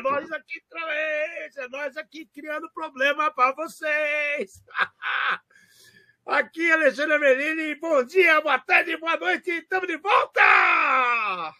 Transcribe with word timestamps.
É 0.00 0.02
nós 0.02 0.32
aqui 0.32 0.62
vez! 0.72 1.56
É 1.58 1.68
nós 1.68 1.96
aqui 1.98 2.24
criando 2.32 2.70
problema 2.72 3.30
para 3.32 3.54
vocês! 3.54 4.62
aqui 6.24 6.72
Alexandre 6.72 7.18
Melini, 7.18 7.74
bom 7.74 8.02
dia, 8.04 8.40
boa 8.40 8.58
tarde, 8.58 8.96
boa 8.96 9.18
noite, 9.18 9.50
estamos 9.50 9.86
de 9.86 9.98
volta! 9.98 11.52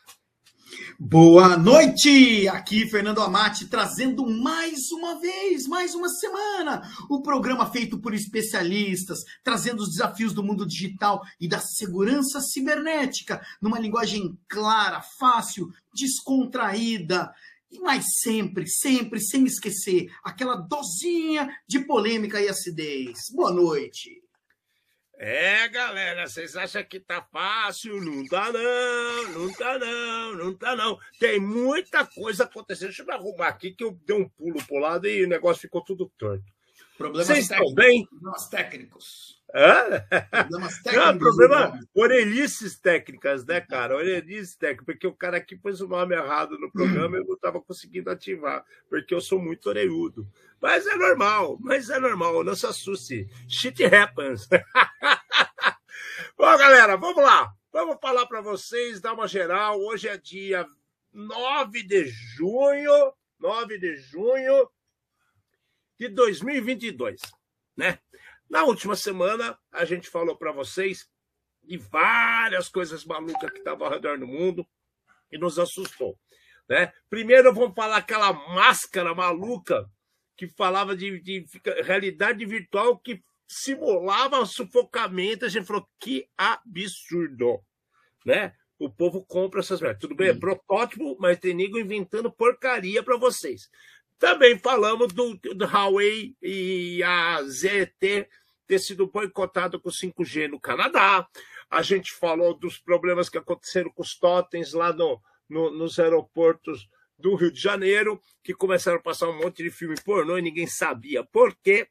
Boa 0.98 1.56
noite! 1.56 2.48
Aqui 2.48 2.88
Fernando 2.88 3.20
Amati 3.20 3.66
trazendo 3.66 4.26
mais 4.26 4.90
uma 4.90 5.20
vez, 5.20 5.66
mais 5.66 5.94
uma 5.94 6.08
semana, 6.08 6.82
o 7.10 7.20
programa 7.20 7.70
feito 7.70 7.98
por 7.98 8.14
especialistas, 8.14 9.18
trazendo 9.44 9.82
os 9.82 9.90
desafios 9.90 10.32
do 10.32 10.42
mundo 10.42 10.66
digital 10.66 11.20
e 11.38 11.46
da 11.46 11.58
segurança 11.58 12.40
cibernética, 12.40 13.44
numa 13.60 13.78
linguagem 13.78 14.38
clara, 14.48 15.02
fácil, 15.02 15.68
descontraída. 15.92 17.30
Mas 17.80 18.04
sempre, 18.20 18.66
sempre, 18.66 19.20
sem 19.20 19.44
esquecer, 19.44 20.10
aquela 20.24 20.56
dosinha 20.56 21.48
de 21.68 21.80
polêmica 21.80 22.40
e 22.40 22.48
acidez. 22.48 23.30
Boa 23.32 23.52
noite! 23.52 24.20
É, 25.22 25.68
galera, 25.68 26.26
vocês 26.26 26.56
acham 26.56 26.82
que 26.82 26.98
tá 26.98 27.20
fácil? 27.30 28.00
Não 28.00 28.24
tá 28.24 28.50
não, 28.50 29.32
não 29.32 29.52
tá 29.52 29.78
não, 29.78 30.34
não 30.34 30.54
tá 30.56 30.74
não. 30.74 30.98
Tem 31.18 31.38
muita 31.38 32.06
coisa 32.06 32.44
acontecendo. 32.44 32.88
Deixa 32.88 33.02
eu 33.02 33.06
me 33.06 33.12
arrumar 33.12 33.48
aqui 33.48 33.72
que 33.72 33.84
eu 33.84 33.92
dei 34.06 34.16
um 34.16 34.26
pulo 34.26 34.64
pro 34.66 34.78
lado 34.78 35.06
e 35.06 35.22
o 35.22 35.28
negócio 35.28 35.60
ficou 35.60 35.84
tudo 35.84 36.10
torto. 36.16 36.50
Problemas 37.00 37.28
Vocês 37.28 37.44
estão 37.44 37.56
técnicos. 37.56 37.74
bem? 37.74 38.06
Problemas 38.06 38.48
técnicos. 38.48 39.42
Hã? 39.54 40.06
Problemas 40.30 40.78
técnicos. 40.84 41.06
Não, 41.06 41.18
problema, 41.18 41.80
orelhices 41.94 42.78
técnicas, 42.78 43.46
né, 43.46 43.58
cara? 43.62 43.96
Orelhices 43.96 44.54
técnicas, 44.54 44.84
porque 44.84 45.06
o 45.06 45.14
cara 45.14 45.38
aqui 45.38 45.56
pôs 45.56 45.80
o 45.80 45.88
nome 45.88 46.14
errado 46.14 46.58
no 46.58 46.70
programa 46.70 47.16
e 47.16 47.20
eu 47.20 47.24
não 47.24 47.36
estava 47.36 47.58
conseguindo 47.58 48.10
ativar, 48.10 48.66
porque 48.90 49.14
eu 49.14 49.20
sou 49.22 49.40
muito 49.40 49.70
orelhudo. 49.70 50.28
Mas 50.60 50.86
é 50.86 50.94
normal, 50.94 51.56
mas 51.62 51.88
é 51.88 51.98
normal, 51.98 52.44
não 52.44 52.54
se 52.54 52.66
assuste. 52.66 53.26
Shit 53.48 53.82
happens. 53.82 54.46
Bom, 56.36 56.58
galera, 56.58 56.98
vamos 56.98 57.24
lá. 57.24 57.50
Vamos 57.72 57.96
falar 57.98 58.26
para 58.26 58.42
vocês, 58.42 59.00
dar 59.00 59.14
uma 59.14 59.26
geral. 59.26 59.80
Hoje 59.80 60.06
é 60.06 60.18
dia 60.18 60.66
9 61.14 61.82
de 61.82 62.04
junho, 62.04 63.14
9 63.38 63.78
de 63.78 63.96
junho 63.96 64.68
de 66.00 66.08
2022, 66.08 67.20
né? 67.76 67.98
Na 68.48 68.64
última 68.64 68.96
semana, 68.96 69.58
a 69.70 69.84
gente 69.84 70.08
falou 70.08 70.34
para 70.34 70.50
vocês 70.50 71.06
de 71.62 71.76
várias 71.76 72.70
coisas 72.70 73.04
malucas 73.04 73.50
que 73.50 73.58
estavam 73.58 73.86
ao 73.86 73.92
redor 73.92 74.18
do 74.18 74.26
mundo 74.26 74.66
e 75.30 75.36
nos 75.36 75.58
assustou. 75.58 76.18
Né? 76.66 76.90
Primeiro, 77.10 77.52
vamos 77.52 77.74
falar 77.74 77.98
aquela 77.98 78.32
máscara 78.32 79.14
maluca 79.14 79.86
que 80.38 80.48
falava 80.48 80.96
de, 80.96 81.20
de 81.20 81.44
realidade 81.84 82.46
virtual 82.46 82.98
que 82.98 83.22
simulava 83.46 84.46
sufocamento. 84.46 85.44
A 85.44 85.50
gente 85.50 85.66
falou 85.66 85.86
que 86.00 86.26
absurdo. 86.34 87.62
Né? 88.24 88.54
O 88.78 88.88
povo 88.88 89.22
compra 89.26 89.60
essas 89.60 89.82
merdas. 89.82 90.00
Tudo 90.00 90.14
bem, 90.14 90.28
é 90.30 90.34
protótipo, 90.34 91.14
mas 91.20 91.38
tem 91.38 91.52
nego 91.52 91.78
inventando 91.78 92.32
porcaria 92.32 93.02
para 93.02 93.18
vocês. 93.18 93.68
Também 94.20 94.56
falamos 94.58 95.12
do, 95.14 95.34
do 95.34 95.64
Huawei 95.64 96.36
e 96.42 97.02
a 97.02 97.42
ZT 97.42 98.28
ter 98.66 98.78
sido 98.78 99.06
boicotado 99.08 99.80
com 99.80 99.88
5G 99.88 100.46
no 100.48 100.60
Canadá. 100.60 101.26
A 101.70 101.80
gente 101.82 102.12
falou 102.12 102.52
dos 102.54 102.78
problemas 102.78 103.28
que 103.30 103.38
aconteceram 103.38 103.90
com 103.90 104.02
os 104.02 104.14
totens 104.14 104.74
lá 104.74 104.92
no, 104.92 105.20
no- 105.48 105.70
nos 105.70 105.98
aeroportos 105.98 106.86
do 107.18 107.34
Rio 107.34 107.50
de 107.50 107.60
Janeiro, 107.60 108.20
que 108.44 108.52
começaram 108.54 108.98
a 108.98 109.02
passar 109.02 109.28
um 109.28 109.38
monte 109.38 109.62
de 109.62 109.70
filme 109.70 109.94
pornô 110.04 110.36
e 110.38 110.42
ninguém 110.42 110.66
sabia 110.66 111.24
por 111.24 111.56
quê. 111.62 111.88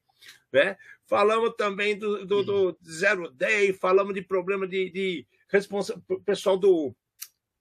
Né? 0.53 0.77
Falamos 1.07 1.55
também 1.57 1.97
do, 1.97 2.25
do, 2.27 2.43
do 2.43 2.77
Zero 2.87 3.29
Day, 3.31 3.73
falamos 3.73 4.13
de 4.13 4.21
problema 4.21 4.67
de, 4.67 4.89
de 4.91 5.27
responsa- 5.47 5.99
pessoal 6.25 6.57
do 6.57 6.95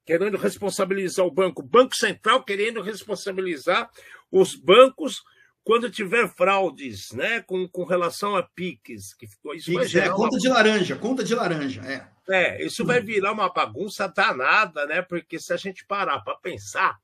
querendo 0.08 0.38
responsabilizar 0.38 1.26
o 1.26 1.30
banco, 1.30 1.62
Banco 1.62 1.94
Central 1.94 2.42
querendo 2.42 2.80
responsabilizar 2.80 3.90
os 4.32 4.54
bancos 4.54 5.22
quando 5.62 5.90
tiver 5.90 6.26
fraudes, 6.34 7.12
né, 7.12 7.42
com, 7.42 7.68
com 7.68 7.84
relação 7.84 8.34
a 8.34 8.42
PIX, 8.42 9.12
que 9.12 9.26
ficou 9.26 9.54
isso 9.54 9.70
é, 9.98 10.08
uma 10.08 10.16
conta 10.16 10.38
de 10.38 10.48
laranja, 10.48 10.96
conta 10.96 11.22
de 11.22 11.34
laranja, 11.34 11.82
é. 11.82 12.08
é, 12.34 12.64
isso 12.64 12.86
vai 12.86 13.02
virar 13.02 13.32
uma 13.32 13.52
bagunça 13.52 14.08
danada, 14.08 14.86
né? 14.86 15.02
Porque 15.02 15.38
se 15.38 15.52
a 15.52 15.58
gente 15.58 15.84
parar 15.84 16.20
para 16.20 16.38
pensar, 16.38 16.96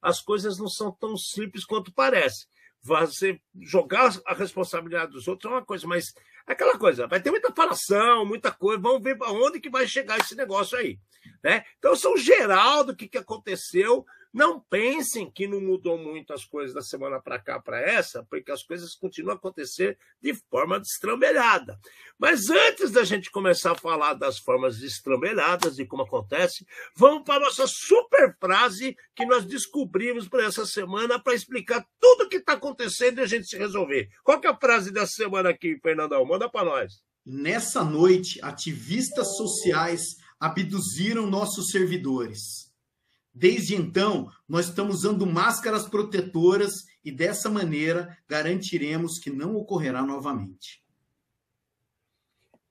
as 0.00 0.20
coisas 0.20 0.56
não 0.56 0.68
são 0.68 0.92
tão 0.92 1.16
simples 1.16 1.64
quanto 1.64 1.92
parece. 1.92 2.46
Você 2.80 3.40
jogar 3.60 4.12
a 4.24 4.34
responsabilidade 4.34 5.10
dos 5.10 5.26
outros 5.26 5.50
é 5.50 5.56
uma 5.56 5.64
coisa, 5.64 5.84
mas 5.88 6.14
é 6.14 6.20
aquela 6.46 6.78
coisa, 6.78 7.06
vai 7.06 7.20
ter 7.20 7.30
muita 7.30 7.52
falação, 7.52 8.24
muita 8.24 8.50
coisa, 8.50 8.80
vamos 8.80 9.02
ver 9.02 9.16
para 9.16 9.30
onde 9.30 9.60
que 9.60 9.70
vai 9.70 9.86
chegar 9.86 10.18
esse 10.18 10.34
negócio 10.34 10.76
aí. 10.78 10.98
Né? 11.42 11.64
Então, 11.78 11.94
são 11.94 12.16
geral 12.16 12.84
do 12.84 12.94
que, 12.94 13.08
que 13.08 13.18
aconteceu. 13.18 14.04
Não 14.32 14.58
pensem 14.58 15.30
que 15.30 15.46
não 15.46 15.60
mudou 15.60 15.98
muito 15.98 16.32
as 16.32 16.42
coisas 16.42 16.74
da 16.74 16.80
semana 16.80 17.20
para 17.20 17.38
cá 17.38 17.60
para 17.60 17.78
essa, 17.80 18.24
porque 18.30 18.50
as 18.50 18.62
coisas 18.62 18.94
continuam 18.94 19.34
a 19.34 19.36
acontecer 19.36 19.98
de 20.22 20.32
forma 20.48 20.80
destrambelhada. 20.80 21.78
Mas 22.18 22.48
antes 22.48 22.90
da 22.90 23.04
gente 23.04 23.30
começar 23.30 23.72
a 23.72 23.78
falar 23.78 24.14
das 24.14 24.38
formas 24.38 24.78
destrambelhadas 24.78 25.78
e 25.78 25.84
como 25.84 26.04
acontece, 26.04 26.66
vamos 26.96 27.24
para 27.24 27.36
a 27.36 27.46
nossa 27.46 27.66
super 27.66 28.34
frase 28.40 28.96
que 29.14 29.26
nós 29.26 29.44
descobrimos 29.44 30.26
para 30.28 30.46
essa 30.46 30.64
semana 30.64 31.18
para 31.18 31.34
explicar 31.34 31.86
tudo 32.00 32.24
o 32.24 32.28
que 32.28 32.36
está 32.36 32.54
acontecendo 32.54 33.18
e 33.18 33.22
a 33.22 33.26
gente 33.26 33.46
se 33.46 33.58
resolver. 33.58 34.08
Qual 34.24 34.40
é 34.42 34.48
a 34.48 34.56
frase 34.56 34.90
da 34.90 35.06
semana 35.06 35.50
aqui, 35.50 35.78
Fernandão? 35.82 36.24
Manda 36.24 36.48
para 36.48 36.64
nós. 36.64 37.02
Nessa 37.24 37.84
noite, 37.84 38.40
ativistas 38.42 39.36
sociais 39.36 40.16
abduziram 40.40 41.26
nossos 41.26 41.70
servidores. 41.70 42.71
Desde 43.34 43.74
então, 43.74 44.30
nós 44.46 44.68
estamos 44.68 44.96
usando 44.96 45.26
máscaras 45.26 45.88
protetoras 45.88 46.84
e 47.04 47.10
dessa 47.10 47.48
maneira 47.48 48.16
garantiremos 48.28 49.18
que 49.18 49.30
não 49.30 49.56
ocorrerá 49.56 50.02
novamente. 50.02 50.82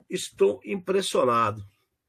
Estou 0.10 0.60
impressionado. 0.64 1.66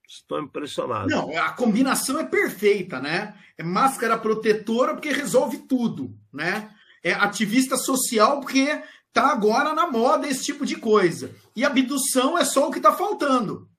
Estou 0.06 0.38
impressionado. 0.40 1.08
Não, 1.08 1.34
a 1.38 1.52
combinação 1.52 2.18
é 2.18 2.24
perfeita, 2.24 3.00
né? 3.00 3.34
É 3.56 3.62
máscara 3.62 4.18
protetora 4.18 4.92
porque 4.92 5.10
resolve 5.10 5.58
tudo, 5.66 6.14
né? 6.30 6.70
É 7.02 7.12
ativista 7.14 7.78
social 7.78 8.40
porque 8.40 8.82
tá 9.12 9.30
agora 9.30 9.72
na 9.72 9.90
moda 9.90 10.28
esse 10.28 10.44
tipo 10.44 10.66
de 10.66 10.76
coisa. 10.76 11.34
E 11.56 11.64
abdução 11.64 12.36
é 12.36 12.44
só 12.44 12.68
o 12.68 12.70
que 12.70 12.80
tá 12.80 12.92
faltando. 12.92 13.70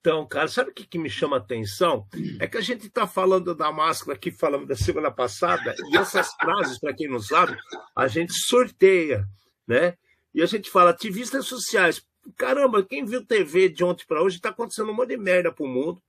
Então, 0.00 0.26
cara, 0.26 0.48
sabe 0.48 0.70
o 0.70 0.74
que, 0.74 0.86
que 0.86 0.98
me 0.98 1.10
chama 1.10 1.36
a 1.36 1.40
atenção? 1.40 2.06
É 2.38 2.46
que 2.46 2.56
a 2.56 2.62
gente 2.62 2.86
está 2.86 3.06
falando 3.06 3.54
da 3.54 3.70
máscara 3.70 4.16
aqui, 4.16 4.30
falando 4.30 4.66
da 4.66 4.74
semana 4.74 5.10
passada, 5.10 5.74
e 5.90 5.96
essas 5.96 6.32
frases, 6.34 6.78
para 6.78 6.94
quem 6.94 7.06
não 7.06 7.20
sabe, 7.20 7.54
a 7.94 8.08
gente 8.08 8.32
sorteia, 8.32 9.26
né? 9.66 9.98
E 10.32 10.42
a 10.42 10.46
gente 10.46 10.70
fala 10.70 10.90
ativistas 10.90 11.46
sociais. 11.46 12.02
Caramba, 12.34 12.82
quem 12.82 13.04
viu 13.04 13.24
TV 13.24 13.68
de 13.68 13.84
ontem 13.84 14.06
para 14.06 14.22
hoje 14.22 14.36
está 14.36 14.48
acontecendo 14.48 14.90
um 14.90 14.94
monte 14.94 15.10
de 15.10 15.18
merda 15.18 15.52
pro 15.52 15.66
mundo, 15.66 16.02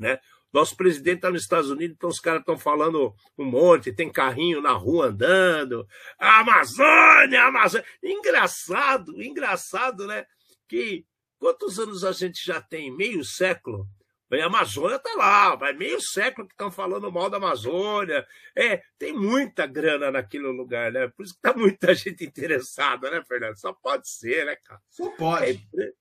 né? 0.00 0.18
Nosso 0.52 0.76
presidente 0.76 1.16
está 1.16 1.30
nos 1.30 1.42
Estados 1.42 1.70
Unidos, 1.70 1.94
então 1.96 2.10
os 2.10 2.18
caras 2.18 2.40
estão 2.40 2.58
falando 2.58 3.14
um 3.38 3.44
monte, 3.44 3.92
tem 3.92 4.10
carrinho 4.10 4.60
na 4.60 4.72
rua 4.72 5.06
andando, 5.06 5.86
a 6.18 6.40
Amazônia, 6.40 7.42
a 7.42 7.48
Amazônia. 7.48 7.86
Engraçado, 8.02 9.22
engraçado, 9.22 10.06
né? 10.08 10.24
Que 10.66 11.04
quantos 11.38 11.78
anos 11.78 12.04
a 12.04 12.12
gente 12.12 12.44
já 12.44 12.60
tem? 12.60 12.94
Meio 12.94 13.24
século? 13.24 13.86
Bem, 14.28 14.42
a 14.42 14.46
Amazônia 14.46 14.96
está 14.96 15.14
lá, 15.14 15.54
vai 15.54 15.72
meio 15.72 16.00
século 16.00 16.48
que 16.48 16.54
estão 16.54 16.68
falando 16.68 17.12
mal 17.12 17.30
da 17.30 17.36
Amazônia. 17.36 18.26
É, 18.56 18.82
tem 18.98 19.12
muita 19.12 19.66
grana 19.66 20.10
naquele 20.10 20.48
lugar, 20.48 20.90
né? 20.90 21.06
Por 21.08 21.24
isso 21.24 21.34
que 21.34 21.48
está 21.48 21.54
muita 21.56 21.94
gente 21.94 22.24
interessada, 22.24 23.08
né, 23.08 23.22
Fernando? 23.26 23.56
Só 23.56 23.72
pode 23.72 24.08
ser, 24.10 24.44
né, 24.44 24.56
cara? 24.56 24.80
Só 24.90 25.10
pode. 25.10 25.64
É, 25.78 25.92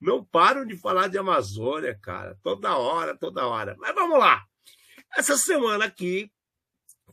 não 0.00 0.24
param 0.24 0.64
de 0.64 0.76
falar 0.78 1.08
de 1.08 1.18
Amazônia, 1.18 1.98
cara. 2.00 2.38
Toda 2.42 2.74
hora, 2.74 3.16
toda 3.18 3.46
hora. 3.46 3.76
Mas 3.78 3.94
vamos 3.94 4.18
lá. 4.18 4.42
Essa 5.14 5.36
semana 5.36 5.84
aqui, 5.84 6.32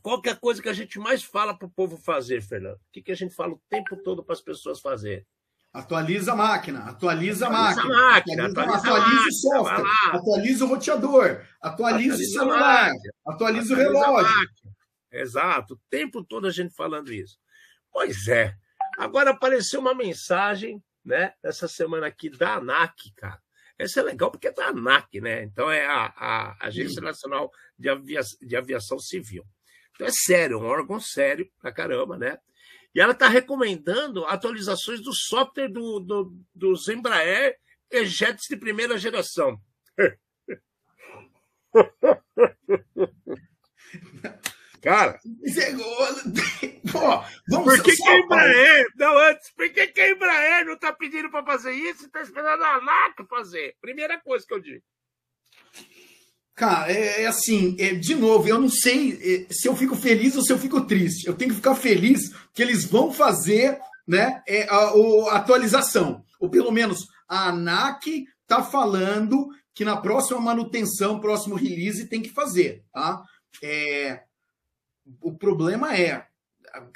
qual 0.02 0.22
que 0.22 0.30
é 0.30 0.32
a 0.32 0.36
coisa 0.36 0.62
que 0.62 0.70
a 0.70 0.74
gente 0.74 0.98
mais 0.98 1.22
fala 1.22 1.56
para 1.56 1.66
o 1.66 1.70
povo 1.70 1.98
fazer, 1.98 2.40
Fernando? 2.40 2.76
O 2.76 2.92
que, 2.92 3.02
que 3.02 3.12
a 3.12 3.16
gente 3.16 3.34
fala 3.34 3.52
o 3.52 3.62
tempo 3.68 3.94
todo 4.02 4.24
para 4.24 4.32
as 4.32 4.40
pessoas 4.40 4.80
fazerem? 4.80 5.26
Atualiza 5.72 6.32
a 6.32 6.36
máquina, 6.36 6.84
atualiza 6.84 7.46
a 7.46 7.50
máquina, 7.50 7.82
a 7.82 8.10
máquina, 8.12 8.46
atualiza, 8.46 8.76
atualiza 8.76 8.92
atualiza 8.92 9.28
o 9.28 9.32
software, 9.32 9.84
atualiza 10.12 10.64
o 10.64 10.68
roteador, 10.68 11.46
atualiza, 11.62 12.16
o 12.16 12.26
celular, 12.26 12.90
máquina, 12.90 13.12
atualiza 13.26 13.74
o 13.74 13.76
relógio. 13.76 14.48
Exato, 15.10 15.74
o 15.74 15.80
tempo 15.88 16.22
todo 16.22 16.46
a 16.46 16.50
gente 16.50 16.74
falando 16.74 17.12
isso. 17.12 17.38
Pois 17.90 18.28
é. 18.28 18.54
Agora 18.98 19.30
apareceu 19.30 19.80
uma 19.80 19.94
mensagem 19.94 20.82
né? 21.04 21.32
Essa 21.42 21.66
semana 21.66 22.06
aqui 22.06 22.30
da 22.30 22.56
ANAC, 22.56 23.12
cara. 23.16 23.40
Essa 23.78 24.00
é 24.00 24.02
legal 24.02 24.30
porque 24.30 24.48
é 24.48 24.52
da 24.52 24.68
ANAC, 24.68 25.20
né? 25.20 25.42
Então 25.42 25.70
é 25.70 25.84
a, 25.86 26.12
a 26.16 26.66
Agência 26.66 27.02
Nacional 27.02 27.50
de, 27.76 27.88
Avia, 27.88 28.20
de 28.40 28.56
Aviação 28.56 28.98
Civil. 28.98 29.44
Então 29.94 30.06
é 30.06 30.10
sério, 30.10 30.56
é 30.56 30.60
um 30.60 30.64
órgão 30.64 31.00
sério 31.00 31.50
pra 31.60 31.72
caramba, 31.72 32.16
né? 32.16 32.38
E 32.94 33.00
ela 33.00 33.12
está 33.12 33.28
recomendando 33.28 34.24
atualizações 34.26 35.00
do 35.00 35.12
software 35.14 35.68
do, 35.68 35.98
do, 36.00 36.34
dos 36.54 36.88
Embraer 36.88 37.56
e 37.90 38.04
jets 38.04 38.46
de 38.48 38.56
primeira 38.56 38.98
geração. 38.98 39.58
Cara. 44.82 45.20
Pô, 46.90 47.24
vamos 47.48 47.76
por 47.76 47.82
que, 47.84 47.96
que 47.96 48.08
a 48.08 48.18
Embraer. 48.18 48.86
Não, 48.96 49.16
antes, 49.16 49.50
por 49.52 49.70
que, 49.70 49.86
que 49.86 50.00
a 50.00 50.10
Embraer 50.10 50.66
não 50.66 50.74
está 50.74 50.92
pedindo 50.92 51.30
para 51.30 51.46
fazer 51.46 51.72
isso 51.72 52.02
e 52.02 52.06
está 52.06 52.20
esperando 52.20 52.64
a 52.64 52.74
ANAC 52.74 53.24
fazer? 53.28 53.76
Primeira 53.80 54.20
coisa 54.20 54.44
que 54.46 54.52
eu 54.52 54.60
digo. 54.60 54.82
Cara, 56.54 56.92
é, 56.92 57.22
é 57.22 57.26
assim, 57.26 57.76
é, 57.78 57.94
de 57.94 58.14
novo, 58.14 58.46
eu 58.46 58.60
não 58.60 58.68
sei 58.68 59.46
é, 59.48 59.52
se 59.52 59.66
eu 59.66 59.74
fico 59.74 59.96
feliz 59.96 60.36
ou 60.36 60.42
se 60.42 60.52
eu 60.52 60.58
fico 60.58 60.82
triste. 60.82 61.26
Eu 61.26 61.34
tenho 61.34 61.50
que 61.50 61.56
ficar 61.56 61.74
feliz 61.74 62.32
que 62.52 62.62
eles 62.62 62.84
vão 62.84 63.12
fazer 63.12 63.78
né, 64.06 64.42
é, 64.46 64.64
a, 64.68 64.76
a, 64.76 65.36
atualização. 65.36 66.22
Ou 66.38 66.50
pelo 66.50 66.70
menos 66.70 67.06
a 67.28 67.48
ANAC 67.48 68.26
está 68.42 68.62
falando 68.62 69.48
que 69.74 69.84
na 69.84 69.96
próxima 69.96 70.40
manutenção, 70.40 71.20
próximo 71.20 71.54
release, 71.54 72.08
tem 72.08 72.20
que 72.20 72.30
fazer. 72.30 72.84
Tá? 72.92 73.22
É, 73.62 74.22
o 75.20 75.32
problema 75.32 75.96
é, 75.96 76.26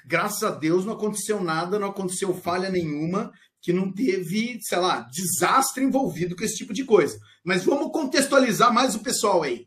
graças 0.04 0.42
a 0.44 0.50
Deus 0.50 0.84
não 0.84 0.92
aconteceu 0.92 1.42
nada, 1.42 1.78
não 1.78 1.88
aconteceu 1.88 2.34
falha 2.34 2.70
nenhuma, 2.70 3.32
que 3.66 3.72
não 3.72 3.92
teve, 3.92 4.60
sei 4.62 4.78
lá, 4.78 5.00
desastre 5.10 5.82
envolvido 5.82 6.36
com 6.36 6.44
esse 6.44 6.56
tipo 6.56 6.72
de 6.72 6.84
coisa. 6.84 7.18
Mas 7.44 7.64
vamos 7.64 7.90
contextualizar 7.90 8.72
mais 8.72 8.94
o 8.94 9.02
pessoal 9.02 9.42
aí. 9.42 9.66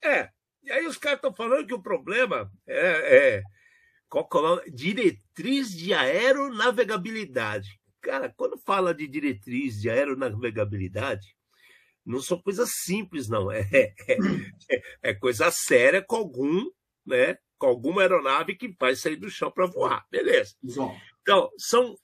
É, 0.00 0.28
e 0.62 0.70
aí 0.70 0.86
os 0.86 0.96
caras 0.96 1.18
estão 1.18 1.34
falando 1.34 1.66
que 1.66 1.74
o 1.74 1.82
problema 1.82 2.48
é, 2.64 3.40
é 3.40 3.42
diretriz 4.72 5.70
de 5.70 5.92
aeronavegabilidade. 5.92 7.68
Cara, 8.00 8.32
quando 8.36 8.56
fala 8.58 8.94
de 8.94 9.08
diretriz 9.08 9.80
de 9.80 9.90
aeronavegabilidade, 9.90 11.26
não 12.06 12.20
são 12.20 12.40
coisas 12.40 12.70
simples, 12.84 13.28
não. 13.28 13.50
É, 13.50 13.66
é, 13.72 14.18
é, 14.70 14.82
é 15.02 15.14
coisa 15.14 15.50
séria 15.50 16.00
com 16.00 16.14
algum, 16.14 16.64
né, 17.04 17.36
com 17.58 17.66
alguma 17.66 18.02
aeronave 18.02 18.54
que 18.54 18.72
vai 18.78 18.94
sair 18.94 19.16
do 19.16 19.28
chão 19.28 19.50
para 19.50 19.66
voar. 19.66 20.06
Beleza. 20.12 20.54
Então, 21.22 21.50
são 21.58 21.96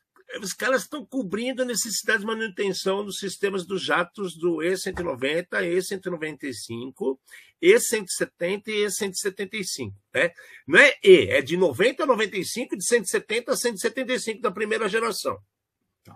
os 0.43 0.53
caras 0.53 0.83
estão 0.83 1.05
cobrindo 1.05 1.63
a 1.63 1.65
necessidade 1.65 2.21
de 2.21 2.27
manutenção 2.27 3.05
dos 3.05 3.19
sistemas 3.19 3.65
dos 3.65 3.83
jatos 3.83 4.37
do 4.37 4.57
E190, 4.57 5.49
E195, 5.49 7.19
E170 7.63 8.69
e 8.69 8.85
E175. 8.85 9.93
Né? 10.13 10.33
Não 10.67 10.79
é 10.79 10.95
E, 11.03 11.29
é 11.31 11.41
de 11.41 11.57
90 11.57 12.03
a 12.03 12.07
95, 12.07 12.77
de 12.77 12.85
170 12.85 13.53
a 13.53 13.57
175 13.57 14.43
da 14.43 14.51
primeira 14.51 14.89
geração. 14.89 15.39
Tá. 16.05 16.15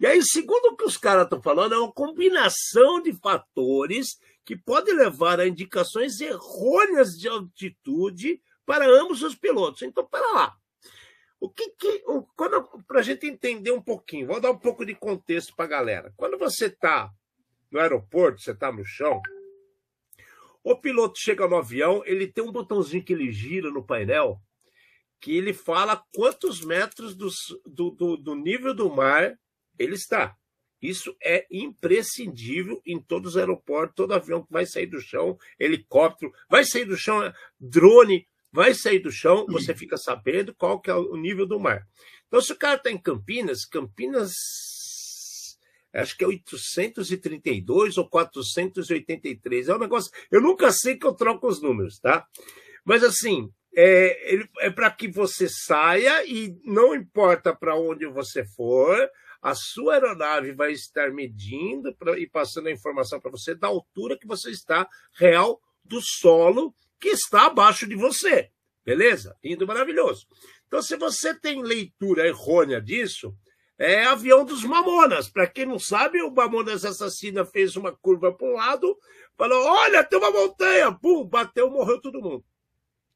E 0.00 0.06
aí, 0.06 0.20
segundo 0.22 0.66
o 0.66 0.76
que 0.76 0.84
os 0.84 0.96
caras 0.96 1.24
estão 1.24 1.40
falando, 1.40 1.74
é 1.74 1.78
uma 1.78 1.92
combinação 1.92 3.00
de 3.00 3.12
fatores 3.12 4.18
que 4.44 4.56
pode 4.56 4.92
levar 4.92 5.38
a 5.38 5.46
indicações 5.46 6.20
errôneas 6.20 7.12
de 7.12 7.28
altitude 7.28 8.40
para 8.66 8.86
ambos 8.86 9.22
os 9.22 9.36
pilotos. 9.36 9.82
Então, 9.82 10.04
para 10.04 10.32
lá. 10.32 10.61
O 11.42 11.50
que 11.50 11.70
que. 11.70 12.04
Para 12.86 13.00
a 13.00 13.02
gente 13.02 13.26
entender 13.26 13.72
um 13.72 13.82
pouquinho, 13.82 14.28
vou 14.28 14.40
dar 14.40 14.52
um 14.52 14.58
pouco 14.58 14.86
de 14.86 14.94
contexto 14.94 15.56
para 15.56 15.64
a 15.64 15.68
galera. 15.68 16.14
Quando 16.16 16.38
você 16.38 16.66
está 16.66 17.10
no 17.68 17.80
aeroporto, 17.80 18.40
você 18.40 18.52
está 18.52 18.70
no 18.70 18.84
chão, 18.84 19.20
o 20.62 20.76
piloto 20.76 21.18
chega 21.18 21.48
no 21.48 21.56
avião, 21.56 22.00
ele 22.06 22.28
tem 22.28 22.44
um 22.44 22.52
botãozinho 22.52 23.04
que 23.04 23.12
ele 23.12 23.32
gira 23.32 23.72
no 23.72 23.84
painel 23.84 24.40
que 25.20 25.36
ele 25.36 25.52
fala 25.52 26.04
quantos 26.14 26.64
metros 26.64 27.16
do, 27.16 27.28
do, 27.66 27.90
do, 27.90 28.16
do 28.16 28.34
nível 28.36 28.72
do 28.72 28.88
mar 28.88 29.36
ele 29.76 29.94
está. 29.94 30.36
Isso 30.80 31.16
é 31.20 31.46
imprescindível 31.50 32.80
em 32.86 33.00
todos 33.00 33.32
os 33.32 33.36
aeroportos, 33.36 33.96
todo 33.96 34.14
avião 34.14 34.44
que 34.44 34.52
vai 34.52 34.66
sair 34.66 34.86
do 34.86 35.00
chão, 35.00 35.36
helicóptero, 35.58 36.32
vai 36.48 36.64
sair 36.64 36.84
do 36.84 36.96
chão, 36.96 37.32
drone, 37.58 38.28
vai 38.52 38.74
sair 38.74 38.98
do 38.98 39.10
chão, 39.10 39.46
você 39.48 39.74
fica 39.74 39.96
sabendo 39.96 40.54
qual 40.54 40.78
que 40.80 40.90
é 40.90 40.94
o 40.94 41.16
nível 41.16 41.46
do 41.46 41.58
mar. 41.58 41.86
Então, 42.28 42.40
se 42.40 42.52
o 42.52 42.56
cara 42.56 42.76
está 42.76 42.90
em 42.90 42.98
Campinas, 42.98 43.64
Campinas, 43.64 44.32
acho 45.92 46.16
que 46.16 46.22
é 46.22 46.26
832 46.26 47.96
ou 47.96 48.08
483, 48.08 49.68
é 49.68 49.74
um 49.74 49.78
negócio, 49.78 50.10
eu 50.30 50.40
nunca 50.40 50.70
sei 50.70 50.96
que 50.96 51.06
eu 51.06 51.14
troco 51.14 51.48
os 51.48 51.60
números, 51.62 51.98
tá? 51.98 52.26
Mas 52.84 53.02
assim, 53.02 53.50
é, 53.74 54.38
é 54.60 54.70
para 54.70 54.90
que 54.90 55.08
você 55.08 55.48
saia 55.48 56.24
e 56.26 56.58
não 56.64 56.94
importa 56.94 57.54
para 57.54 57.74
onde 57.74 58.06
você 58.06 58.44
for, 58.44 59.10
a 59.40 59.54
sua 59.54 59.94
aeronave 59.94 60.52
vai 60.52 60.72
estar 60.72 61.10
medindo 61.10 61.94
pra, 61.96 62.18
e 62.18 62.28
passando 62.28 62.68
a 62.68 62.72
informação 62.72 63.18
para 63.20 63.30
você 63.30 63.54
da 63.54 63.66
altura 63.66 64.18
que 64.18 64.26
você 64.26 64.50
está 64.50 64.86
real 65.14 65.60
do 65.84 66.00
solo 66.00 66.74
que 67.02 67.08
está 67.08 67.46
abaixo 67.46 67.84
de 67.84 67.96
você. 67.96 68.48
Beleza? 68.84 69.36
Lindo, 69.42 69.66
maravilhoso. 69.66 70.24
Então, 70.68 70.80
se 70.80 70.96
você 70.96 71.34
tem 71.34 71.60
leitura 71.60 72.26
errônea 72.26 72.80
disso, 72.80 73.36
é 73.76 74.04
avião 74.04 74.44
dos 74.44 74.62
Mamonas. 74.62 75.28
Para 75.28 75.48
quem 75.48 75.66
não 75.66 75.80
sabe, 75.80 76.22
o 76.22 76.30
Mamonas 76.30 76.84
Assassina 76.84 77.44
fez 77.44 77.76
uma 77.76 77.90
curva 77.90 78.32
para 78.32 78.46
um 78.46 78.54
lado, 78.54 78.96
falou: 79.36 79.66
Olha, 79.66 80.04
tem 80.04 80.16
uma 80.16 80.30
montanha! 80.30 80.92
Pum, 80.92 81.26
bateu, 81.26 81.68
morreu 81.68 82.00
todo 82.00 82.22
mundo. 82.22 82.44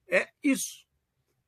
É 0.09 0.29
isso. 0.43 0.85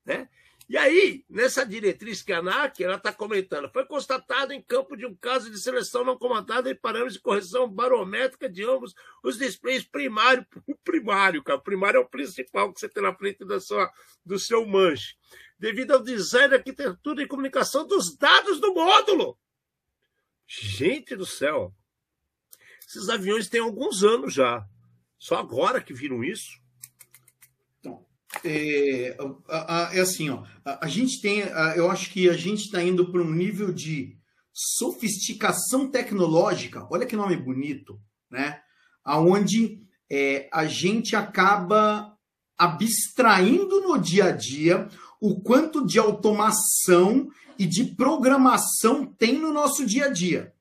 Né? 0.05 0.29
E 0.69 0.77
aí, 0.77 1.25
nessa 1.31 1.65
diretriz 1.65 2.21
que 2.21 2.31
a 2.31 2.41
ANAC 2.41 2.83
está 2.83 3.11
comentando, 3.11 3.71
foi 3.73 3.87
constatado 3.87 4.53
em 4.53 4.61
campo 4.61 4.99
de 4.99 5.07
um 5.07 5.15
caso 5.15 5.51
de 5.51 5.59
seleção 5.59 6.05
não 6.05 6.19
comandada 6.19 6.71
em 6.71 6.77
parâmetros 6.77 7.15
de 7.15 7.21
correção 7.21 7.67
barométrica 7.67 8.51
de 8.51 8.65
ambos 8.65 8.95
os 9.23 9.39
displays 9.39 9.83
primário, 9.83 10.47
o 10.67 10.77
primário, 10.77 11.43
cara, 11.43 11.59
o 11.59 11.63
primário 11.63 11.97
é 11.97 12.01
o 12.01 12.09
principal 12.09 12.71
que 12.71 12.81
você 12.81 12.89
tem 12.89 13.03
na 13.03 13.15
frente 13.15 13.47
da 13.47 13.59
sua, 13.59 13.91
do 14.23 14.39
seu 14.39 14.67
manche, 14.67 15.17
devido 15.59 15.93
ao 15.93 16.03
design, 16.03 16.55
arquitetura 16.55 17.23
e 17.23 17.27
comunicação 17.27 17.87
dos 17.87 18.15
dados 18.15 18.61
do 18.61 18.75
módulo. 18.75 19.39
Gente 20.47 21.17
do 21.17 21.25
céu, 21.25 21.75
esses 22.87 23.09
aviões 23.09 23.49
têm 23.49 23.63
alguns 23.63 24.05
anos 24.05 24.35
já, 24.35 24.67
só 25.19 25.37
agora 25.37 25.81
que 25.81 25.95
viram 25.95 26.23
isso. 26.23 26.61
É, 28.45 29.17
é 29.93 30.01
assim, 30.01 30.31
ó, 30.31 30.45
a, 30.65 30.87
gente 30.89 31.21
tem, 31.21 31.41
eu 31.77 31.91
acho 31.91 32.11
que 32.11 32.29
a 32.29 32.35
gente 32.35 32.65
está 32.65 32.83
indo 32.83 33.11
para 33.11 33.21
um 33.21 33.33
nível 33.33 33.73
de 33.73 34.17
sofisticação 34.53 35.89
tecnológica, 35.91 36.87
olha 36.91 37.07
que 37.07 37.17
nome 37.17 37.37
bonito, 37.37 38.01
né? 38.31 38.61
Aonde 39.05 39.81
é, 40.11 40.49
a 40.53 40.67
gente 40.67 41.15
acaba 41.15 42.17
abstraindo 42.57 43.81
no 43.81 43.99
dia 43.99 44.27
a 44.27 44.31
dia 44.33 44.89
o 45.21 45.41
quanto 45.41 45.87
de 45.87 45.99
automação 45.99 47.29
e 47.59 47.67
de 47.67 47.85
programação 47.85 49.07
tem 49.07 49.39
no 49.39 49.53
nosso 49.53 49.87
dia 49.87 50.07
a 50.07 50.09
dia. 50.09 50.53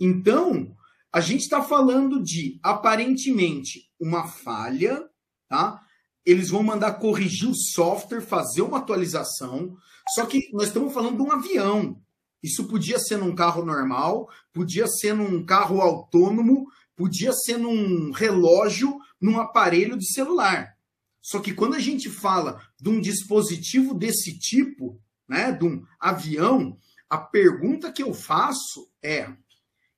Então, 0.00 0.74
a 1.12 1.20
gente 1.20 1.42
está 1.42 1.62
falando 1.62 2.22
de 2.22 2.58
aparentemente 2.62 3.90
uma 3.98 4.26
falha, 4.26 5.08
tá? 5.48 5.80
Eles 6.24 6.50
vão 6.50 6.62
mandar 6.62 6.94
corrigir 6.94 7.48
o 7.48 7.54
software, 7.54 8.20
fazer 8.20 8.62
uma 8.62 8.78
atualização. 8.78 9.76
Só 10.14 10.26
que 10.26 10.50
nós 10.52 10.68
estamos 10.68 10.92
falando 10.92 11.16
de 11.16 11.22
um 11.22 11.32
avião. 11.32 12.00
Isso 12.42 12.68
podia 12.68 12.98
ser 12.98 13.16
num 13.16 13.34
carro 13.34 13.64
normal, 13.64 14.28
podia 14.52 14.86
ser 14.86 15.14
num 15.14 15.44
carro 15.44 15.80
autônomo, 15.80 16.66
podia 16.94 17.32
ser 17.32 17.58
num 17.58 18.12
relógio, 18.12 18.98
num 19.20 19.40
aparelho 19.40 19.96
de 19.96 20.06
celular. 20.12 20.76
Só 21.20 21.40
que 21.40 21.52
quando 21.52 21.74
a 21.74 21.80
gente 21.80 22.08
fala 22.08 22.60
de 22.80 22.88
um 22.88 23.00
dispositivo 23.00 23.92
desse 23.92 24.38
tipo, 24.38 25.00
né, 25.28 25.52
de 25.52 25.64
um 25.64 25.84
avião, 26.00 26.76
a 27.10 27.18
pergunta 27.18 27.92
que 27.92 28.02
eu 28.02 28.14
faço 28.14 28.88
é: 29.02 29.30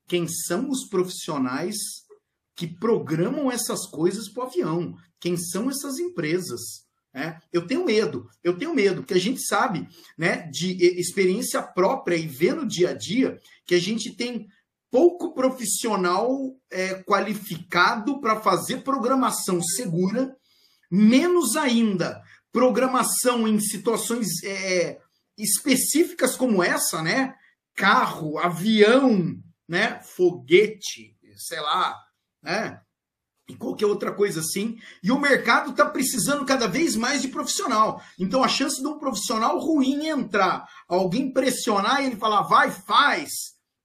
quem 0.06 0.26
são 0.26 0.70
os 0.70 0.88
profissionais 0.88 1.76
que 2.60 2.66
programam 2.66 3.50
essas 3.50 3.86
coisas 3.86 4.28
para 4.28 4.44
o 4.44 4.46
avião? 4.46 4.94
Quem 5.18 5.34
são 5.34 5.70
essas 5.70 5.98
empresas? 5.98 6.84
É, 7.14 7.38
eu 7.50 7.66
tenho 7.66 7.86
medo, 7.86 8.28
eu 8.44 8.56
tenho 8.56 8.74
medo, 8.74 9.00
porque 9.00 9.14
a 9.14 9.20
gente 9.20 9.40
sabe, 9.44 9.88
né, 10.16 10.48
de 10.48 10.76
experiência 11.00 11.60
própria 11.60 12.14
e 12.14 12.26
vê 12.26 12.52
no 12.52 12.68
dia 12.68 12.90
a 12.90 12.94
dia 12.94 13.40
que 13.66 13.74
a 13.74 13.80
gente 13.80 14.14
tem 14.14 14.46
pouco 14.90 15.32
profissional 15.32 16.30
é, 16.70 17.02
qualificado 17.02 18.20
para 18.20 18.40
fazer 18.40 18.84
programação 18.84 19.60
segura, 19.62 20.36
menos 20.90 21.56
ainda 21.56 22.22
programação 22.52 23.48
em 23.48 23.58
situações 23.58 24.42
é, 24.44 25.00
específicas 25.38 26.36
como 26.36 26.62
essa, 26.62 27.02
né? 27.02 27.34
carro, 27.80 28.38
avião, 28.38 29.34
né? 29.66 30.00
Foguete, 30.02 31.16
sei 31.36 31.60
lá, 31.60 31.96
né? 32.42 32.80
E 33.48 33.56
qualquer 33.56 33.86
outra 33.86 34.12
coisa 34.12 34.40
assim. 34.40 34.78
E 35.02 35.10
o 35.10 35.18
mercado 35.18 35.70
está 35.70 35.84
precisando 35.84 36.46
cada 36.46 36.68
vez 36.68 36.94
mais 36.94 37.20
de 37.20 37.28
profissional. 37.28 38.00
Então 38.18 38.44
a 38.44 38.48
chance 38.48 38.80
de 38.80 38.86
um 38.86 38.98
profissional 38.98 39.58
ruim 39.58 40.06
entrar, 40.06 40.68
alguém 40.88 41.32
pressionar 41.32 42.00
e 42.00 42.06
ele 42.06 42.16
falar, 42.16 42.42
vai, 42.42 42.70
faz, 42.70 43.30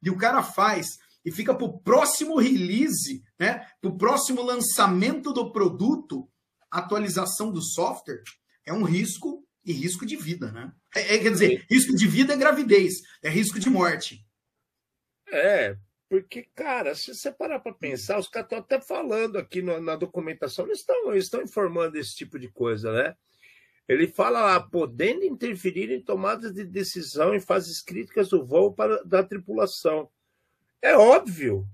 e 0.04 0.10
o 0.10 0.18
cara 0.18 0.44
faz, 0.44 1.00
e 1.26 1.32
fica 1.32 1.56
para 1.56 1.66
o 1.66 1.80
próximo 1.80 2.38
release, 2.38 3.24
né? 3.40 3.66
Para 3.82 3.90
o 3.90 3.98
próximo 3.98 4.44
lançamento 4.44 5.34
do 5.34 5.52
produto, 5.52 6.30
atualização 6.70 7.52
do 7.52 7.62
software, 7.62 8.22
é 8.66 8.72
um 8.72 8.84
risco 8.84 9.44
e 9.66 9.74
risco 9.74 10.06
de 10.06 10.16
vida, 10.16 10.52
né? 10.52 10.72
É, 10.96 11.16
é, 11.16 11.18
quer 11.18 11.32
dizer, 11.32 11.66
risco 11.70 11.96
de 11.96 12.08
vida 12.08 12.34
é 12.34 12.38
gravidez, 12.38 12.94
é 13.24 13.30
risco 13.30 13.60
de 13.60 13.70
morte. 13.70 14.24
É, 15.32 15.76
porque, 16.22 16.48
cara, 16.56 16.96
se 16.96 17.14
você 17.14 17.32
parar 17.32 17.60
para 17.60 17.74
pensar, 17.74 18.18
os 18.18 18.28
caras 18.28 18.46
estão 18.46 18.60
até 18.60 18.80
falando 18.80 19.38
aqui 19.38 19.62
na 19.62 19.96
documentação, 19.96 20.66
eles 20.66 20.80
estão, 20.80 21.12
eles 21.12 21.26
estão 21.26 21.42
informando 21.42 21.98
esse 21.98 22.16
tipo 22.16 22.40
de 22.40 22.48
coisa, 22.48 22.92
né? 22.92 23.16
Ele 23.88 24.08
fala 24.08 24.42
lá, 24.42 24.60
podendo 24.60 25.24
interferir 25.24 25.92
em 25.92 26.02
tomadas 26.02 26.54
de 26.54 26.64
decisão 26.66 27.36
em 27.36 27.40
fases 27.40 27.82
críticas 27.82 28.30
do 28.30 28.44
voo 28.44 28.74
para, 28.74 29.04
da 29.04 29.24
tripulação. 29.24 30.10
É 30.82 30.96
óbvio, 30.96 31.68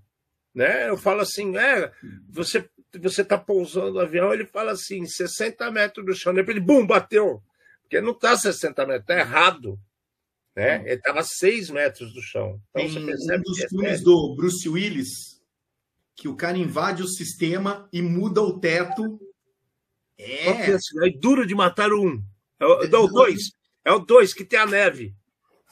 né? 0.53 0.89
Eu 0.89 0.97
falo 0.97 1.21
assim, 1.21 1.55
é, 1.57 1.91
você 2.29 2.69
você 2.99 3.21
está 3.21 3.37
pousando 3.37 3.97
o 3.97 4.01
avião, 4.01 4.33
ele 4.33 4.45
fala 4.45 4.73
assim, 4.73 5.05
60 5.05 5.71
metros 5.71 6.05
do 6.05 6.13
chão, 6.13 6.37
ele, 6.37 6.59
bum, 6.59 6.85
bateu. 6.85 7.41
Porque 7.83 8.01
não 8.01 8.11
está 8.11 8.35
60 8.35 8.85
metros, 8.85 9.03
está 9.03 9.17
errado. 9.17 9.79
Né? 10.55 10.81
Ele 10.83 10.95
estava 10.95 11.23
6 11.23 11.69
metros 11.69 12.13
do 12.13 12.21
chão. 12.21 12.61
Então, 12.75 12.93
Tem 12.93 13.03
um 13.03 13.41
dos 13.41 13.59
é 13.59 13.67
filmes 13.67 14.01
é 14.01 14.03
do 14.03 14.35
Bruce 14.35 14.67
Willis, 14.67 15.41
que 16.15 16.27
o 16.27 16.35
cara 16.35 16.57
invade 16.57 17.03
o 17.03 17.07
sistema 17.07 17.87
e 17.91 18.01
muda 18.01 18.41
o 18.41 18.59
teto. 18.59 19.19
É. 20.17 20.71
é, 20.71 20.71
é 20.71 21.09
duro 21.19 21.47
de 21.47 21.55
matar 21.55 21.91
um. 21.93 22.23
É 22.59 22.65
o 22.65 23.07
2. 23.07 23.39
É 23.83 23.91
o 23.91 23.99
2 23.99 24.33
que 24.33 24.45
tem 24.45 24.59
a 24.59 24.65
neve. 24.65 25.15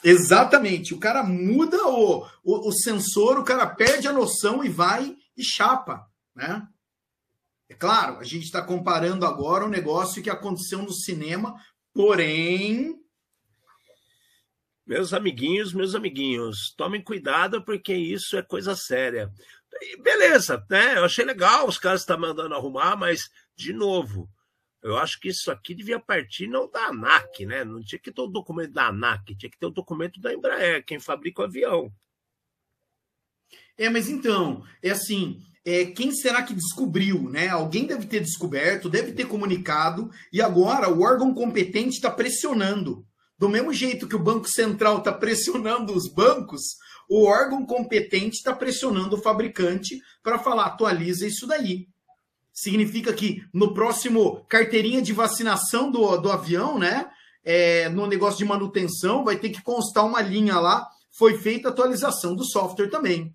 Exatamente. 0.03 0.93
O 0.93 0.99
cara 0.99 1.23
muda 1.23 1.77
o, 1.87 2.25
o, 2.43 2.69
o, 2.69 2.71
sensor, 2.71 3.37
o 3.37 3.43
cara 3.43 3.67
perde 3.67 4.07
a 4.07 4.13
noção 4.13 4.63
e 4.63 4.69
vai 4.69 5.15
e 5.37 5.43
chapa. 5.43 6.07
Né? 6.33 6.65
É 7.67 7.75
claro, 7.75 8.17
a 8.17 8.23
gente 8.23 8.45
está 8.45 8.61
comparando 8.61 9.25
agora 9.25 9.65
um 9.65 9.69
negócio 9.69 10.23
que 10.23 10.29
aconteceu 10.29 10.81
no 10.81 10.93
cinema 10.93 11.55
Porém. 11.93 12.95
Meus 14.89 15.13
amiguinhos, 15.13 15.71
meus 15.71 15.93
amiguinhos, 15.93 16.73
tomem 16.75 16.99
cuidado 16.99 17.63
porque 17.63 17.93
isso 17.93 18.35
é 18.35 18.41
coisa 18.41 18.75
séria. 18.75 19.31
beleza, 20.01 20.65
né? 20.67 20.97
Eu 20.97 21.05
achei 21.05 21.23
legal 21.23 21.67
os 21.67 21.77
caras 21.77 22.01
estão 22.01 22.15
tá 22.15 22.19
mandando 22.19 22.55
arrumar, 22.55 22.95
mas, 22.95 23.29
de 23.55 23.71
novo, 23.71 24.27
eu 24.81 24.97
acho 24.97 25.19
que 25.19 25.27
isso 25.29 25.51
aqui 25.51 25.75
devia 25.75 25.99
partir 25.99 26.47
não 26.47 26.67
da 26.67 26.87
ANAC, 26.87 27.45
né? 27.45 27.63
Não 27.63 27.83
tinha 27.83 27.99
que 27.99 28.11
ter 28.11 28.19
o 28.19 28.25
documento 28.25 28.71
da 28.71 28.87
ANAC, 28.87 29.35
tinha 29.35 29.51
que 29.51 29.59
ter 29.59 29.67
o 29.67 29.69
documento 29.69 30.19
da 30.19 30.33
Embraer, 30.33 30.83
quem 30.83 30.99
fabrica 30.99 31.43
o 31.43 31.45
avião. 31.45 31.93
É, 33.77 33.91
mas 33.91 34.09
então, 34.09 34.65
é 34.81 34.89
assim, 34.89 35.39
é, 35.63 35.85
quem 35.85 36.11
será 36.11 36.41
que 36.41 36.55
descobriu, 36.55 37.29
né? 37.29 37.47
Alguém 37.49 37.85
deve 37.85 38.07
ter 38.07 38.21
descoberto, 38.21 38.89
deve 38.89 39.11
ter 39.11 39.27
comunicado, 39.27 40.09
e 40.33 40.41
agora 40.41 40.89
o 40.89 41.03
órgão 41.03 41.31
competente 41.31 41.89
está 41.89 42.09
pressionando. 42.09 43.07
Do 43.39 43.47
mesmo 43.47 43.73
jeito 43.73 44.05
que 44.05 44.17
o 44.17 44.23
Banco 44.23 44.49
Central 44.49 44.97
está 44.97 45.13
pressionando 45.13 45.95
os 45.95 46.09
bancos, 46.09 46.75
o 47.09 47.25
órgão 47.25 47.65
competente 47.65 48.35
está 48.35 48.53
pressionando 48.53 49.15
o 49.15 49.21
fabricante 49.21 50.01
para 50.21 50.37
falar, 50.37 50.65
atualiza 50.65 51.25
isso 51.25 51.47
daí. 51.47 51.87
Significa 52.51 53.13
que 53.13 53.41
no 53.53 53.73
próximo 53.73 54.43
carteirinha 54.49 55.01
de 55.01 55.13
vacinação 55.13 55.89
do, 55.89 56.17
do 56.17 56.29
avião, 56.29 56.77
né? 56.77 57.09
É, 57.41 57.87
no 57.87 58.05
negócio 58.05 58.37
de 58.37 58.43
manutenção, 58.43 59.23
vai 59.23 59.37
ter 59.37 59.49
que 59.49 59.63
constar 59.63 60.05
uma 60.05 60.21
linha 60.21 60.59
lá, 60.59 60.85
foi 61.09 61.37
feita 61.37 61.69
atualização 61.69 62.35
do 62.35 62.43
software 62.43 62.89
também. 62.89 63.33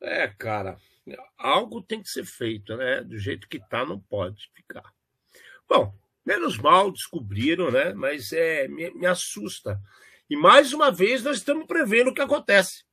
É, 0.00 0.26
cara, 0.26 0.76
algo 1.38 1.80
tem 1.80 2.02
que 2.02 2.08
ser 2.08 2.24
feito, 2.24 2.76
né? 2.76 3.02
Do 3.02 3.16
jeito 3.16 3.48
que 3.48 3.60
tá, 3.60 3.86
não 3.86 4.00
pode 4.00 4.50
ficar. 4.52 4.92
Bom, 5.68 5.94
menos 6.26 6.58
mal 6.58 6.90
descobriram, 6.90 7.70
né? 7.70 7.94
Mas 7.94 8.32
é, 8.32 8.66
me, 8.66 8.90
me 8.90 9.06
assusta. 9.06 9.80
E 10.28 10.36
mais 10.36 10.72
uma 10.72 10.90
vez 10.90 11.22
nós 11.22 11.38
estamos 11.38 11.66
prevendo 11.66 12.10
o 12.10 12.14
que 12.14 12.20
acontece. 12.20 12.84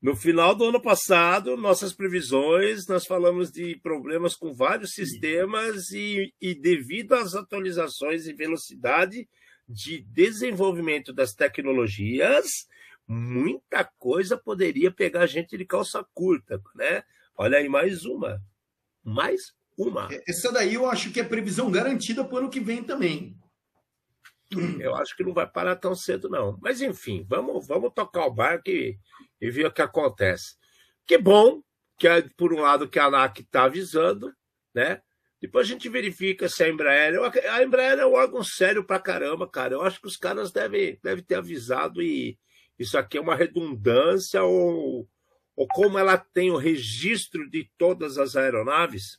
No 0.00 0.16
final 0.16 0.52
do 0.52 0.64
ano 0.64 0.82
passado, 0.82 1.56
nossas 1.56 1.92
previsões, 1.92 2.88
nós 2.88 3.06
falamos 3.06 3.52
de 3.52 3.76
problemas 3.76 4.34
com 4.34 4.52
vários 4.52 4.94
sistemas 4.94 5.90
e, 5.92 6.34
e 6.40 6.56
devido 6.56 7.12
às 7.12 7.36
atualizações 7.36 8.26
e 8.26 8.32
velocidade 8.32 9.28
de 9.68 10.02
desenvolvimento 10.02 11.12
das 11.12 11.34
tecnologias, 11.34 12.66
muita 13.06 13.84
coisa 13.84 14.36
poderia 14.36 14.90
pegar 14.90 15.26
gente 15.26 15.56
de 15.56 15.64
calça 15.64 16.04
curta, 16.12 16.60
né? 16.74 17.04
Olha 17.36 17.58
aí, 17.58 17.68
mais 17.68 18.04
uma. 18.04 18.42
Mais 19.04 19.54
uma. 19.76 20.08
É, 20.12 20.22
essa 20.28 20.52
daí 20.52 20.74
eu 20.74 20.86
acho 20.88 21.10
que 21.10 21.20
é 21.20 21.24
previsão 21.24 21.70
garantida 21.70 22.24
para 22.24 22.34
o 22.34 22.38
ano 22.38 22.50
que 22.50 22.60
vem 22.60 22.82
também. 22.82 23.36
Eu 24.78 24.94
acho 24.96 25.16
que 25.16 25.24
não 25.24 25.32
vai 25.32 25.46
parar 25.46 25.76
tão 25.76 25.94
cedo, 25.94 26.28
não. 26.28 26.58
Mas, 26.60 26.82
enfim, 26.82 27.24
vamos, 27.26 27.66
vamos 27.66 27.90
tocar 27.94 28.26
o 28.26 28.34
barco 28.34 28.68
e, 28.68 28.98
e 29.40 29.50
ver 29.50 29.66
o 29.66 29.72
que 29.72 29.80
acontece. 29.80 30.56
Que 31.06 31.16
bom 31.16 31.62
que, 31.98 32.06
por 32.36 32.52
um 32.52 32.60
lado, 32.60 32.88
que 32.88 32.98
a 32.98 33.06
ANAC 33.06 33.40
está 33.40 33.64
avisando, 33.64 34.30
né? 34.74 35.00
Depois 35.40 35.66
a 35.66 35.70
gente 35.70 35.88
verifica 35.88 36.48
se 36.50 36.62
a 36.62 36.68
Embraer. 36.68 37.18
A 37.50 37.62
Embraer 37.64 37.98
é 37.98 38.06
um 38.06 38.12
órgão 38.12 38.44
sério 38.44 38.84
pra 38.84 39.00
caramba, 39.00 39.48
cara. 39.48 39.74
Eu 39.74 39.82
acho 39.82 40.00
que 40.00 40.06
os 40.06 40.18
caras 40.18 40.52
devem, 40.52 41.00
devem 41.02 41.24
ter 41.24 41.36
avisado 41.36 42.02
e, 42.02 42.38
isso 42.78 42.98
aqui 42.98 43.18
é 43.18 43.20
uma 43.20 43.34
redundância 43.34 44.42
ou, 44.42 45.08
ou 45.54 45.68
como 45.68 45.98
ela 45.98 46.16
tem 46.16 46.50
o 46.50 46.56
registro 46.56 47.48
de 47.48 47.70
todas 47.78 48.18
as 48.18 48.36
aeronaves, 48.36 49.18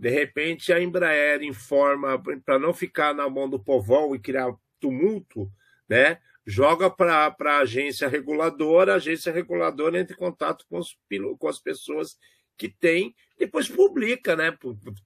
de 0.00 0.08
repente 0.08 0.72
a 0.72 0.80
Embraer 0.80 1.42
informa, 1.42 2.18
para 2.42 2.58
não 2.58 2.72
ficar 2.72 3.14
na 3.14 3.28
mão 3.28 3.50
do 3.50 3.62
povão 3.62 4.14
e 4.14 4.18
criar 4.18 4.50
tumulto, 4.80 5.52
né? 5.86 6.18
joga 6.46 6.88
para 6.88 7.36
a 7.38 7.58
agência 7.58 8.08
reguladora, 8.08 8.94
a 8.94 8.96
agência 8.96 9.30
reguladora 9.30 10.00
entra 10.00 10.14
em 10.14 10.18
contato 10.18 10.64
com, 10.70 10.78
os, 10.78 10.96
com 11.38 11.48
as 11.48 11.58
pessoas 11.58 12.16
que 12.56 12.66
tem, 12.66 13.14
depois 13.38 13.68
publica, 13.68 14.34
né? 14.34 14.56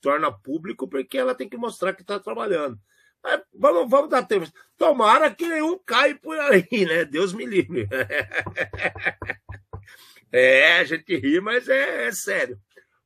torna 0.00 0.30
público, 0.30 0.86
porque 0.86 1.18
ela 1.18 1.34
tem 1.34 1.48
que 1.48 1.56
mostrar 1.56 1.92
que 1.92 2.02
está 2.02 2.20
trabalhando. 2.20 2.78
Mas 3.20 3.42
vamos, 3.52 3.90
vamos 3.90 4.10
dar 4.10 4.22
tempo. 4.22 4.46
Tomara 4.78 5.34
que 5.34 5.48
nenhum 5.48 5.76
caia 5.84 6.14
por 6.14 6.38
aí, 6.38 6.86
né? 6.86 7.04
Deus 7.04 7.32
me 7.32 7.44
livre. 7.44 7.88
É, 10.36 10.78
a 10.78 10.84
gente 10.84 11.16
ri, 11.16 11.40
mas 11.40 11.68
é, 11.68 12.08
é 12.08 12.10
sério. 12.10 12.58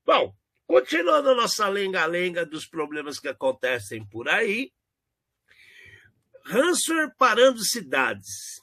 Bom, 0.03 0.35
continuando 0.69 1.31
a 1.31 1.35
nossa 1.35 1.67
lenga-lenga 1.67 2.45
dos 2.45 2.67
problemas 2.67 3.19
que 3.19 3.27
acontecem 3.27 4.05
por 4.05 4.29
aí. 4.29 4.71
Ransomware 6.45 7.15
parando 7.19 7.65
cidades. 7.65 8.63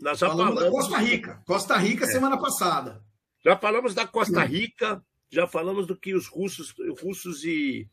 Nós 0.00 0.18
já 0.18 0.28
falamos, 0.28 0.54
falamos 0.54 0.64
da 0.64 0.70
Costa 0.70 0.98
Rica. 0.98 1.42
Costa 1.46 1.76
Rica, 1.76 2.04
é. 2.06 2.08
semana 2.08 2.40
passada. 2.40 3.04
Já 3.44 3.56
falamos 3.56 3.94
da 3.94 4.06
Costa 4.06 4.42
Rica, 4.42 5.04
já 5.30 5.46
falamos 5.46 5.86
do 5.86 5.96
que 5.96 6.14
os 6.14 6.26
russos, 6.26 6.74
russos 7.00 7.44
e 7.44 7.86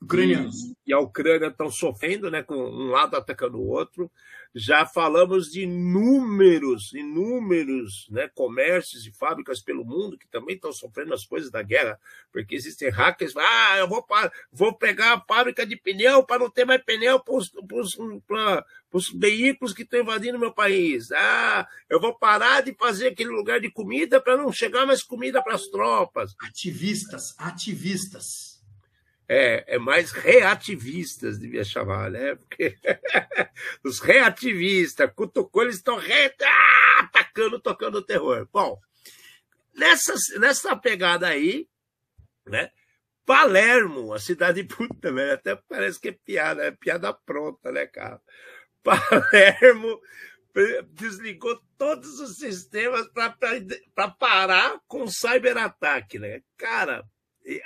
ucranianos. 0.00 0.56
E, 0.56 0.76
e 0.86 0.92
a 0.92 0.98
Ucrânia 0.98 1.48
estão 1.48 1.70
sofrendo, 1.70 2.30
né, 2.30 2.42
com 2.42 2.54
um 2.54 2.88
lado 2.88 3.14
atacando 3.14 3.58
o 3.58 3.68
outro. 3.68 4.10
Já 4.54 4.86
falamos 4.86 5.50
de 5.50 5.62
inúmeros, 5.62 6.92
inúmeros 6.94 8.06
né, 8.10 8.28
comércios 8.34 9.06
e 9.06 9.12
fábricas 9.12 9.60
pelo 9.60 9.84
mundo 9.84 10.18
que 10.18 10.26
também 10.26 10.56
estão 10.56 10.72
sofrendo 10.72 11.12
as 11.12 11.24
coisas 11.24 11.50
da 11.50 11.62
guerra, 11.62 11.98
porque 12.32 12.54
existem 12.54 12.88
hackers. 12.88 13.36
Ah, 13.36 13.76
eu 13.78 13.88
vou, 13.88 14.04
vou 14.50 14.74
pegar 14.74 15.14
a 15.14 15.20
fábrica 15.20 15.66
de 15.66 15.76
pneu 15.76 16.24
para 16.24 16.40
não 16.40 16.50
ter 16.50 16.64
mais 16.64 16.82
pneu 16.82 17.20
para 17.20 18.64
os 18.92 19.12
veículos 19.12 19.74
que 19.74 19.82
estão 19.82 20.00
invadindo 20.00 20.38
meu 20.38 20.52
país. 20.52 21.12
Ah, 21.12 21.68
eu 21.88 22.00
vou 22.00 22.18
parar 22.18 22.62
de 22.62 22.74
fazer 22.74 23.08
aquele 23.08 23.30
lugar 23.30 23.60
de 23.60 23.70
comida 23.70 24.20
para 24.20 24.36
não 24.36 24.50
chegar 24.50 24.86
mais 24.86 25.02
comida 25.02 25.42
para 25.42 25.54
as 25.54 25.66
tropas. 25.66 26.34
Ativistas, 26.40 27.34
ativistas 27.38 28.47
é, 29.28 29.74
é 29.74 29.78
mais 29.78 30.10
reativistas, 30.10 31.38
devia 31.38 31.62
chamar, 31.62 32.10
né? 32.10 32.34
Porque 32.34 32.78
os 33.84 34.00
reativistas, 34.00 35.12
cutucou, 35.14 35.62
eles 35.62 35.76
estão 35.76 35.96
re... 35.96 36.34
ah, 36.42 37.00
atacando, 37.00 37.60
tocando 37.60 38.02
terror. 38.02 38.48
Bom, 38.50 38.80
nessa, 39.74 40.14
nessa 40.38 40.74
pegada 40.74 41.28
aí, 41.28 41.68
né? 42.46 42.70
Palermo, 43.26 44.14
a 44.14 44.18
cidade 44.18 44.64
puta, 44.64 45.12
velho, 45.12 45.34
até 45.34 45.54
parece 45.54 46.00
que 46.00 46.08
é 46.08 46.12
piada, 46.12 46.64
é 46.64 46.70
piada 46.70 47.12
pronta, 47.12 47.70
né, 47.70 47.86
cara? 47.86 48.20
Palermo 48.82 50.00
desligou 50.92 51.60
todos 51.76 52.18
os 52.18 52.36
sistemas 52.36 53.06
para 53.94 54.08
parar 54.08 54.80
com 54.88 55.02
o 55.02 55.10
cyberataque, 55.10 56.18
né? 56.18 56.40
Cara, 56.56 57.04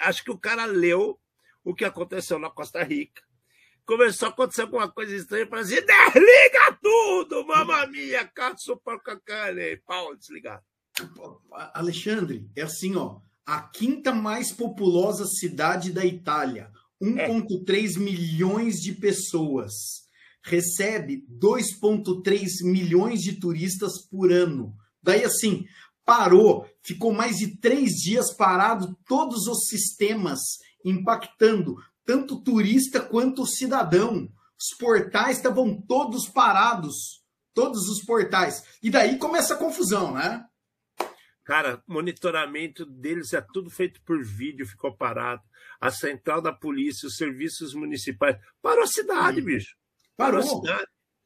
acho 0.01 0.25
que 0.25 0.31
o 0.31 0.39
cara 0.39 0.65
leu 0.65 1.22
o 1.65 1.75
que 1.75 1.85
aconteceu 1.85 2.39
na 2.39 2.51
Costa 2.51 2.83
Rica. 2.83 3.23
Começou 3.85 4.29
a 4.29 4.31
acontecer 4.31 4.63
alguma 4.63 4.91
coisa 4.91 5.15
estranha 5.15 5.47
para 5.47 5.63
dizer: 5.63 5.85
desliga 5.85 6.79
tudo, 6.81 7.47
mamamia, 7.47 8.25
caço 8.29 8.77
para 8.77 8.99
cane, 9.21 9.77
pau, 9.79 10.15
desligar. 10.17 10.63
Alexandre, 11.75 12.49
é 12.55 12.63
assim, 12.63 12.97
ó. 12.97 13.21
A 13.45 13.61
quinta 13.63 14.15
mais 14.15 14.53
populosa 14.53 15.27
cidade 15.27 15.93
da 15.93 16.05
Itália, 16.05 16.71
1,3 17.03 17.97
é. 17.97 17.99
milhões 17.99 18.77
de 18.77 18.93
pessoas 18.93 20.03
recebe 20.45 21.25
2,3 21.41 22.65
milhões 22.65 23.21
de 23.21 23.33
turistas 23.33 23.99
por 23.99 24.33
ano. 24.33 24.75
Daí, 25.03 25.25
assim, 25.25 25.65
parou, 26.05 26.67
ficou 26.83 27.13
mais 27.13 27.39
de 27.39 27.57
três 27.59 27.93
dias 27.93 28.33
parado 28.33 28.97
todos 29.07 29.47
os 29.47 29.67
sistemas, 29.67 30.41
impactando 30.85 31.77
tanto 32.05 32.35
o 32.35 32.43
turista 32.43 33.01
quanto 33.01 33.43
o 33.43 33.47
cidadão. 33.47 34.29
Os 34.59 34.77
portais 34.77 35.39
estavam 35.39 35.81
todos 35.81 36.29
parados, 36.29 37.23
todos 37.55 37.89
os 37.89 38.05
portais. 38.05 38.65
E 38.83 38.91
daí 38.91 39.19
começa 39.19 39.55
a 39.55 39.59
confusão, 39.59 40.15
né? 40.15 40.45
Cara, 41.45 41.83
monitoramento 41.89 42.87
deles 42.87 43.33
é 43.33 43.41
tudo 43.41 43.69
feito 43.69 44.01
por 44.05 44.23
vídeo, 44.23 44.67
ficou 44.67 44.97
parado. 44.97 45.43
A 45.81 45.91
central 45.91 46.41
da 46.41 46.53
polícia, 46.53 47.09
os 47.09 47.17
serviços 47.17 47.75
municipais. 47.75 48.37
Parou 48.61 48.85
a 48.85 48.87
cidade, 48.87 49.41
Sim. 49.41 49.47
bicho. 49.47 49.77
Parou. 50.17 50.63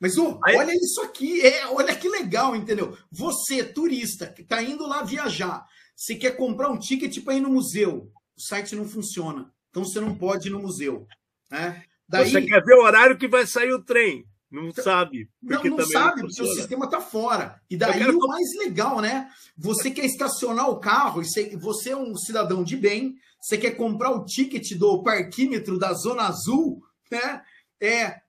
Mas 0.00 0.16
oh, 0.18 0.38
Aí... 0.44 0.56
olha 0.56 0.72
isso 0.74 1.00
aqui, 1.02 1.40
é, 1.40 1.66
olha 1.68 1.94
que 1.94 2.08
legal, 2.08 2.54
entendeu? 2.54 2.96
Você, 3.10 3.64
turista, 3.64 4.26
que 4.26 4.42
está 4.42 4.62
indo 4.62 4.86
lá 4.86 5.02
viajar, 5.02 5.66
você 5.94 6.14
quer 6.14 6.36
comprar 6.36 6.70
um 6.70 6.78
ticket 6.78 7.22
para 7.24 7.34
ir 7.34 7.40
no 7.40 7.50
museu, 7.50 8.12
o 8.36 8.40
site 8.40 8.76
não 8.76 8.86
funciona, 8.86 9.50
então 9.70 9.84
você 9.84 10.00
não 10.00 10.14
pode 10.14 10.48
ir 10.48 10.50
no 10.50 10.60
museu. 10.60 11.06
Né? 11.50 11.82
Daí... 12.08 12.30
Você 12.30 12.42
quer 12.42 12.62
ver 12.64 12.74
o 12.74 12.82
horário 12.82 13.18
que 13.18 13.28
vai 13.28 13.46
sair 13.46 13.72
o 13.72 13.82
trem, 13.82 14.26
não 14.50 14.72
sabe. 14.72 15.28
Não, 15.42 15.62
não 15.62 15.86
sabe, 15.86 16.22
porque 16.22 16.42
o 16.42 16.54
sistema 16.54 16.84
está 16.84 17.00
fora. 17.00 17.60
E 17.68 17.76
daí 17.76 17.98
quero... 17.98 18.16
o 18.16 18.28
mais 18.28 18.54
legal, 18.58 19.00
né? 19.00 19.30
Você 19.56 19.90
quer 19.90 20.04
estacionar 20.04 20.68
o 20.70 20.78
carro, 20.78 21.22
e 21.22 21.56
você 21.56 21.90
é 21.90 21.96
um 21.96 22.16
cidadão 22.16 22.62
de 22.62 22.76
bem, 22.76 23.16
você 23.40 23.58
quer 23.58 23.72
comprar 23.72 24.10
o 24.10 24.24
ticket 24.24 24.76
do 24.76 25.02
parquímetro 25.02 25.78
da 25.78 25.92
Zona 25.92 26.24
Azul, 26.24 26.82
né? 27.10 27.42
É, 27.80 28.20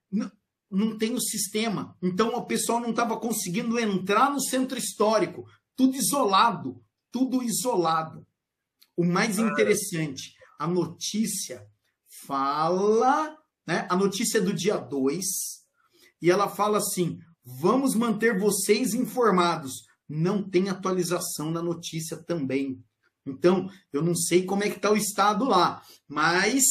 não 0.70 0.98
tem 0.98 1.14
o 1.14 1.22
sistema. 1.22 1.96
Então 2.02 2.36
o 2.36 2.46
pessoal 2.46 2.80
não 2.80 2.92
estava 2.92 3.18
conseguindo 3.18 3.80
entrar 3.80 4.30
no 4.30 4.40
centro 4.42 4.78
histórico. 4.78 5.48
Tudo 5.76 5.96
isolado. 5.96 6.84
Tudo 7.12 7.42
isolado. 7.42 8.27
O 8.98 9.06
mais 9.06 9.38
interessante, 9.38 10.34
a 10.60 10.68
notícia 10.68 11.66
fala, 12.26 13.38
né? 13.66 13.88
A 13.90 13.96
notícia 13.96 14.40
é 14.40 14.42
do 14.42 14.54
dia 14.54 14.76
2, 14.78 15.26
e 16.22 16.32
ela 16.32 16.50
fala 16.50 16.80
assim: 16.80 17.20
vamos 17.44 17.96
manter 17.96 18.40
vocês 18.40 18.94
informados. 18.94 19.86
Não 20.10 20.42
tem 20.42 20.70
atualização 20.70 21.52
na 21.52 21.62
notícia 21.62 22.18
também. 22.18 22.84
Então, 23.26 23.70
eu 23.92 24.02
não 24.02 24.16
sei 24.16 24.46
como 24.46 24.64
é 24.64 24.70
que 24.70 24.78
está 24.78 24.90
o 24.90 24.98
estado 24.98 25.46
lá, 25.46 25.84
mas, 26.08 26.64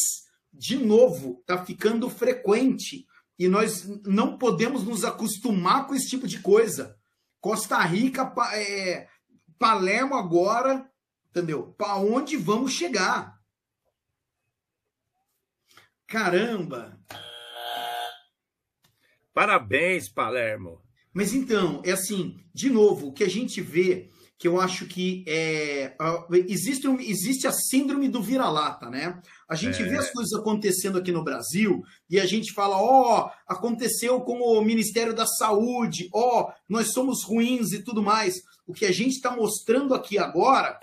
de 0.51 0.75
novo, 0.75 1.37
está 1.41 1.63
ficando 1.63 2.09
frequente 2.09 3.05
e 3.37 3.47
nós 3.47 3.87
não 4.03 4.37
podemos 4.37 4.83
nos 4.83 5.03
acostumar 5.03 5.85
com 5.85 5.93
esse 5.93 6.07
tipo 6.07 6.27
de 6.27 6.39
coisa. 6.39 6.97
Costa 7.39 7.79
Rica, 7.83 8.33
é, 8.53 9.07
Palermo 9.59 10.15
agora, 10.15 10.89
entendeu? 11.37 11.73
Para 11.77 11.97
onde 11.97 12.35
vamos 12.35 12.73
chegar? 12.73 13.37
Caramba! 16.07 16.97
Parabéns, 19.33 20.09
Palermo. 20.09 20.81
Mas 21.13 21.33
então, 21.33 21.81
é 21.85 21.91
assim, 21.91 22.37
de 22.53 22.69
novo, 22.69 23.07
o 23.07 23.13
que 23.13 23.23
a 23.23 23.29
gente 23.29 23.61
vê, 23.61 24.09
que 24.37 24.47
eu 24.47 24.59
acho 24.59 24.87
que 24.87 25.23
é, 25.27 25.95
existe, 26.47 26.87
existe 27.01 27.45
a 27.45 27.51
síndrome 27.51 28.07
do 28.07 28.21
vira-lata, 28.21 28.89
né? 28.89 29.21
A 29.47 29.55
gente 29.55 29.81
é. 29.81 29.85
vê 29.85 29.97
as 29.97 30.11
coisas 30.11 30.33
acontecendo 30.39 30.97
aqui 30.97 31.11
no 31.11 31.23
Brasil 31.23 31.83
e 32.09 32.19
a 32.19 32.25
gente 32.25 32.53
fala: 32.53 32.77
ó, 32.77 33.25
oh, 33.25 33.31
aconteceu 33.47 34.21
com 34.21 34.39
o 34.39 34.61
Ministério 34.61 35.13
da 35.13 35.25
Saúde, 35.25 36.09
ó, 36.13 36.41
oh, 36.41 36.53
nós 36.67 36.93
somos 36.93 37.23
ruins 37.23 37.71
e 37.73 37.83
tudo 37.83 38.01
mais. 38.01 38.35
O 38.65 38.73
que 38.73 38.85
a 38.85 38.91
gente 38.91 39.13
está 39.15 39.35
mostrando 39.35 39.93
aqui 39.93 40.17
agora 40.17 40.79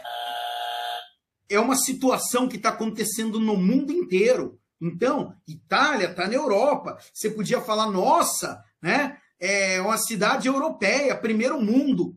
é 1.49 1.59
uma 1.59 1.77
situação 1.77 2.49
que 2.49 2.57
está 2.57 2.71
acontecendo 2.71 3.39
no 3.39 3.57
mundo 3.57 3.93
inteiro. 3.93 4.59
Então, 4.81 5.35
Itália 5.47 6.11
está 6.11 6.27
na 6.27 6.35
Europa. 6.35 6.99
Você 7.13 7.31
podia 7.31 7.61
falar, 7.61 7.91
nossa, 7.91 8.63
né? 8.83 9.19
É 9.41 9.81
uma 9.81 9.99
cidade 9.99 10.49
europeia, 10.49 11.17
primeiro 11.17 11.61
mundo. 11.61 12.17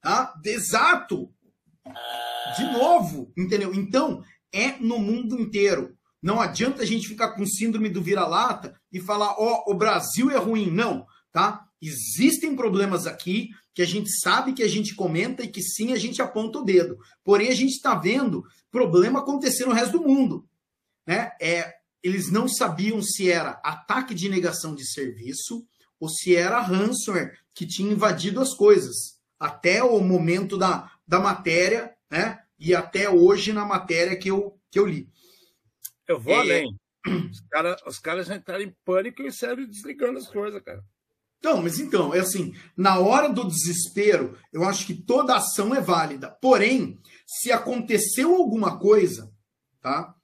Tá? 0.00 0.34
Exato. 0.44 1.32
De 2.56 2.64
novo, 2.72 3.32
entendeu? 3.36 3.74
Então, 3.74 4.22
é 4.52 4.72
no 4.78 4.98
mundo 4.98 5.40
inteiro. 5.40 5.96
Não 6.22 6.40
adianta 6.40 6.82
a 6.82 6.86
gente 6.86 7.08
ficar 7.08 7.30
com 7.30 7.46
síndrome 7.46 7.88
do 7.88 8.02
vira-lata 8.02 8.78
e 8.92 9.00
falar, 9.00 9.34
ó, 9.38 9.64
oh, 9.66 9.72
o 9.72 9.74
Brasil 9.74 10.30
é 10.30 10.36
ruim. 10.36 10.70
Não, 10.70 11.06
tá? 11.32 11.64
Existem 11.80 12.54
problemas 12.54 13.06
aqui 13.06 13.50
que 13.80 13.84
a 13.84 13.86
gente 13.86 14.10
sabe 14.10 14.52
que 14.52 14.62
a 14.62 14.68
gente 14.68 14.94
comenta 14.94 15.42
e 15.42 15.48
que 15.48 15.62
sim 15.62 15.94
a 15.94 15.96
gente 15.96 16.20
aponta 16.20 16.58
o 16.58 16.62
dedo. 16.62 16.98
Porém, 17.24 17.48
a 17.48 17.54
gente 17.54 17.70
está 17.70 17.94
vendo 17.94 18.44
problema 18.70 19.20
acontecer 19.20 19.64
no 19.64 19.72
resto 19.72 19.98
do 19.98 20.06
mundo. 20.06 20.46
Né? 21.06 21.32
É, 21.40 21.72
eles 22.02 22.30
não 22.30 22.46
sabiam 22.46 23.00
se 23.00 23.30
era 23.30 23.52
ataque 23.64 24.14
de 24.14 24.28
negação 24.28 24.74
de 24.74 24.86
serviço 24.86 25.66
ou 25.98 26.10
se 26.10 26.36
era 26.36 26.60
ransomware 26.60 27.38
que 27.54 27.66
tinha 27.66 27.90
invadido 27.90 28.38
as 28.38 28.52
coisas. 28.52 29.18
Até 29.38 29.82
o 29.82 29.98
momento 30.00 30.58
da, 30.58 30.92
da 31.08 31.18
matéria, 31.18 31.96
né? 32.10 32.38
e 32.58 32.74
até 32.74 33.08
hoje 33.08 33.50
na 33.50 33.64
matéria 33.64 34.14
que 34.14 34.30
eu, 34.30 34.60
que 34.70 34.78
eu 34.78 34.84
li. 34.84 35.08
Eu 36.06 36.20
vou 36.20 36.34
é... 36.34 36.38
além. 36.38 36.76
Os 37.32 37.40
caras 37.48 37.82
os 37.86 37.98
cara 37.98 38.22
já 38.22 38.36
entraram 38.36 38.62
em 38.62 38.76
pânico 38.84 39.22
e 39.22 39.32
saíram 39.32 39.64
desligando 39.64 40.18
as 40.18 40.28
coisas, 40.28 40.62
cara. 40.62 40.84
Então, 41.40 41.62
mas 41.62 41.80
então, 41.80 42.14
é 42.14 42.20
assim, 42.20 42.54
na 42.76 42.98
hora 42.98 43.32
do 43.32 43.48
desespero, 43.48 44.36
eu 44.52 44.62
acho 44.62 44.86
que 44.86 44.94
toda 44.94 45.36
ação 45.36 45.74
é 45.74 45.80
válida. 45.80 46.30
Porém, 46.30 47.00
se 47.26 47.50
aconteceu 47.50 48.36
alguma 48.36 48.78
coisa, 48.78 49.32
tá? 49.80 50.14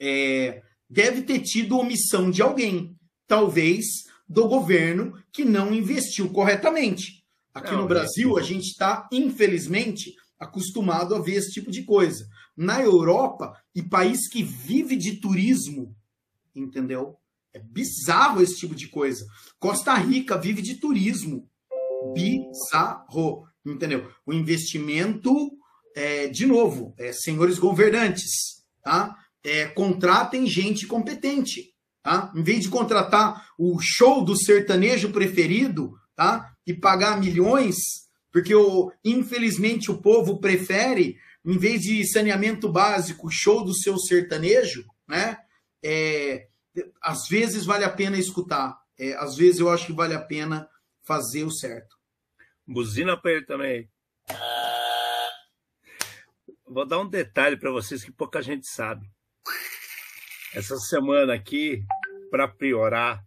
É, 0.00 0.62
deve 0.88 1.22
ter 1.22 1.40
tido 1.40 1.76
omissão 1.76 2.30
de 2.30 2.40
alguém, 2.40 2.96
talvez 3.26 3.84
do 4.28 4.46
governo 4.46 5.20
que 5.32 5.44
não 5.44 5.74
investiu 5.74 6.30
corretamente. 6.30 7.24
Aqui 7.52 7.72
não, 7.72 7.82
no 7.82 7.88
Brasil, 7.88 8.38
a 8.38 8.42
gente 8.42 8.68
está, 8.68 9.08
infelizmente, 9.10 10.14
acostumado 10.38 11.16
a 11.16 11.20
ver 11.20 11.34
esse 11.34 11.50
tipo 11.50 11.70
de 11.70 11.82
coisa. 11.82 12.28
Na 12.56 12.80
Europa, 12.80 13.60
e 13.74 13.82
país 13.82 14.28
que 14.28 14.42
vive 14.42 14.94
de 14.94 15.16
turismo, 15.16 15.96
entendeu? 16.54 17.18
É 17.54 17.58
bizarro 17.58 18.42
esse 18.42 18.56
tipo 18.56 18.74
de 18.74 18.88
coisa. 18.88 19.26
Costa 19.58 19.94
Rica 19.94 20.38
vive 20.38 20.62
de 20.62 20.76
turismo. 20.76 21.48
Bizarro, 22.14 23.44
entendeu? 23.64 24.10
O 24.26 24.32
investimento, 24.32 25.50
é, 25.94 26.28
de 26.28 26.46
novo, 26.46 26.94
é, 26.98 27.12
senhores 27.12 27.58
governantes, 27.58 28.64
tá? 28.82 29.16
É, 29.44 29.66
contratem 29.66 30.46
gente 30.46 30.86
competente, 30.86 31.74
tá? 32.02 32.32
Em 32.34 32.42
vez 32.42 32.60
de 32.60 32.68
contratar 32.68 33.48
o 33.58 33.78
show 33.80 34.24
do 34.24 34.36
sertanejo 34.36 35.10
preferido, 35.10 35.92
tá? 36.16 36.52
E 36.66 36.72
pagar 36.72 37.20
milhões, 37.20 37.76
porque, 38.32 38.54
o, 38.54 38.90
infelizmente, 39.04 39.90
o 39.90 40.00
povo 40.00 40.40
prefere, 40.40 41.16
em 41.44 41.58
vez 41.58 41.82
de 41.82 42.04
saneamento 42.10 42.70
básico, 42.70 43.30
show 43.30 43.62
do 43.62 43.74
seu 43.74 43.98
sertanejo, 43.98 44.84
né? 45.06 45.36
É, 45.84 46.46
às 47.00 47.28
vezes 47.28 47.64
vale 47.64 47.84
a 47.84 47.90
pena 47.90 48.18
escutar. 48.18 48.80
É, 48.98 49.14
às 49.14 49.36
vezes 49.36 49.60
eu 49.60 49.70
acho 49.70 49.86
que 49.86 49.92
vale 49.92 50.14
a 50.14 50.20
pena 50.20 50.68
fazer 51.02 51.44
o 51.44 51.50
certo. 51.50 51.96
Buzina 52.66 53.16
para 53.16 53.32
ele 53.32 53.44
também. 53.44 53.90
Vou 56.66 56.86
dar 56.86 57.00
um 57.00 57.08
detalhe 57.08 57.56
para 57.56 57.70
vocês 57.70 58.04
que 58.04 58.12
pouca 58.12 58.40
gente 58.40 58.66
sabe. 58.66 59.10
Essa 60.54 60.76
semana 60.78 61.34
aqui, 61.34 61.84
para 62.30 62.46
priorar 62.46 63.24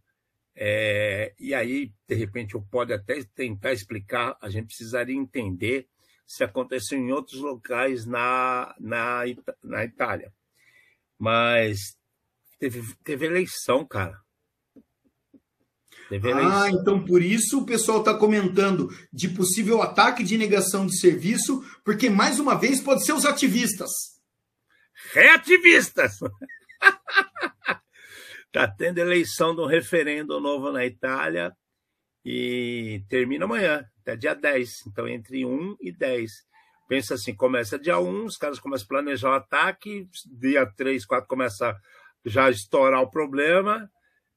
é, 0.55 1.33
e 1.37 1.53
aí, 1.53 1.91
de 2.07 2.15
repente, 2.15 2.55
eu 2.55 2.61
pode 2.61 2.93
até 2.93 3.21
tentar 3.35 3.73
explicar, 3.73 4.37
a 4.39 4.49
gente 4.49 4.67
precisaria 4.67 5.15
entender 5.15 5.87
se 6.25 6.43
aconteceu 6.43 6.97
em 6.97 7.11
outros 7.11 7.39
locais 7.41 8.05
na, 8.05 8.73
na, 8.79 9.23
na 9.61 9.83
Itália. 9.83 10.33
Mas 11.19 11.97
teve, 12.59 12.81
teve 13.03 13.25
eleição, 13.25 13.85
cara. 13.85 14.19
Teve 16.09 16.31
ah, 16.31 16.69
então 16.69 17.03
por 17.03 17.21
isso 17.21 17.61
o 17.61 17.65
pessoal 17.65 17.99
está 17.99 18.13
comentando 18.13 18.89
de 19.11 19.27
possível 19.29 19.81
ataque 19.81 20.23
de 20.23 20.37
negação 20.37 20.85
de 20.85 20.99
serviço, 20.99 21.63
porque 21.83 22.09
mais 22.09 22.39
uma 22.39 22.55
vez 22.55 22.79
pode 22.79 23.03
ser 23.03 23.13
os 23.13 23.25
ativistas. 23.25 23.89
Reativistas! 25.13 26.19
Está 28.45 28.67
tendo 28.77 28.99
eleição 28.99 29.55
do 29.55 29.65
referendo 29.65 30.39
novo 30.39 30.71
na 30.71 30.85
Itália 30.85 31.51
e 32.23 33.03
termina 33.09 33.45
amanhã, 33.45 33.83
até 34.01 34.15
dia 34.15 34.35
10. 34.35 34.87
Então, 34.87 35.07
entre 35.07 35.45
1 35.45 35.77
e 35.81 35.91
10. 35.91 36.31
Pensa 36.87 37.15
assim, 37.15 37.35
começa 37.35 37.79
dia 37.79 37.99
1, 37.99 38.25
os 38.25 38.37
caras 38.37 38.59
começam 38.59 38.85
a 38.85 38.89
planejar 38.89 39.29
o 39.31 39.33
ataque, 39.33 40.07
dia 40.39 40.65
3, 40.75 41.03
4 41.03 41.27
começa 41.27 41.75
já 42.25 42.49
estourar 42.49 43.01
o 43.01 43.09
problema, 43.09 43.89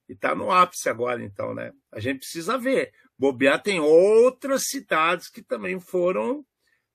e 0.09 0.12
está 0.12 0.35
no 0.35 0.51
ápice 0.51 0.88
agora, 0.88 1.22
então, 1.22 1.55
né? 1.55 1.72
A 1.92 2.01
gente 2.01 2.20
precisa 2.20 2.57
ver. 2.57 2.92
Bobear 3.18 3.62
tem 3.62 3.81
outras 3.81 4.64
cidades 4.66 5.29
que 5.29 5.42
também 5.42 5.81
foram. 5.81 6.44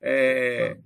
É, 0.01 0.77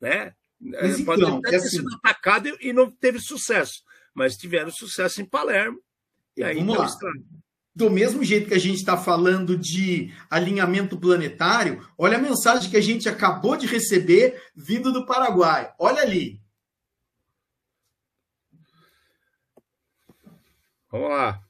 né? 0.00 0.34
Mas 0.60 1.00
Pode 1.02 1.22
então, 1.22 1.40
ter 1.40 1.54
é 1.54 1.56
assim, 1.56 1.68
sido 1.68 1.94
atacado 1.96 2.56
e 2.60 2.72
não 2.72 2.90
teve 2.90 3.20
sucesso, 3.20 3.82
mas 4.14 4.36
tiveram 4.36 4.70
sucesso 4.70 5.20
em 5.20 5.24
Palermo. 5.24 5.78
E 6.36 6.42
aí 6.42 6.56
Vamos 6.56 6.78
lá. 6.78 6.88
Do 7.74 7.90
mesmo 7.90 8.24
jeito 8.24 8.48
que 8.48 8.54
a 8.54 8.58
gente 8.58 8.76
está 8.76 8.96
falando 8.96 9.54
de 9.54 10.10
alinhamento 10.30 10.98
planetário, 10.98 11.86
olha 11.98 12.16
a 12.16 12.20
mensagem 12.20 12.70
que 12.70 12.76
a 12.76 12.80
gente 12.80 13.06
acabou 13.06 13.54
de 13.54 13.66
receber 13.66 14.42
vindo 14.56 14.90
do 14.90 15.04
Paraguai. 15.04 15.70
Olha 15.78 16.00
ali. 16.00 16.40
Vamos 20.90 21.10
lá. 21.10 21.42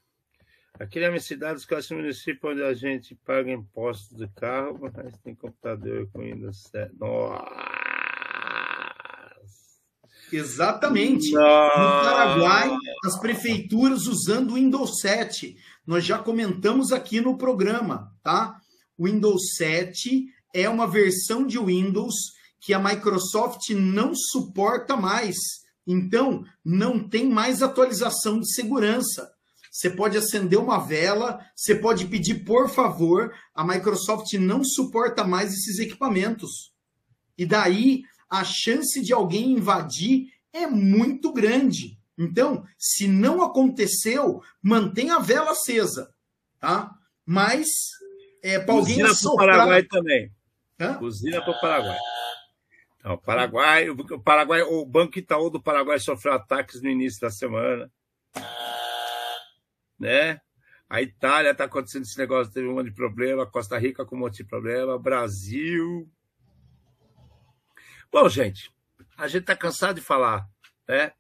Aqui 0.79 1.01
na 1.01 1.09
minha 1.09 1.21
cidade, 1.21 1.59
os 1.59 1.65
casos 1.65 1.91
município 1.91 2.51
onde 2.51 2.63
a 2.63 2.75
gente 2.75 3.15
paga 3.15 3.51
impostos 3.51 4.19
de 4.19 4.29
carro, 4.29 4.79
mas 4.81 5.17
tem 5.19 5.35
computador 5.35 6.09
com 6.13 6.21
Windows 6.21 6.65
7. 6.71 6.95
Nossa! 6.99 7.45
Exatamente. 10.33 11.33
Nossa. 11.33 11.79
No 11.79 11.89
Paraguai, 12.03 12.77
as 13.05 13.19
prefeituras 13.19 14.07
usando 14.07 14.53
o 14.53 14.55
Windows 14.55 15.01
7. 15.01 15.57
Nós 15.87 16.05
já 16.05 16.19
comentamos 16.19 16.93
aqui 16.93 17.21
no 17.21 17.39
programa, 17.39 18.13
tá? 18.23 18.61
O 18.99 19.07
Windows 19.07 19.55
7 19.57 20.27
é 20.55 20.69
uma 20.69 20.87
versão 20.87 21.47
de 21.47 21.59
Windows 21.59 22.15
que 22.61 22.75
a 22.75 22.79
Microsoft 22.79 23.71
não 23.71 24.15
suporta 24.15 24.97
mais. 24.97 25.37
Então, 25.87 26.45
não 26.65 26.99
tem 26.99 27.29
mais 27.29 27.63
atualização 27.63 28.41
de 28.41 28.53
segurança. 28.53 29.33
Você 29.71 29.91
pode 29.91 30.17
acender 30.17 30.59
uma 30.59 30.79
vela, 30.79 31.39
você 31.55 31.75
pode 31.75 32.07
pedir 32.07 32.45
por 32.45 32.69
favor, 32.69 33.35
a 33.55 33.63
Microsoft 33.63 34.33
não 34.35 34.65
suporta 34.65 35.23
mais 35.23 35.53
esses 35.53 35.79
equipamentos. 35.79 36.73
E 37.37 37.45
daí 37.45 38.03
a 38.29 38.43
chance 38.43 39.01
de 39.03 39.13
alguém 39.13 39.53
invadir 39.53 40.33
é 40.53 40.67
muito 40.67 41.33
grande. 41.33 41.99
Então, 42.19 42.65
se 42.79 43.07
não 43.07 43.43
aconteceu, 43.43 44.41
mantenha 44.63 45.17
a 45.17 45.21
vela 45.21 45.51
acesa, 45.51 46.11
tá? 46.59 46.91
Mas 47.25 47.69
é 48.43 48.59
para 48.59 48.75
alguém 48.75 49.05
Usina 49.05 49.15
para 49.15 49.31
o 49.31 49.37
Paraguai 49.37 49.83
também. 49.83 50.33
Hã? 50.81 50.99
Usina 51.03 51.43
para 51.43 51.51
o 51.51 51.61
Paraguai. 51.61 51.99
O 53.07 53.17
Paraguai, 53.19 53.89
o 53.89 54.21
Paraguai, 54.21 54.63
o 54.63 54.85
Banco 54.85 55.19
Itaú 55.19 55.49
do 55.49 55.63
Paraguai 55.63 55.99
sofreu 55.99 56.35
ataques 56.35 56.83
no 56.83 56.91
início 56.91 57.21
da 57.21 57.31
semana 57.31 57.91
né? 59.99 60.41
A 60.89 61.03
Itália 61.03 61.51
está 61.51 61.65
acontecendo 61.65 62.03
esse 62.03 62.19
negócio, 62.19 62.53
teve 62.53 62.69
um 62.69 62.75
monte 62.75 62.91
de 62.91 62.95
problema, 62.95 63.47
Costa 63.47 63.77
Rica 63.79 64.05
com 64.05 64.15
um 64.15 64.21
monte 64.21 64.39
de 64.39 64.45
problema, 64.45 64.99
Brasil. 64.99 66.09
Bom, 68.13 68.29
gente, 68.29 68.73
a 69.17 69.27
gente 69.27 69.43
está 69.43 69.57
cansado 69.57 69.97
de 69.97 70.01
falar, 70.01 70.49
né? 70.89 71.13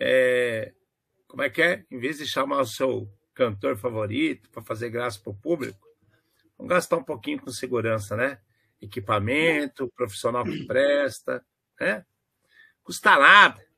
É, 0.00 0.72
como 1.28 1.42
é 1.42 1.50
que 1.50 1.62
é? 1.62 1.84
Em 1.90 1.98
vez 1.98 2.18
de 2.18 2.26
chamar 2.26 2.60
o 2.60 2.66
seu 2.66 3.08
cantor 3.34 3.76
favorito 3.76 4.50
para 4.50 4.62
fazer 4.62 4.90
graça 4.90 5.20
para 5.20 5.30
o 5.30 5.36
público, 5.36 5.86
vamos 6.56 6.70
gastar 6.70 6.96
um 6.96 7.04
pouquinho 7.04 7.40
com 7.40 7.50
segurança, 7.50 8.16
né? 8.16 8.40
Equipamento, 8.80 9.92
profissional 9.96 10.44
que 10.44 10.64
presta, 10.64 11.44
né? 11.80 12.04
Custa 12.82 13.18
nada. 13.18 13.68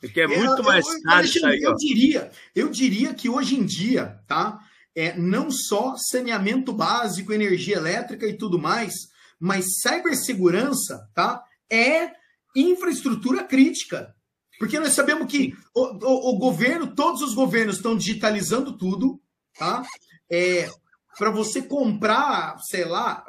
Porque 0.00 0.20
é, 0.20 0.24
é 0.24 0.26
muito 0.26 0.62
mais 0.62 0.84
caro 1.02 1.24
isso 1.24 1.46
aí. 1.46 1.60
Eu 1.60 1.76
diria, 1.76 2.32
eu 2.54 2.68
diria 2.70 3.14
que 3.14 3.28
hoje 3.28 3.56
em 3.56 3.64
dia, 3.64 4.18
tá? 4.26 4.58
É, 4.94 5.16
não 5.16 5.50
só 5.50 5.94
saneamento 5.96 6.72
básico, 6.72 7.32
energia 7.32 7.76
elétrica 7.76 8.26
e 8.26 8.36
tudo 8.36 8.58
mais, 8.58 8.92
mas 9.38 9.80
cibersegurança, 9.80 11.08
tá? 11.14 11.42
É 11.70 12.12
infraestrutura 12.56 13.44
crítica. 13.44 14.14
Porque 14.58 14.78
nós 14.78 14.92
sabemos 14.94 15.30
que 15.30 15.54
o, 15.74 15.82
o, 15.82 16.34
o 16.34 16.38
governo, 16.38 16.94
todos 16.94 17.22
os 17.22 17.34
governos 17.34 17.76
estão 17.76 17.96
digitalizando 17.96 18.76
tudo, 18.76 19.20
tá? 19.58 19.82
É, 20.30 20.68
para 21.18 21.30
você 21.30 21.62
comprar, 21.62 22.56
sei 22.60 22.84
lá, 22.84 23.24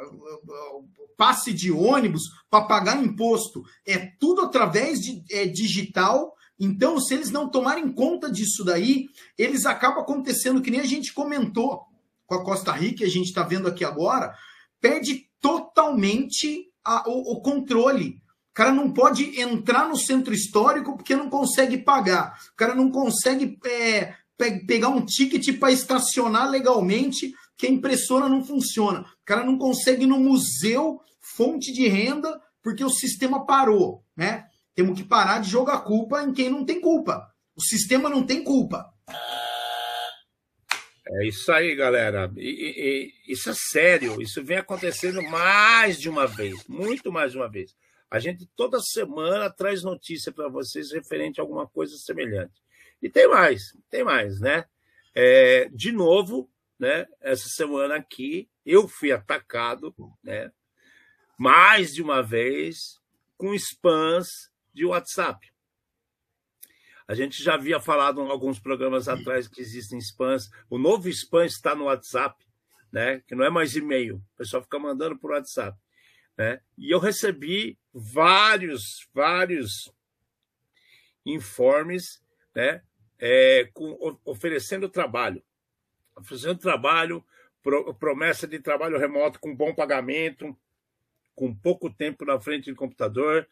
passe 1.17 1.53
de 1.53 1.71
ônibus 1.71 2.23
para 2.49 2.65
pagar 2.65 3.01
imposto, 3.01 3.63
é 3.85 4.11
tudo 4.19 4.41
através 4.41 4.99
de 4.99 5.23
é, 5.31 5.45
digital 5.45 6.33
então, 6.63 6.99
se 6.99 7.15
eles 7.15 7.31
não 7.31 7.49
tomarem 7.49 7.91
conta 7.91 8.31
disso 8.31 8.63
daí, 8.63 9.07
eles 9.35 9.65
acabam 9.65 10.03
acontecendo 10.03 10.61
que 10.61 10.69
nem 10.69 10.79
a 10.79 10.85
gente 10.85 11.11
comentou 11.11 11.81
com 12.27 12.35
a 12.35 12.43
Costa 12.43 12.71
Rica, 12.71 13.03
a 13.03 13.09
gente 13.09 13.29
está 13.29 13.41
vendo 13.41 13.67
aqui 13.67 13.83
agora, 13.83 14.31
perde 14.79 15.27
totalmente 15.39 16.71
a, 16.85 17.09
o, 17.09 17.33
o 17.33 17.41
controle. 17.41 18.21
O 18.51 18.53
cara 18.53 18.71
não 18.71 18.93
pode 18.93 19.41
entrar 19.41 19.89
no 19.89 19.97
centro 19.97 20.35
histórico 20.35 20.95
porque 20.95 21.15
não 21.15 21.31
consegue 21.31 21.79
pagar. 21.79 22.39
O 22.53 22.55
cara 22.55 22.75
não 22.75 22.91
consegue 22.91 23.57
é, 23.65 24.13
pe 24.37 24.63
pegar 24.67 24.89
um 24.89 25.03
ticket 25.03 25.57
para 25.57 25.71
estacionar 25.71 26.47
legalmente, 26.47 27.33
que 27.61 27.67
a 27.67 27.69
impressora 27.69 28.27
não 28.27 28.43
funciona. 28.43 29.01
O 29.01 29.23
cara 29.23 29.43
não 29.43 29.55
consegue 29.55 30.05
ir 30.05 30.07
no 30.07 30.17
museu, 30.17 30.99
fonte 31.19 31.71
de 31.71 31.87
renda, 31.87 32.41
porque 32.63 32.83
o 32.83 32.89
sistema 32.89 33.45
parou, 33.45 34.03
né? 34.17 34.47
Temos 34.73 34.99
que 34.99 35.07
parar 35.07 35.37
de 35.41 35.51
jogar 35.51 35.81
culpa 35.81 36.23
em 36.23 36.33
quem 36.33 36.49
não 36.49 36.65
tem 36.65 36.81
culpa. 36.81 37.31
O 37.55 37.61
sistema 37.61 38.09
não 38.09 38.25
tem 38.25 38.43
culpa. 38.43 38.91
É 41.07 41.27
isso 41.27 41.51
aí, 41.51 41.75
galera. 41.75 42.31
E, 42.35 43.11
e, 43.27 43.31
isso 43.31 43.51
é 43.51 43.53
sério. 43.53 44.19
Isso 44.19 44.43
vem 44.43 44.57
acontecendo 44.57 45.21
mais 45.21 45.99
de 45.99 46.09
uma 46.09 46.25
vez, 46.25 46.65
muito 46.67 47.11
mais 47.11 47.33
de 47.33 47.37
uma 47.37 47.47
vez. 47.47 47.75
A 48.09 48.17
gente 48.17 48.49
toda 48.55 48.79
semana 48.79 49.51
traz 49.51 49.83
notícia 49.83 50.31
para 50.31 50.49
vocês 50.49 50.91
referente 50.91 51.39
a 51.39 51.43
alguma 51.43 51.67
coisa 51.67 51.95
semelhante. 51.97 52.59
E 52.99 53.07
tem 53.07 53.27
mais, 53.27 53.61
tem 53.87 54.03
mais, 54.03 54.39
né? 54.39 54.65
É, 55.13 55.69
de 55.71 55.91
novo, 55.91 56.49
né? 56.81 57.05
Essa 57.21 57.47
semana 57.47 57.95
aqui 57.95 58.49
eu 58.65 58.87
fui 58.87 59.11
atacado, 59.11 59.95
né? 60.23 60.51
Mais 61.37 61.93
de 61.93 62.01
uma 62.01 62.23
vez 62.23 62.99
com 63.37 63.53
spams 63.53 64.51
de 64.73 64.83
WhatsApp. 64.83 65.53
A 67.07 67.13
gente 67.13 67.43
já 67.43 67.53
havia 67.53 67.79
falado 67.79 68.19
em 68.21 68.29
alguns 68.29 68.59
programas 68.59 69.07
atrás 69.07 69.47
que 69.47 69.61
existem 69.61 69.99
spams. 69.99 70.49
O 70.71 70.79
novo 70.79 71.07
spam 71.09 71.45
está 71.45 71.75
no 71.75 71.83
WhatsApp, 71.83 72.43
né? 72.91 73.21
que 73.27 73.35
não 73.35 73.45
é 73.45 73.49
mais 73.51 73.75
e-mail. 73.75 74.15
O 74.15 74.37
pessoal 74.37 74.63
fica 74.63 74.79
mandando 74.79 75.19
por 75.19 75.31
WhatsApp. 75.31 75.77
Né? 76.35 76.61
E 76.75 76.89
eu 76.89 76.97
recebi 76.97 77.77
vários, 77.93 79.07
vários 79.13 79.93
informes 81.23 82.23
né? 82.55 82.81
É, 83.19 83.69
com, 83.73 84.17
oferecendo 84.25 84.89
trabalho. 84.89 85.43
Oferecendo 86.21 86.59
trabalho, 86.59 87.23
pro, 87.61 87.93
promessa 87.95 88.47
de 88.47 88.59
trabalho 88.59 88.99
remoto 88.99 89.39
com 89.39 89.55
bom 89.55 89.73
pagamento, 89.73 90.55
com 91.35 91.53
pouco 91.53 91.89
tempo 91.89 92.25
na 92.25 92.39
frente 92.39 92.71
do 92.71 92.77
computador 92.77 93.47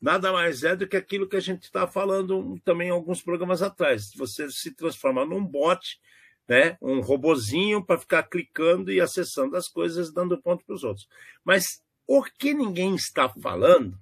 nada 0.00 0.32
mais 0.32 0.64
é 0.64 0.74
do 0.74 0.88
que 0.88 0.96
aquilo 0.96 1.28
que 1.28 1.36
a 1.36 1.40
gente 1.40 1.64
está 1.64 1.86
falando 1.86 2.58
também 2.64 2.88
em 2.88 2.92
alguns 2.92 3.20
programas 3.22 3.62
atrás. 3.62 4.12
Você 4.16 4.50
se 4.50 4.72
transforma 4.72 5.24
num 5.24 5.44
bot, 5.44 6.00
né? 6.48 6.78
um 6.80 7.00
robozinho 7.00 7.84
para 7.84 8.00
ficar 8.00 8.22
clicando 8.22 8.90
e 8.90 9.00
acessando 9.00 9.56
as 9.56 9.68
coisas, 9.68 10.12
dando 10.12 10.40
ponto 10.40 10.64
para 10.64 10.74
os 10.74 10.82
outros. 10.82 11.06
Mas 11.44 11.82
o 12.06 12.22
que 12.22 12.54
ninguém 12.54 12.94
está 12.94 13.28
falando 13.28 13.98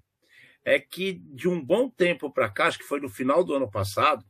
é 0.65 0.79
que 0.79 1.15
de 1.15 1.49
um 1.49 1.63
bom 1.63 1.91
tempo 1.91 2.31
para 2.31 2.49
cá, 2.49 2.67
acho 2.67 2.79
que 2.79 2.85
foi 2.85 3.01
no 3.01 3.09
final 3.09 3.43
do 3.43 3.55
ano 3.55 3.71
passado, 3.71 4.25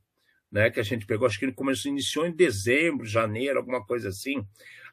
né, 0.51 0.71
que 0.71 0.81
a 0.81 0.83
gente 0.83 1.07
pegou, 1.07 1.27
acho 1.27 1.39
que 1.39 1.45
ele 1.45 1.53
começou, 1.53 1.91
iniciou 1.91 2.27
em 2.27 2.33
dezembro, 2.33 3.05
janeiro, 3.05 3.59
alguma 3.59 3.85
coisa 3.85 4.09
assim, 4.09 4.47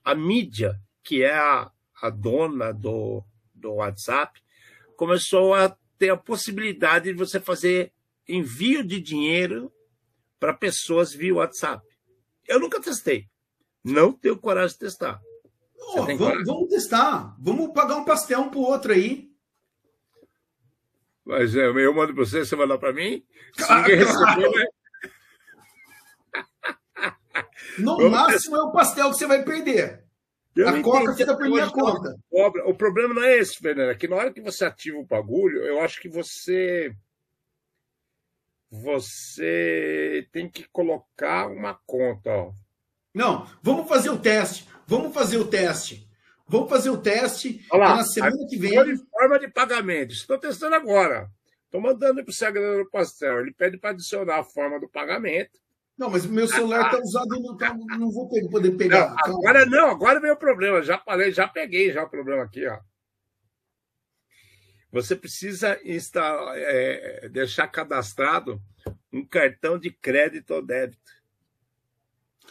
a 0.04 0.14
mídia, 0.14 0.80
que 1.04 1.24
é 1.24 1.34
a, 1.34 1.72
a 2.02 2.10
dona 2.10 2.72
do, 2.72 3.24
do 3.54 3.76
WhatsApp, 3.76 4.42
começou 4.96 5.54
a 5.54 5.76
tem 5.98 6.10
a 6.10 6.18
possibilidade 6.18 7.12
de 7.12 7.18
você 7.18 7.40
fazer 7.40 7.92
envio 8.28 8.84
de 8.84 9.00
dinheiro 9.00 9.72
para 10.40 10.54
pessoas 10.54 11.14
via 11.14 11.36
WhatsApp. 11.36 11.86
Eu 12.48 12.60
nunca 12.60 12.82
testei, 12.82 13.28
Não 13.84 14.12
tenho 14.12 14.38
coragem 14.38 14.74
de 14.74 14.80
testar. 14.80 15.22
Oh, 15.78 16.04
vamos, 16.04 16.46
vamos, 16.46 16.70
testar. 16.70 17.36
Vamos 17.40 17.74
pagar 17.74 17.96
um 17.98 18.06
pastel 18.06 18.42
um 18.42 18.50
pro 18.50 18.60
outro 18.60 18.92
aí. 18.92 19.30
Mas 21.24 21.56
é, 21.56 21.68
eu 21.68 21.94
mando 21.94 22.14
para 22.14 22.26
você, 22.26 22.40
você 22.46 22.56
mandar 22.56 22.78
para 22.78 22.94
mim. 22.94 23.24
Se 23.56 23.74
ninguém 23.74 23.96
receber, 23.96 24.50
né? 24.50 24.66
No 27.80 27.98
vamos 27.98 28.12
máximo 28.12 28.56
testar. 28.56 28.58
é 28.58 28.62
o 28.62 28.72
pastel 28.72 29.12
que 29.12 29.18
você 29.18 29.28
vai 29.28 29.44
perder. 29.44 30.06
Eu 30.56 30.70
a 30.70 30.82
Coca 30.82 31.14
fica 31.16 31.36
por 31.36 31.50
minha 31.50 31.70
conta. 31.70 32.16
O 32.66 32.74
problema 32.74 33.14
não 33.14 33.24
é 33.24 33.38
esse, 33.38 33.58
Fernando. 33.58 33.90
É 33.90 33.96
que 33.96 34.08
na 34.08 34.16
hora 34.16 34.32
que 34.32 34.40
você 34.40 34.64
ativa 34.64 34.98
o 34.98 35.06
bagulho, 35.06 35.64
eu 35.64 35.82
acho 35.82 36.00
que 36.00 36.08
você. 36.08 36.96
Você 38.72 40.28
tem 40.32 40.50
que 40.50 40.64
colocar 40.70 41.48
uma 41.48 41.78
conta, 41.86 42.30
ó. 42.30 42.54
Não, 43.14 43.50
vamos 43.62 43.88
fazer 43.88 44.10
o 44.10 44.20
teste. 44.20 44.68
Vamos 44.88 45.14
fazer 45.14 45.38
o 45.38 45.48
teste. 45.48 46.08
Vamos 46.48 46.70
fazer 46.70 46.90
o 46.90 46.98
teste 46.98 47.66
Olha 47.72 47.96
na 47.96 48.04
semana 48.04 48.38
que 48.50 48.58
vem. 48.58 48.98
forma 48.98 49.40
de 49.40 49.48
pagamento. 49.50 50.14
Estou 50.14 50.38
testando 50.38 50.76
agora. 50.76 51.30
Estou 51.66 51.82
mandando 51.82 52.24
para 52.24 52.32
o 52.32 52.34
Sagrado 52.34 52.84
do 52.84 52.90
Pastel. 52.90 53.42
Ele 53.42 53.54
pede 53.54 53.78
para 53.78 53.90
adicionar 53.92 54.40
a 54.40 54.44
forma 54.44 54.80
do 54.80 54.88
pagamento. 54.88 55.60
Não, 55.98 56.10
mas 56.10 56.26
meu 56.26 56.48
celular 56.48 56.86
está 56.86 57.00
usado 57.00 57.36
e 57.36 57.42
não, 57.42 57.56
tá, 57.56 57.74
não 57.74 58.12
vou 58.12 58.28
poder 58.28 58.72
pegar. 58.72 59.16
Não, 59.26 59.38
agora 59.38 59.66
não, 59.66 59.90
agora 59.90 60.20
veio 60.20 60.34
o 60.34 60.38
problema. 60.38 60.82
Já 60.82 60.98
falei, 61.00 61.32
já 61.32 61.48
peguei 61.48 61.92
já 61.92 62.04
o 62.04 62.10
problema 62.10 62.44
aqui, 62.44 62.68
ó. 62.68 62.80
Você 64.92 65.16
precisa 65.16 65.80
instalar, 65.84 66.58
é, 66.58 67.30
deixar 67.30 67.68
cadastrado 67.68 68.62
um 69.12 69.26
cartão 69.26 69.78
de 69.78 69.90
crédito 69.90 70.54
ou 70.54 70.66
débito. 70.66 71.12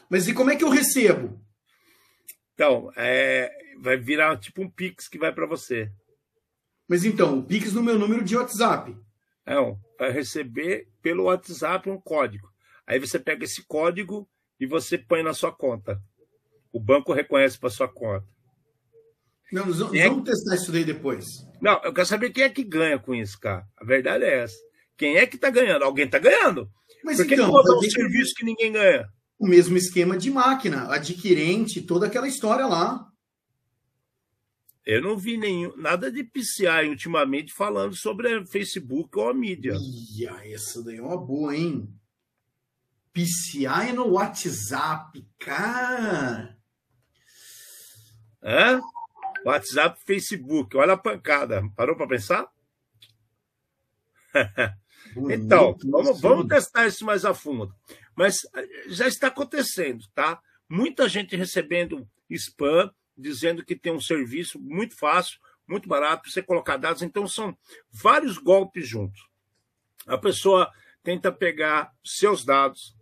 Mas 0.08 0.26
e 0.28 0.34
como 0.34 0.50
é 0.50 0.56
que 0.56 0.64
eu 0.64 0.68
recebo? 0.70 1.40
Então, 2.54 2.92
é, 2.96 3.50
vai 3.80 3.96
virar 3.96 4.38
tipo 4.38 4.62
um 4.62 4.70
Pix 4.70 5.08
que 5.08 5.18
vai 5.18 5.32
para 5.32 5.46
você. 5.46 5.90
Mas 6.88 7.04
então, 7.04 7.38
o 7.38 7.42
Pix 7.42 7.72
no 7.72 7.82
meu 7.82 7.98
número 7.98 8.22
de 8.22 8.36
WhatsApp. 8.36 8.96
Não, 9.46 9.78
vai 9.98 10.10
receber 10.10 10.88
pelo 11.02 11.24
WhatsApp 11.24 11.88
um 11.90 12.00
código. 12.00 12.53
Aí 12.86 12.98
você 12.98 13.18
pega 13.18 13.44
esse 13.44 13.64
código 13.64 14.28
e 14.58 14.66
você 14.66 14.98
põe 14.98 15.22
na 15.22 15.34
sua 15.34 15.52
conta. 15.52 16.00
O 16.72 16.80
banco 16.80 17.12
reconhece 17.12 17.58
para 17.58 17.70
sua 17.70 17.88
conta. 17.88 18.26
Não, 19.52 19.66
nós 19.66 19.78
vamos 19.78 19.96
é... 19.96 20.10
testar 20.22 20.54
isso 20.56 20.72
daí 20.72 20.84
depois. 20.84 21.46
Não, 21.60 21.80
eu 21.84 21.92
quero 21.92 22.06
saber 22.06 22.30
quem 22.30 22.44
é 22.44 22.48
que 22.48 22.64
ganha 22.64 22.98
com 22.98 23.14
isso, 23.14 23.38
cara. 23.38 23.66
A 23.76 23.84
verdade 23.84 24.24
é 24.24 24.42
essa. 24.42 24.56
Quem 24.96 25.16
é 25.16 25.26
que 25.26 25.36
está 25.36 25.50
ganhando? 25.50 25.84
Alguém 25.84 26.06
está 26.06 26.18
ganhando. 26.18 26.70
Mas 27.04 27.18
Por 27.18 27.26
que 27.26 27.34
então, 27.34 27.50
que 27.50 27.72
um 27.72 27.90
serviço 27.90 28.34
que 28.34 28.44
ninguém 28.44 28.72
ganha? 28.72 29.08
O 29.38 29.46
mesmo 29.46 29.76
esquema 29.76 30.16
de 30.16 30.30
máquina, 30.30 30.92
adquirente, 30.92 31.82
toda 31.82 32.06
aquela 32.06 32.28
história 32.28 32.66
lá. 32.66 33.06
Eu 34.86 35.00
não 35.00 35.16
vi 35.16 35.36
nenhum, 35.36 35.74
nada 35.76 36.12
de 36.12 36.22
PCI 36.22 36.88
ultimamente 36.88 37.52
falando 37.52 37.94
sobre 37.94 38.44
Facebook 38.46 39.18
ou 39.18 39.28
a 39.28 39.34
mídia. 39.34 39.74
Ia, 40.16 40.40
essa 40.44 40.82
daí 40.82 40.96
é 40.96 41.02
uma 41.02 41.16
boa, 41.16 41.56
hein? 41.56 41.88
PCI 43.14 43.92
no 43.94 44.08
WhatsApp, 44.08 45.24
cara. 45.38 46.58
É? 48.42 48.80
WhatsApp, 49.44 50.00
Facebook, 50.04 50.76
olha 50.76 50.94
a 50.94 50.98
pancada. 50.98 51.62
Parou 51.76 51.96
para 51.96 52.08
pensar? 52.08 52.48
então, 55.30 55.76
vamos, 55.84 56.20
vamos 56.20 56.48
testar 56.48 56.86
isso 56.86 57.04
mais 57.04 57.24
a 57.24 57.32
fundo. 57.32 57.72
Mas 58.16 58.44
eh, 58.56 58.68
já 58.88 59.06
está 59.06 59.28
acontecendo, 59.28 60.04
tá? 60.12 60.40
Muita 60.68 61.08
gente 61.08 61.36
recebendo 61.36 62.08
spam, 62.28 62.92
dizendo 63.16 63.64
que 63.64 63.76
tem 63.76 63.92
um 63.92 64.00
serviço 64.00 64.58
muito 64.58 64.96
fácil, 64.96 65.38
muito 65.68 65.88
barato 65.88 66.22
para 66.22 66.32
você 66.32 66.42
colocar 66.42 66.76
dados. 66.78 67.02
Então, 67.02 67.28
são 67.28 67.56
vários 67.92 68.38
golpes 68.38 68.88
juntos. 68.88 69.28
A 70.04 70.18
pessoa 70.18 70.68
tenta 71.02 71.30
pegar 71.30 71.92
seus 72.02 72.44
dados, 72.44 72.96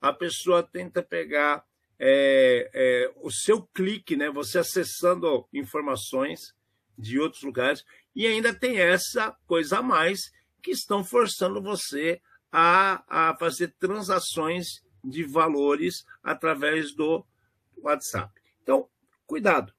a 0.00 0.12
pessoa 0.12 0.62
tenta 0.62 1.02
pegar 1.02 1.64
é, 1.98 2.70
é, 2.72 3.12
o 3.22 3.30
seu 3.30 3.62
clique, 3.62 4.16
né? 4.16 4.30
Você 4.30 4.58
acessando 4.58 5.46
informações 5.52 6.54
de 6.98 7.18
outros 7.18 7.42
lugares, 7.42 7.84
e 8.14 8.26
ainda 8.26 8.54
tem 8.54 8.78
essa 8.78 9.36
coisa 9.46 9.78
a 9.78 9.82
mais 9.82 10.32
que 10.62 10.70
estão 10.70 11.04
forçando 11.04 11.62
você 11.62 12.20
a, 12.50 13.04
a 13.06 13.36
fazer 13.36 13.74
transações 13.78 14.82
de 15.04 15.22
valores 15.24 16.04
através 16.22 16.94
do 16.94 17.24
WhatsApp. 17.76 18.32
Então, 18.62 18.88
cuidado. 19.26 19.72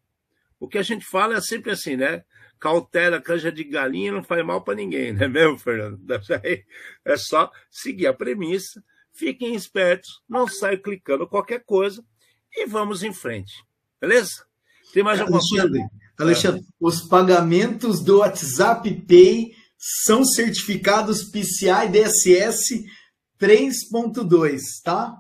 O 0.60 0.67
que 0.67 0.77
a 0.77 0.84
gente 0.84 1.06
fala 1.06 1.36
é 1.36 1.41
sempre 1.41 1.71
assim, 1.71 1.95
né? 1.95 2.23
Cautela, 2.60 3.21
canja 3.21 3.51
de 3.51 3.63
galinha 3.63 4.12
não 4.12 4.23
faz 4.23 4.43
mal 4.43 4.63
para 4.63 4.75
ninguém, 4.75 5.13
não 5.13 5.23
é 5.23 5.27
mesmo, 5.27 5.58
Fernando? 5.58 5.99
É 7.06 7.17
só 7.17 7.51
seguir 7.69 8.08
a 8.08 8.13
premissa 8.13 8.84
Fiquem 9.17 9.56
espertos, 9.56 10.21
não 10.30 10.47
saiam 10.47 10.80
clicando 10.80 11.27
qualquer 11.27 11.63
coisa 11.65 12.06
e 12.53 12.67
vamos 12.67 13.01
em 13.01 13.12
frente. 13.12 13.51
Beleza? 13.99 14.45
Tem 14.93 15.01
mais 15.01 15.19
alguma 15.19 15.39
Alexandre, 15.39 15.80
coisa? 15.80 15.93
Alexandre, 16.19 16.62
é. 16.62 16.63
os 16.80 17.01
pagamentos 17.01 18.03
do 18.03 18.19
WhatsApp 18.19 18.89
Pay 19.08 19.56
são 19.75 20.23
certificados 20.23 21.23
PCI 21.23 21.89
DSS 21.91 22.86
3.2, 23.39 24.62
tá? 24.84 25.19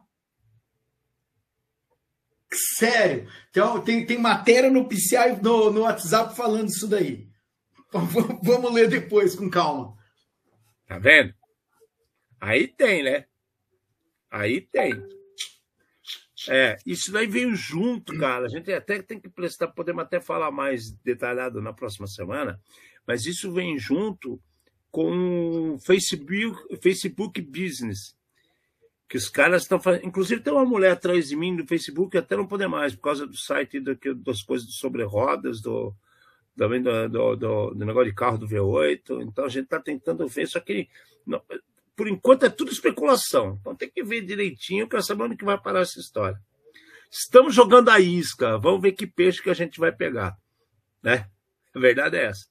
Sério. 2.77 3.27
Então, 3.49 3.81
tem, 3.81 4.05
tem 4.05 4.17
matéria 4.19 4.69
no 4.69 4.87
PCI, 4.87 5.41
no, 5.41 5.71
no 5.71 5.81
WhatsApp 5.81 6.35
falando 6.35 6.69
isso 6.69 6.87
daí. 6.87 7.27
Vamos 8.43 8.73
ler 8.73 8.89
depois, 8.89 9.35
com 9.35 9.49
calma. 9.49 9.95
Tá 10.87 10.99
vendo? 10.99 11.33
Aí 12.39 12.67
tem, 12.67 13.03
né? 13.03 13.26
Aí 14.29 14.61
tem. 14.61 14.93
É, 16.49 16.77
isso 16.85 17.11
daí 17.11 17.27
veio 17.27 17.55
junto, 17.55 18.17
cara. 18.17 18.45
A 18.45 18.49
gente 18.49 18.71
até 18.71 19.01
tem 19.01 19.19
que 19.19 19.29
prestar, 19.29 19.67
podemos 19.67 20.03
até 20.03 20.19
falar 20.19 20.51
mais 20.51 20.91
detalhado 20.91 21.61
na 21.61 21.73
próxima 21.73 22.07
semana, 22.07 22.61
mas 23.05 23.25
isso 23.25 23.51
vem 23.51 23.77
junto 23.77 24.39
com 24.91 25.73
o 25.73 25.79
Facebook, 25.79 26.77
Facebook 26.81 27.41
Business. 27.41 28.15
Que 29.09 29.17
os 29.17 29.29
caras 29.29 29.63
estão 29.63 29.79
fazendo. 29.79 30.05
Inclusive, 30.05 30.41
tem 30.41 30.51
uma 30.51 30.65
mulher 30.65 30.91
atrás 30.91 31.29
de 31.29 31.35
mim 31.35 31.55
no 31.55 31.65
Facebook, 31.65 32.17
até 32.17 32.35
não 32.35 32.45
poder 32.45 32.67
mais, 32.67 32.93
por 32.93 33.01
causa 33.01 33.25
do 33.25 33.37
site 33.37 33.79
do, 33.79 33.97
das 34.15 34.41
coisas 34.41 34.73
sobre 34.73 35.03
rodas, 35.03 35.61
do, 35.61 35.95
também 36.57 36.81
do, 36.81 37.07
do, 37.07 37.35
do, 37.35 37.75
negócio 37.75 38.09
de 38.09 38.15
carro 38.15 38.37
do 38.37 38.47
V8. 38.47 39.21
Então 39.21 39.45
a 39.45 39.49
gente 39.49 39.65
está 39.65 39.79
tentando 39.79 40.27
ver, 40.27 40.47
só 40.47 40.59
que 40.59 40.89
não, 41.25 41.41
por 41.97 42.07
enquanto 42.07 42.45
é 42.45 42.49
tudo 42.49 42.71
especulação. 42.71 43.57
Então 43.59 43.75
tem 43.75 43.89
que 43.89 44.03
ver 44.03 44.21
direitinho 44.21 44.87
para 44.87 45.01
saber 45.01 45.23
onde 45.23 45.35
que 45.35 45.43
vai 45.43 45.59
parar 45.59 45.81
essa 45.81 45.99
história. 45.99 46.39
Estamos 47.11 47.55
jogando 47.55 47.89
a 47.89 47.99
isca, 47.99 48.57
vamos 48.59 48.81
ver 48.81 48.91
que 48.91 49.07
peixe 49.07 49.41
que 49.41 49.49
a 49.49 49.55
gente 49.55 49.79
vai 49.79 49.91
pegar. 49.91 50.37
Né? 51.01 51.27
A 51.73 51.79
verdade 51.79 52.15
é 52.15 52.25
essa. 52.25 52.45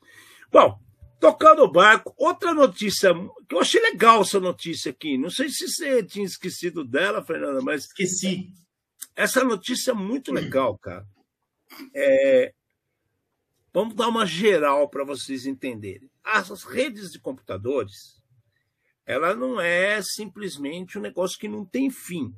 Bom, 0.50 0.80
tocando 1.20 1.62
o 1.62 1.70
barco, 1.70 2.12
outra 2.18 2.52
notícia, 2.52 3.14
que 3.48 3.54
eu 3.54 3.60
achei 3.60 3.80
legal 3.80 4.22
essa 4.22 4.40
notícia 4.40 4.90
aqui. 4.90 5.16
Não 5.16 5.30
sei 5.30 5.48
se 5.48 5.68
você 5.68 6.02
tinha 6.02 6.26
esquecido 6.26 6.84
dela, 6.84 7.24
Fernanda, 7.24 7.60
mas. 7.62 7.84
Esqueci. 7.84 8.52
Essa 9.14 9.44
notícia 9.44 9.92
é 9.92 9.94
muito 9.94 10.32
legal, 10.32 10.76
cara. 10.78 11.06
É... 11.94 12.52
Vamos 13.72 13.94
dar 13.94 14.08
uma 14.08 14.26
geral 14.26 14.88
para 14.88 15.04
vocês 15.04 15.46
entenderem. 15.46 16.10
As 16.24 16.64
redes 16.64 17.10
de 17.10 17.20
computadores 17.20 18.16
ela 19.06 19.34
não 19.34 19.60
é 19.60 20.02
simplesmente 20.02 20.98
um 20.98 21.00
negócio 21.00 21.38
que 21.38 21.46
não 21.46 21.64
tem 21.64 21.88
fim. 21.88 22.34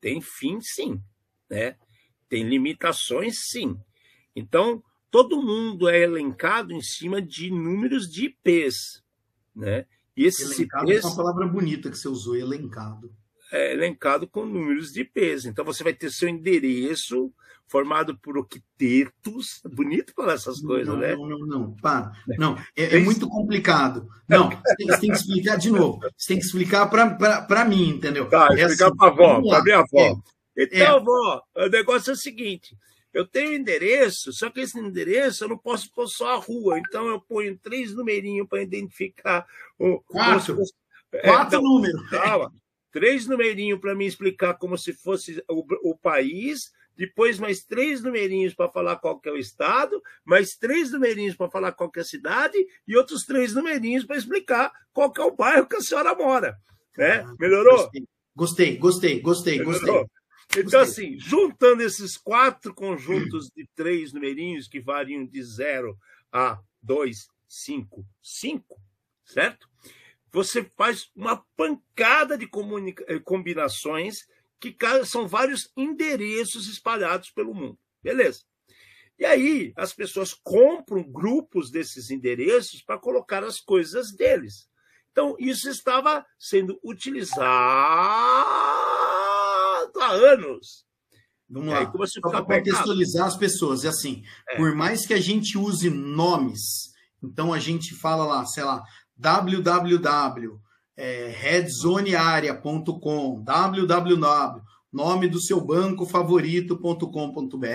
Tem 0.00 0.20
fim, 0.20 0.60
sim. 0.62 1.00
Né? 1.48 1.76
Tem 2.28 2.42
limitações, 2.42 3.50
sim. 3.50 3.78
Então, 4.34 4.82
todo 5.10 5.42
mundo 5.42 5.88
é 5.88 6.00
elencado 6.00 6.72
em 6.72 6.80
cima 6.80 7.20
de 7.20 7.50
números 7.50 8.08
de 8.08 8.26
IPs. 8.26 9.04
Né? 9.54 9.84
E 10.16 10.24
esses 10.24 10.58
elencado 10.58 10.90
IPs, 10.90 11.04
é 11.04 11.06
uma 11.08 11.16
palavra 11.16 11.46
bonita 11.46 11.90
que 11.90 11.98
você 11.98 12.08
usou, 12.08 12.34
elencado. 12.34 13.14
É 13.52 13.72
elencado 13.72 14.26
com 14.26 14.46
números 14.46 14.90
de 14.90 15.02
IPs. 15.02 15.44
Então, 15.44 15.64
você 15.64 15.84
vai 15.84 15.92
ter 15.92 16.10
seu 16.10 16.28
endereço, 16.28 17.32
formado 17.68 18.18
por 18.18 18.36
octetos. 18.38 19.60
Bonito 19.64 20.12
falar 20.14 20.34
essas 20.34 20.60
coisas, 20.60 20.88
não, 20.88 20.96
né? 20.96 21.14
Não, 21.14 21.28
não, 21.28 21.38
não, 21.38 21.76
para. 21.76 22.12
Não, 22.38 22.56
é, 22.76 22.96
é, 22.96 22.98
muito 22.98 23.28
complicado. 23.28 24.08
Não, 24.28 24.50
você 24.50 24.98
tem 24.98 25.10
que 25.10 25.16
explicar 25.16 25.56
de 25.56 25.70
novo. 25.70 26.00
Você 26.16 26.28
tem 26.28 26.38
que 26.38 26.44
explicar 26.44 26.86
para 26.86 27.64
mim, 27.64 27.90
entendeu? 27.90 28.28
Tá, 28.28 28.48
explicar 28.54 28.86
assim, 28.86 28.96
para 28.96 29.08
a 29.08 29.10
avó, 29.10 29.42
para 29.48 29.62
minha 29.62 29.78
avó. 29.78 30.20
É, 30.56 30.62
então, 30.64 30.78
é. 30.78 30.86
avó, 30.86 31.42
o 31.56 31.68
negócio 31.68 32.10
é 32.10 32.14
o 32.14 32.16
seguinte. 32.16 32.76
Eu 33.12 33.26
tenho 33.26 33.54
endereço, 33.54 34.32
só 34.32 34.50
que 34.50 34.60
esse 34.60 34.78
endereço 34.78 35.44
eu 35.44 35.48
não 35.48 35.58
posso 35.58 35.90
pôr 35.92 36.06
só 36.06 36.34
a 36.34 36.36
rua. 36.36 36.78
Então 36.78 37.08
eu 37.08 37.20
ponho 37.20 37.58
três 37.58 37.94
numerinhos 37.94 38.46
para 38.48 38.62
identificar 38.62 39.46
o. 39.78 40.00
Quatro. 40.00 40.60
É, 41.12 41.22
Quatro 41.22 41.60
números. 41.62 42.08
Calma. 42.10 42.52
Três 42.92 43.26
numerinhos 43.26 43.80
para 43.80 43.94
me 43.94 44.06
explicar 44.06 44.54
como 44.54 44.76
se 44.76 44.92
fosse 44.92 45.42
o, 45.48 45.90
o 45.90 45.96
país, 45.96 46.70
depois 46.98 47.38
mais 47.38 47.62
três 47.62 48.02
numerinhos 48.02 48.54
para 48.54 48.68
falar 48.68 48.96
qual 48.96 49.20
que 49.20 49.28
é 49.28 49.32
o 49.32 49.38
estado, 49.38 50.02
mais 50.24 50.56
três 50.56 50.90
numerinhos 50.90 51.36
para 51.36 51.48
falar 51.48 51.70
qual 51.70 51.88
que 51.88 52.00
é 52.00 52.02
a 52.02 52.04
cidade 52.04 52.58
e 52.86 52.96
outros 52.96 53.24
três 53.24 53.54
numerinhos 53.54 54.04
para 54.04 54.16
explicar 54.16 54.72
qual 54.92 55.12
que 55.12 55.20
é 55.20 55.24
o 55.24 55.34
bairro 55.34 55.68
que 55.68 55.76
a 55.76 55.80
senhora 55.80 56.12
mora. 56.16 56.58
Né? 56.96 57.20
Ah, 57.20 57.34
Melhorou? 57.38 57.88
Gostei, 58.34 58.76
gostei, 58.76 59.20
gostei, 59.20 59.58
Melhorou? 59.58 59.78
gostei. 59.80 60.18
Então, 60.56 60.80
assim, 60.80 61.16
juntando 61.20 61.82
esses 61.82 62.16
quatro 62.16 62.74
conjuntos 62.74 63.48
de 63.54 63.68
três 63.76 64.12
numerinhos 64.12 64.66
que 64.66 64.80
variam 64.80 65.24
de 65.24 65.40
0 65.40 65.96
a 66.32 66.58
2, 66.82 67.28
5, 67.46 68.04
5, 68.20 68.80
certo? 69.24 69.68
Você 70.32 70.68
faz 70.76 71.10
uma 71.14 71.44
pancada 71.56 72.36
de 72.36 72.48
eh, 73.06 73.18
combinações 73.20 74.26
que 74.60 74.76
são 75.04 75.26
vários 75.26 75.70
endereços 75.76 76.68
espalhados 76.68 77.30
pelo 77.30 77.54
mundo. 77.54 77.78
Beleza. 78.02 78.40
E 79.18 79.24
aí 79.24 79.72
as 79.76 79.92
pessoas 79.92 80.32
compram 80.32 81.02
grupos 81.02 81.70
desses 81.70 82.10
endereços 82.10 82.82
para 82.82 82.98
colocar 82.98 83.42
as 83.42 83.60
coisas 83.60 84.12
deles. 84.14 84.68
Então, 85.10 85.34
isso 85.38 85.68
estava 85.68 86.24
sendo 86.38 86.78
utilizado 86.84 87.40
há 90.00 90.10
anos. 90.10 90.86
Vamos 91.48 91.70
lá. 91.70 91.90
Para 92.20 92.44
contextualizar 92.44 93.26
as 93.26 93.36
pessoas, 93.36 93.84
é 93.84 93.88
assim, 93.88 94.22
é. 94.50 94.56
por 94.56 94.74
mais 94.76 95.06
que 95.06 95.14
a 95.14 95.20
gente 95.20 95.58
use 95.58 95.90
nomes, 95.90 96.92
então 97.22 97.52
a 97.52 97.58
gente 97.58 97.94
fala 97.94 98.24
lá, 98.24 98.46
sei 98.46 98.62
lá, 98.62 98.82
www 99.16 100.60
é, 100.98 101.28
headzonearea.com, 101.28 103.42
www, 103.44 104.62
nome 104.92 105.28
do 105.28 105.40
seu 105.40 105.60
banco 105.60 106.04
favorito.com.br. 106.04 107.66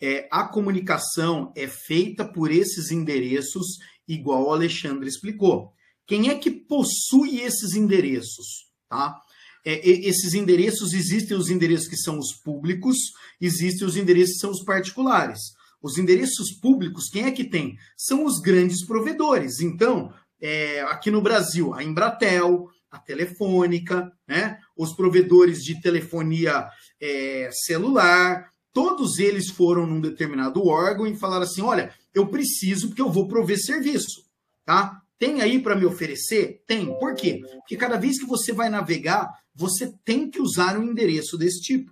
É, 0.00 0.26
a 0.30 0.44
comunicação 0.44 1.52
é 1.54 1.68
feita 1.68 2.24
por 2.24 2.50
esses 2.50 2.90
endereços, 2.90 3.76
igual 4.08 4.44
o 4.44 4.52
Alexandre 4.52 5.06
explicou. 5.06 5.74
Quem 6.06 6.30
é 6.30 6.34
que 6.34 6.50
possui 6.50 7.40
esses 7.40 7.74
endereços? 7.74 8.70
Tá? 8.88 9.20
É, 9.62 9.86
esses 9.86 10.32
endereços 10.32 10.94
existem 10.94 11.36
os 11.36 11.50
endereços 11.50 11.88
que 11.88 11.96
são 11.96 12.18
os 12.18 12.32
públicos, 12.32 12.96
existem 13.38 13.86
os 13.86 13.98
endereços 13.98 14.36
que 14.36 14.40
são 14.40 14.50
os 14.50 14.64
particulares. 14.64 15.40
Os 15.82 15.98
endereços 15.98 16.52
públicos, 16.52 17.10
quem 17.10 17.24
é 17.24 17.30
que 17.30 17.44
tem? 17.44 17.76
São 17.94 18.24
os 18.24 18.40
grandes 18.40 18.82
provedores. 18.86 19.60
Então, 19.60 20.10
é, 20.44 20.82
aqui 20.82 21.10
no 21.10 21.22
Brasil, 21.22 21.72
a 21.72 21.82
Embratel, 21.82 22.68
a 22.90 22.98
Telefônica, 22.98 24.12
né? 24.28 24.58
os 24.76 24.92
provedores 24.92 25.64
de 25.64 25.80
telefonia 25.80 26.68
é, 27.00 27.48
celular, 27.50 28.52
todos 28.70 29.18
eles 29.18 29.48
foram 29.48 29.86
num 29.86 30.02
determinado 30.02 30.66
órgão 30.66 31.06
e 31.06 31.16
falaram 31.16 31.44
assim: 31.44 31.62
olha, 31.62 31.94
eu 32.12 32.26
preciso 32.26 32.88
porque 32.88 33.00
eu 33.00 33.10
vou 33.10 33.26
prover 33.26 33.58
serviço, 33.58 34.22
tá? 34.66 35.00
Tem 35.18 35.40
aí 35.40 35.62
para 35.62 35.76
me 35.76 35.86
oferecer? 35.86 36.62
Tem. 36.66 36.86
Por 36.98 37.14
quê? 37.14 37.40
Porque 37.60 37.76
cada 37.78 37.96
vez 37.96 38.20
que 38.20 38.26
você 38.26 38.52
vai 38.52 38.68
navegar, 38.68 39.32
você 39.54 39.94
tem 40.04 40.28
que 40.28 40.42
usar 40.42 40.76
um 40.76 40.84
endereço 40.84 41.38
desse 41.38 41.62
tipo, 41.62 41.90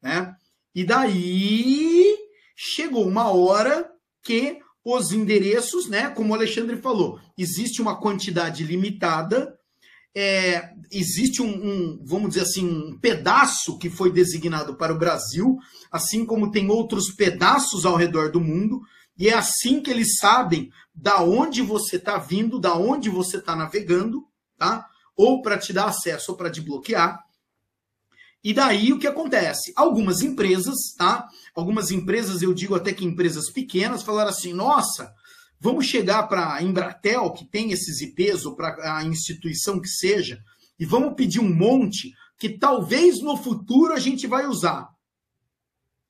né? 0.00 0.34
E 0.74 0.82
daí 0.82 2.16
chegou 2.56 3.06
uma 3.06 3.30
hora 3.30 3.86
que 4.22 4.60
os 4.88 5.10
endereços, 5.10 5.88
né? 5.88 6.08
Como 6.10 6.30
o 6.30 6.34
Alexandre 6.36 6.76
falou, 6.76 7.18
existe 7.36 7.82
uma 7.82 8.00
quantidade 8.00 8.62
limitada, 8.62 9.58
é, 10.14 10.70
existe 10.92 11.42
um, 11.42 11.48
um, 11.48 12.04
vamos 12.04 12.28
dizer 12.28 12.42
assim, 12.42 12.64
um 12.64 12.96
pedaço 12.96 13.78
que 13.78 13.90
foi 13.90 14.12
designado 14.12 14.76
para 14.76 14.94
o 14.94 14.98
Brasil, 14.98 15.58
assim 15.90 16.24
como 16.24 16.52
tem 16.52 16.70
outros 16.70 17.10
pedaços 17.10 17.84
ao 17.84 17.96
redor 17.96 18.30
do 18.30 18.40
mundo, 18.40 18.80
e 19.18 19.28
é 19.28 19.34
assim 19.34 19.80
que 19.80 19.90
eles 19.90 20.18
sabem 20.18 20.70
da 20.94 21.20
onde 21.20 21.62
você 21.62 21.96
está 21.96 22.16
vindo, 22.16 22.60
da 22.60 22.76
onde 22.76 23.10
você 23.10 23.38
está 23.38 23.56
navegando, 23.56 24.24
tá? 24.56 24.86
Ou 25.16 25.42
para 25.42 25.58
te 25.58 25.72
dar 25.72 25.86
acesso 25.86 26.30
ou 26.30 26.38
para 26.38 26.50
te 26.50 26.60
bloquear. 26.60 27.25
E 28.46 28.54
daí 28.54 28.92
o 28.92 28.98
que 29.00 29.08
acontece? 29.08 29.72
Algumas 29.74 30.22
empresas, 30.22 30.94
tá? 30.96 31.28
Algumas 31.52 31.90
empresas, 31.90 32.42
eu 32.42 32.54
digo 32.54 32.76
até 32.76 32.92
que 32.92 33.04
empresas 33.04 33.50
pequenas, 33.50 34.04
falaram 34.04 34.30
assim: 34.30 34.52
nossa, 34.52 35.12
vamos 35.58 35.86
chegar 35.86 36.28
para 36.28 36.54
a 36.54 36.62
Embratel, 36.62 37.32
que 37.32 37.44
tem 37.44 37.72
esses 37.72 38.00
IPs, 38.00 38.46
ou 38.46 38.54
para 38.54 38.98
a 38.98 39.02
instituição 39.02 39.80
que 39.80 39.88
seja, 39.88 40.38
e 40.78 40.84
vamos 40.84 41.14
pedir 41.16 41.40
um 41.40 41.52
monte 41.52 42.12
que 42.38 42.50
talvez 42.50 43.20
no 43.20 43.36
futuro 43.36 43.92
a 43.92 43.98
gente 43.98 44.28
vai 44.28 44.46
usar. 44.46 44.90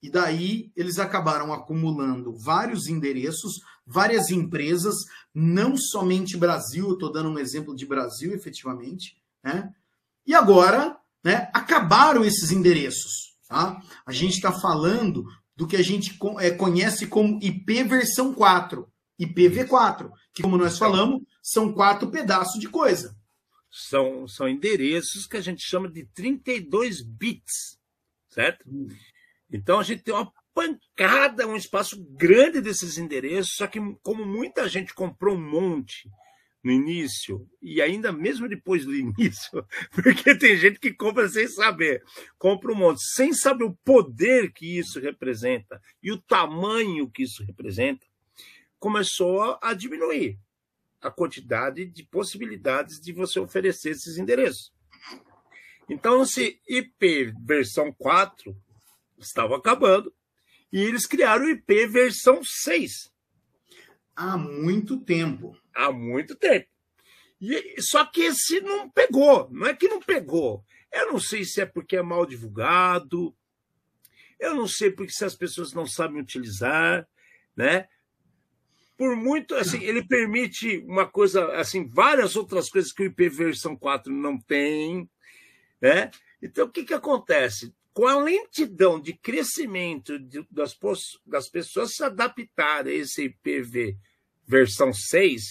E 0.02 0.10
daí 0.10 0.70
eles 0.76 0.98
acabaram 0.98 1.54
acumulando 1.54 2.36
vários 2.36 2.86
endereços, 2.86 3.60
várias 3.86 4.28
empresas, 4.28 4.94
não 5.34 5.74
somente 5.74 6.36
Brasil, 6.36 6.92
estou 6.92 7.10
dando 7.10 7.30
um 7.30 7.38
exemplo 7.38 7.74
de 7.74 7.86
Brasil, 7.86 8.34
efetivamente, 8.34 9.16
né? 9.42 9.72
E 10.26 10.34
agora 10.34 10.98
né, 11.26 11.50
acabaram 11.52 12.24
esses 12.24 12.52
endereços. 12.52 13.34
Tá? 13.48 13.82
A 14.06 14.12
gente 14.12 14.34
está 14.34 14.52
falando 14.52 15.24
do 15.56 15.66
que 15.66 15.74
a 15.74 15.82
gente 15.82 16.16
é, 16.38 16.52
conhece 16.52 17.08
como 17.08 17.40
IP 17.42 17.82
versão 17.82 18.32
4, 18.32 18.88
IPv4, 19.20 20.08
que, 20.32 20.42
como 20.42 20.56
nós 20.56 20.78
falamos, 20.78 21.22
são 21.42 21.72
quatro 21.72 22.12
pedaços 22.12 22.60
de 22.60 22.68
coisa. 22.68 23.16
São, 23.68 24.28
são 24.28 24.48
endereços 24.48 25.26
que 25.26 25.36
a 25.36 25.40
gente 25.40 25.64
chama 25.64 25.90
de 25.90 26.06
32 26.14 27.02
bits, 27.02 27.76
certo? 28.28 28.64
Hum. 28.64 28.86
Então 29.50 29.80
a 29.80 29.82
gente 29.82 30.04
tem 30.04 30.14
uma 30.14 30.32
pancada, 30.54 31.44
um 31.48 31.56
espaço 31.56 32.00
grande 32.12 32.60
desses 32.60 32.98
endereços, 32.98 33.56
só 33.56 33.66
que 33.66 33.80
como 34.00 34.24
muita 34.24 34.68
gente 34.68 34.94
comprou 34.94 35.34
um 35.34 35.50
monte 35.50 36.08
no 36.66 36.72
início, 36.72 37.48
e 37.62 37.80
ainda 37.80 38.10
mesmo 38.10 38.48
depois 38.48 38.84
do 38.84 38.92
início, 38.92 39.64
porque 39.94 40.34
tem 40.34 40.56
gente 40.56 40.80
que 40.80 40.92
compra 40.92 41.28
sem 41.28 41.46
saber, 41.46 42.02
compra 42.36 42.72
um 42.72 42.74
monte, 42.74 43.00
sem 43.14 43.32
saber 43.32 43.62
o 43.62 43.76
poder 43.84 44.52
que 44.52 44.76
isso 44.76 44.98
representa 44.98 45.80
e 46.02 46.10
o 46.10 46.20
tamanho 46.20 47.08
que 47.08 47.22
isso 47.22 47.44
representa, 47.44 48.04
começou 48.80 49.56
a 49.62 49.74
diminuir 49.74 50.40
a 51.00 51.08
quantidade 51.08 51.86
de 51.86 52.02
possibilidades 52.02 53.00
de 53.00 53.12
você 53.12 53.38
oferecer 53.38 53.90
esses 53.90 54.18
endereços. 54.18 54.72
Então, 55.88 56.22
esse 56.22 56.60
IP 56.68 57.32
versão 57.44 57.92
4 57.92 58.56
estava 59.18 59.56
acabando 59.56 60.12
e 60.72 60.80
eles 60.80 61.06
criaram 61.06 61.44
o 61.44 61.50
IP 61.50 61.86
versão 61.86 62.42
6. 62.42 63.14
Há 64.16 64.36
muito 64.36 64.98
tempo 64.98 65.56
há 65.76 65.92
muito 65.92 66.34
tempo. 66.34 66.66
E, 67.38 67.80
só 67.82 68.04
que 68.06 68.22
esse 68.22 68.60
não 68.62 68.88
pegou, 68.88 69.48
não 69.52 69.66
é 69.66 69.74
que 69.74 69.86
não 69.86 70.00
pegou. 70.00 70.64
Eu 70.90 71.12
não 71.12 71.20
sei 71.20 71.44
se 71.44 71.60
é 71.60 71.66
porque 71.66 71.96
é 71.96 72.02
mal 72.02 72.24
divulgado, 72.24 73.36
eu 74.40 74.54
não 74.54 74.66
sei 74.66 74.90
porque 74.90 75.12
se 75.12 75.24
as 75.24 75.36
pessoas 75.36 75.74
não 75.74 75.86
sabem 75.86 76.20
utilizar, 76.20 77.06
né? 77.54 77.86
Por 78.96 79.14
muito, 79.14 79.54
assim, 79.54 79.82
ele 79.84 80.02
permite 80.02 80.78
uma 80.88 81.06
coisa, 81.06 81.52
assim, 81.56 81.86
várias 81.86 82.34
outras 82.34 82.70
coisas 82.70 82.90
que 82.90 83.02
o 83.02 83.06
IP 83.06 83.28
versão 83.28 83.76
4 83.76 84.10
não 84.10 84.40
tem, 84.40 85.08
né? 85.80 86.10
Então, 86.40 86.66
o 86.66 86.70
que 86.70 86.84
que 86.84 86.94
acontece? 86.94 87.74
Com 87.96 88.06
a 88.06 88.22
lentidão 88.22 89.00
de 89.00 89.14
crescimento 89.14 90.18
de, 90.18 90.46
das, 90.50 90.76
das 91.24 91.48
pessoas 91.48 91.94
se 91.94 92.04
adaptarem 92.04 92.92
a 92.92 92.96
esse 92.98 93.24
IPv 93.24 93.96
versão 94.46 94.92
6, 94.92 95.42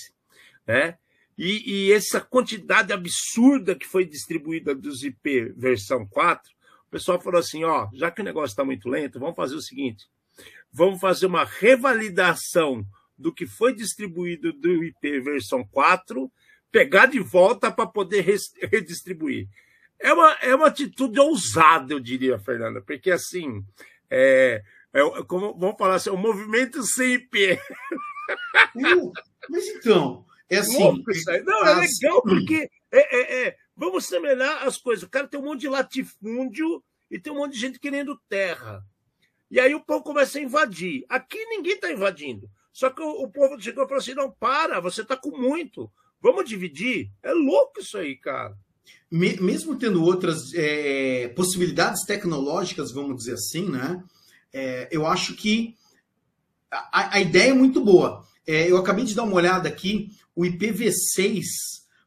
né? 0.68 0.96
E, 1.36 1.88
e, 1.88 1.92
essa 1.92 2.22
quantidade 2.22 2.94
absurda 2.94 3.74
que 3.74 3.88
foi 3.88 4.06
distribuída 4.06 4.76
dos 4.76 5.04
IP 5.04 5.54
versão 5.58 6.06
4, 6.06 6.54
o 6.88 6.92
pessoal 6.92 7.20
falou 7.20 7.40
assim: 7.40 7.64
ó, 7.64 7.90
já 7.92 8.12
que 8.12 8.22
o 8.22 8.24
negócio 8.24 8.54
está 8.54 8.64
muito 8.64 8.90
lento, 8.90 9.20
vamos 9.20 9.36
fazer 9.36 9.56
o 9.56 9.62
seguinte: 9.62 10.06
vamos 10.72 11.00
fazer 11.00 11.26
uma 11.26 11.46
revalidação 11.46 12.86
do 13.18 13.34
que 13.34 13.48
foi 13.48 13.74
distribuído 13.74 14.54
do 14.54 14.84
IP 14.84 15.20
versão 15.22 15.66
4, 15.66 16.32
pegar 16.72 17.08
de 17.08 17.20
volta 17.20 17.72
para 17.72 17.88
poder 17.88 18.24
redistribuir. 18.72 19.48
É 20.00 20.14
uma, 20.14 20.32
é 20.42 20.56
uma 20.56 20.68
atitude 20.68 21.20
ousada, 21.20 21.94
eu 21.94 22.00
diria, 22.00 22.38
Fernanda, 22.38 22.82
porque 22.82 23.12
assim, 23.12 23.64
é, 24.10 24.62
é 24.94 25.24
como 25.24 25.58
vamos 25.58 25.78
falar 25.78 25.96
assim, 25.96 26.10
o 26.10 26.14
é 26.14 26.16
um 26.16 26.22
movimento 26.22 26.84
sem 26.84 27.14
IP. 27.14 27.60
Uh, 28.76 29.12
mas 29.50 29.68
então, 29.68 30.26
é 30.50 30.58
assim. 30.58 31.04
Não, 31.46 31.66
é 31.66 31.76
legal 31.76 32.22
porque 32.22 32.70
é, 32.92 33.18
é, 33.18 33.48
é, 33.48 33.58
vamos 33.76 34.06
semelhar 34.06 34.66
as 34.66 34.78
coisas. 34.78 35.04
O 35.04 35.10
cara 35.10 35.28
tem 35.28 35.40
um 35.40 35.44
monte 35.44 35.62
de 35.62 35.70
latifúndio 35.70 36.84
e 37.10 37.20
tem 37.20 37.32
um 37.32 37.38
monte 37.38 37.54
de 37.54 37.60
gente 37.60 37.80
querendo 37.80 38.20
terra. 38.30 38.84
E 39.50 39.60
aí 39.60 39.74
o 39.76 39.84
povo 39.84 40.04
começa 40.04 40.38
a 40.38 40.42
invadir. 40.42 41.06
Aqui 41.08 41.44
ninguém 41.46 41.74
está 41.74 41.92
invadindo. 41.92 42.50
Só 42.72 42.90
que 42.90 43.02
o, 43.02 43.24
o, 43.24 43.32
povo 43.32 43.62
chegou 43.62 43.86
e 43.86 43.88
falou 43.88 44.02
assim: 44.02 44.14
não, 44.14 44.32
para, 44.32 44.80
você 44.80 45.02
está 45.02 45.16
com 45.16 45.32
muito. 45.38 45.92
Vamos 46.20 46.50
dividir. 46.50 47.12
É 47.24 47.32
louco 47.32 47.80
isso 47.80 47.98
aí, 47.98 48.18
cara. 48.18 48.56
Me, 49.16 49.38
mesmo 49.38 49.78
tendo 49.78 50.04
outras 50.04 50.54
é, 50.54 51.30
possibilidades 51.30 52.04
tecnológicas, 52.04 52.92
vamos 52.92 53.16
dizer 53.16 53.36
assim, 53.36 53.70
né? 53.70 54.04
É, 54.52 54.90
eu 54.92 55.08
acho 55.08 55.36
que 55.36 55.74
a, 56.70 57.16
a, 57.16 57.22
ideia 57.22 57.52
é 57.52 57.54
muito 57.54 57.80
boa. 57.80 58.26
É, 58.46 58.70
eu 58.70 58.76
acabei 58.76 59.06
de 59.06 59.16
dar 59.16 59.24
uma 59.24 59.36
olhada 59.36 59.70
aqui, 59.70 60.12
o 60.36 60.44
IPv6 60.44 61.46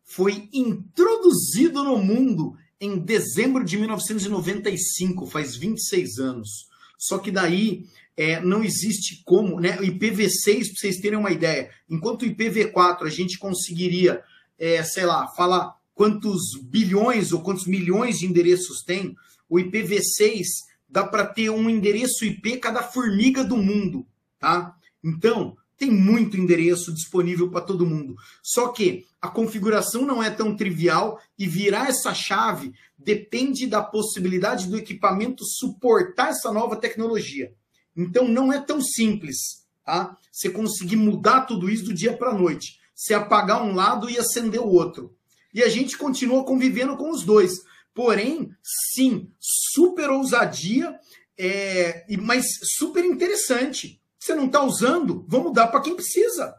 foi 0.04 0.50
introduzido 0.52 1.82
no 1.82 1.96
mundo 1.96 2.54
em 2.78 2.98
dezembro 2.98 3.64
de 3.64 3.78
1995, 3.78 5.26
faz 5.26 5.56
26 5.56 6.18
anos. 6.18 6.68
Só 6.98 7.16
que 7.16 7.30
daí 7.30 7.86
é, 8.18 8.38
não 8.40 8.62
existe 8.62 9.22
como, 9.24 9.58
né? 9.60 9.78
O 9.80 9.82
IPv6, 9.82 10.44
para 10.44 10.76
vocês 10.76 10.98
terem 10.98 11.18
uma 11.18 11.30
ideia, 11.30 11.70
enquanto 11.88 12.22
o 12.22 12.26
IPv4 12.26 13.04
a 13.04 13.10
gente 13.10 13.38
conseguiria, 13.38 14.22
é, 14.58 14.82
sei 14.82 15.06
lá, 15.06 15.26
falar 15.28 15.77
quantos 15.98 16.54
bilhões 16.62 17.32
ou 17.32 17.42
quantos 17.42 17.66
milhões 17.66 18.20
de 18.20 18.26
endereços 18.26 18.84
tem, 18.84 19.16
o 19.48 19.56
IPv6 19.56 20.44
dá 20.88 21.04
para 21.04 21.26
ter 21.26 21.50
um 21.50 21.68
endereço 21.68 22.24
IP 22.24 22.58
cada 22.58 22.84
formiga 22.84 23.42
do 23.42 23.56
mundo, 23.56 24.06
tá? 24.38 24.76
Então, 25.02 25.56
tem 25.76 25.90
muito 25.90 26.36
endereço 26.36 26.94
disponível 26.94 27.50
para 27.50 27.62
todo 27.62 27.84
mundo. 27.84 28.14
Só 28.40 28.68
que 28.68 29.06
a 29.20 29.28
configuração 29.28 30.06
não 30.06 30.22
é 30.22 30.30
tão 30.30 30.54
trivial 30.54 31.20
e 31.36 31.48
virar 31.48 31.88
essa 31.88 32.14
chave 32.14 32.72
depende 32.96 33.66
da 33.66 33.82
possibilidade 33.82 34.68
do 34.68 34.78
equipamento 34.78 35.44
suportar 35.44 36.28
essa 36.28 36.52
nova 36.52 36.76
tecnologia. 36.76 37.52
Então 37.96 38.28
não 38.28 38.52
é 38.52 38.60
tão 38.60 38.80
simples, 38.80 39.66
tá? 39.84 40.16
Você 40.30 40.48
conseguir 40.48 40.96
mudar 40.96 41.40
tudo 41.40 41.68
isso 41.68 41.86
do 41.86 41.94
dia 41.94 42.16
para 42.16 42.30
a 42.30 42.38
noite. 42.38 42.78
Você 42.94 43.14
apagar 43.14 43.64
um 43.64 43.74
lado 43.74 44.08
e 44.08 44.16
acender 44.16 44.60
o 44.60 44.68
outro 44.68 45.17
e 45.58 45.62
a 45.64 45.68
gente 45.68 45.98
continua 45.98 46.44
convivendo 46.44 46.96
com 46.96 47.10
os 47.10 47.24
dois. 47.24 47.64
Porém, 47.92 48.54
sim, 48.62 49.34
super 49.40 50.08
ousadia, 50.08 50.96
é, 51.36 52.06
mas 52.16 52.44
super 52.76 53.04
interessante. 53.04 54.00
Você 54.16 54.36
não 54.36 54.46
está 54.46 54.62
usando, 54.62 55.26
vamos 55.28 55.52
dar 55.52 55.66
para 55.66 55.80
quem 55.80 55.96
precisa. 55.96 56.54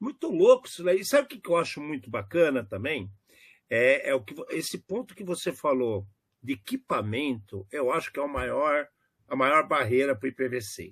Muito 0.00 0.26
louco 0.26 0.66
isso 0.66 0.82
daí. 0.82 1.04
Sabe 1.04 1.26
o 1.26 1.40
que 1.40 1.48
eu 1.48 1.56
acho 1.56 1.80
muito 1.80 2.10
bacana 2.10 2.64
também? 2.64 3.08
É, 3.70 4.10
é 4.10 4.14
o 4.16 4.24
que 4.24 4.34
esse 4.50 4.78
ponto 4.78 5.14
que 5.14 5.22
você 5.22 5.52
falou 5.52 6.04
de 6.42 6.54
equipamento, 6.54 7.64
eu 7.70 7.92
acho 7.92 8.12
que 8.12 8.18
é 8.18 8.22
o 8.22 8.28
maior, 8.28 8.88
a 9.28 9.36
maior 9.36 9.68
barreira 9.68 10.16
para 10.16 10.28
o 10.28 10.32
IPv6. 10.32 10.90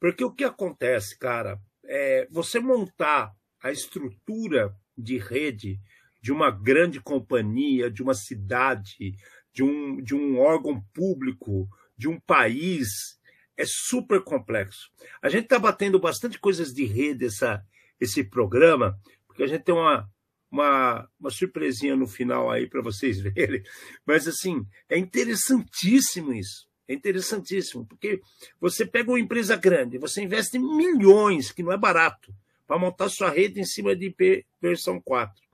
Porque 0.00 0.24
o 0.24 0.34
que 0.34 0.42
acontece, 0.42 1.16
cara, 1.16 1.60
é 1.84 2.26
você 2.28 2.58
montar 2.58 3.32
a 3.62 3.70
estrutura 3.70 4.74
de 4.98 5.16
rede 5.16 5.78
de 6.20 6.32
uma 6.32 6.50
grande 6.50 7.00
companhia, 7.00 7.90
de 7.90 8.02
uma 8.02 8.14
cidade, 8.14 9.14
de 9.52 9.62
um, 9.62 10.02
de 10.02 10.14
um 10.14 10.38
órgão 10.38 10.82
público, 10.92 11.68
de 11.96 12.08
um 12.08 12.18
país, 12.20 13.18
é 13.56 13.64
super 13.66 14.22
complexo. 14.22 14.90
A 15.22 15.28
gente 15.28 15.44
está 15.44 15.58
batendo 15.58 15.98
bastante 15.98 16.38
coisas 16.38 16.72
de 16.72 16.84
rede 16.84 17.26
essa, 17.26 17.62
esse 18.00 18.24
programa, 18.24 18.98
porque 19.26 19.42
a 19.42 19.46
gente 19.46 19.64
tem 19.64 19.74
uma, 19.74 20.08
uma, 20.50 21.08
uma 21.18 21.30
surpresinha 21.30 21.94
no 21.94 22.06
final 22.06 22.50
aí 22.50 22.66
para 22.66 22.82
vocês 22.82 23.20
verem. 23.20 23.62
Mas, 24.04 24.26
assim, 24.26 24.66
é 24.88 24.98
interessantíssimo 24.98 26.32
isso. 26.32 26.68
É 26.88 26.94
interessantíssimo, 26.94 27.86
porque 27.86 28.20
você 28.60 28.84
pega 28.84 29.12
uma 29.12 29.20
empresa 29.20 29.54
grande, 29.54 29.96
você 29.96 30.22
investe 30.22 30.58
milhões, 30.58 31.52
que 31.52 31.62
não 31.62 31.70
é 31.70 31.76
barato, 31.76 32.34
para 32.66 32.80
montar 32.80 33.08
sua 33.08 33.30
rede 33.30 33.60
em 33.60 33.64
cima 33.64 33.94
de 33.94 34.06
IP 34.06 34.44
versão 34.60 35.00
4. 35.00 35.49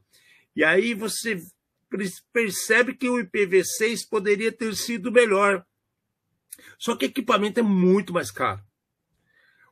E 0.56 0.64
aí 0.64 0.94
você 0.94 1.38
percebe 2.32 2.94
que 2.94 3.08
o 3.08 3.22
IPv6 3.22 4.08
poderia 4.08 4.50
ter 4.50 4.74
sido 4.74 5.12
melhor. 5.12 5.64
Só 6.78 6.96
que 6.96 7.04
o 7.04 7.08
equipamento 7.08 7.60
é 7.60 7.62
muito 7.62 8.12
mais 8.12 8.30
caro. 8.30 8.64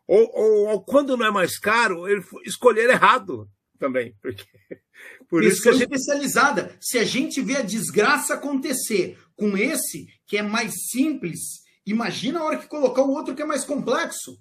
Ou, 0.07 0.31
ou, 0.35 0.67
ou 0.69 0.85
quando 0.85 1.17
não 1.17 1.27
é 1.27 1.31
mais 1.31 1.59
caro, 1.59 2.07
ele 2.07 2.23
escolher 2.45 2.91
errado 2.91 3.51
também. 3.79 4.15
Porque, 4.21 4.45
por 5.29 5.43
isso, 5.43 5.69
isso 5.69 5.73
gente... 5.73 5.83
especializada. 5.85 6.77
Se 6.79 6.99
a 6.99 7.05
gente 7.05 7.41
vê 7.41 7.57
a 7.57 7.63
desgraça 7.63 8.35
acontecer 8.35 9.19
com 9.35 9.57
esse, 9.57 10.07
que 10.27 10.37
é 10.37 10.43
mais 10.43 10.91
simples, 10.91 11.63
imagina 11.87 12.41
a 12.41 12.45
hora 12.45 12.59
que 12.59 12.69
colocar 12.69 13.03
o 13.03 13.11
outro 13.11 13.35
que 13.35 13.43
é 13.43 13.47
mais 13.47 13.65
complexo. 13.65 14.39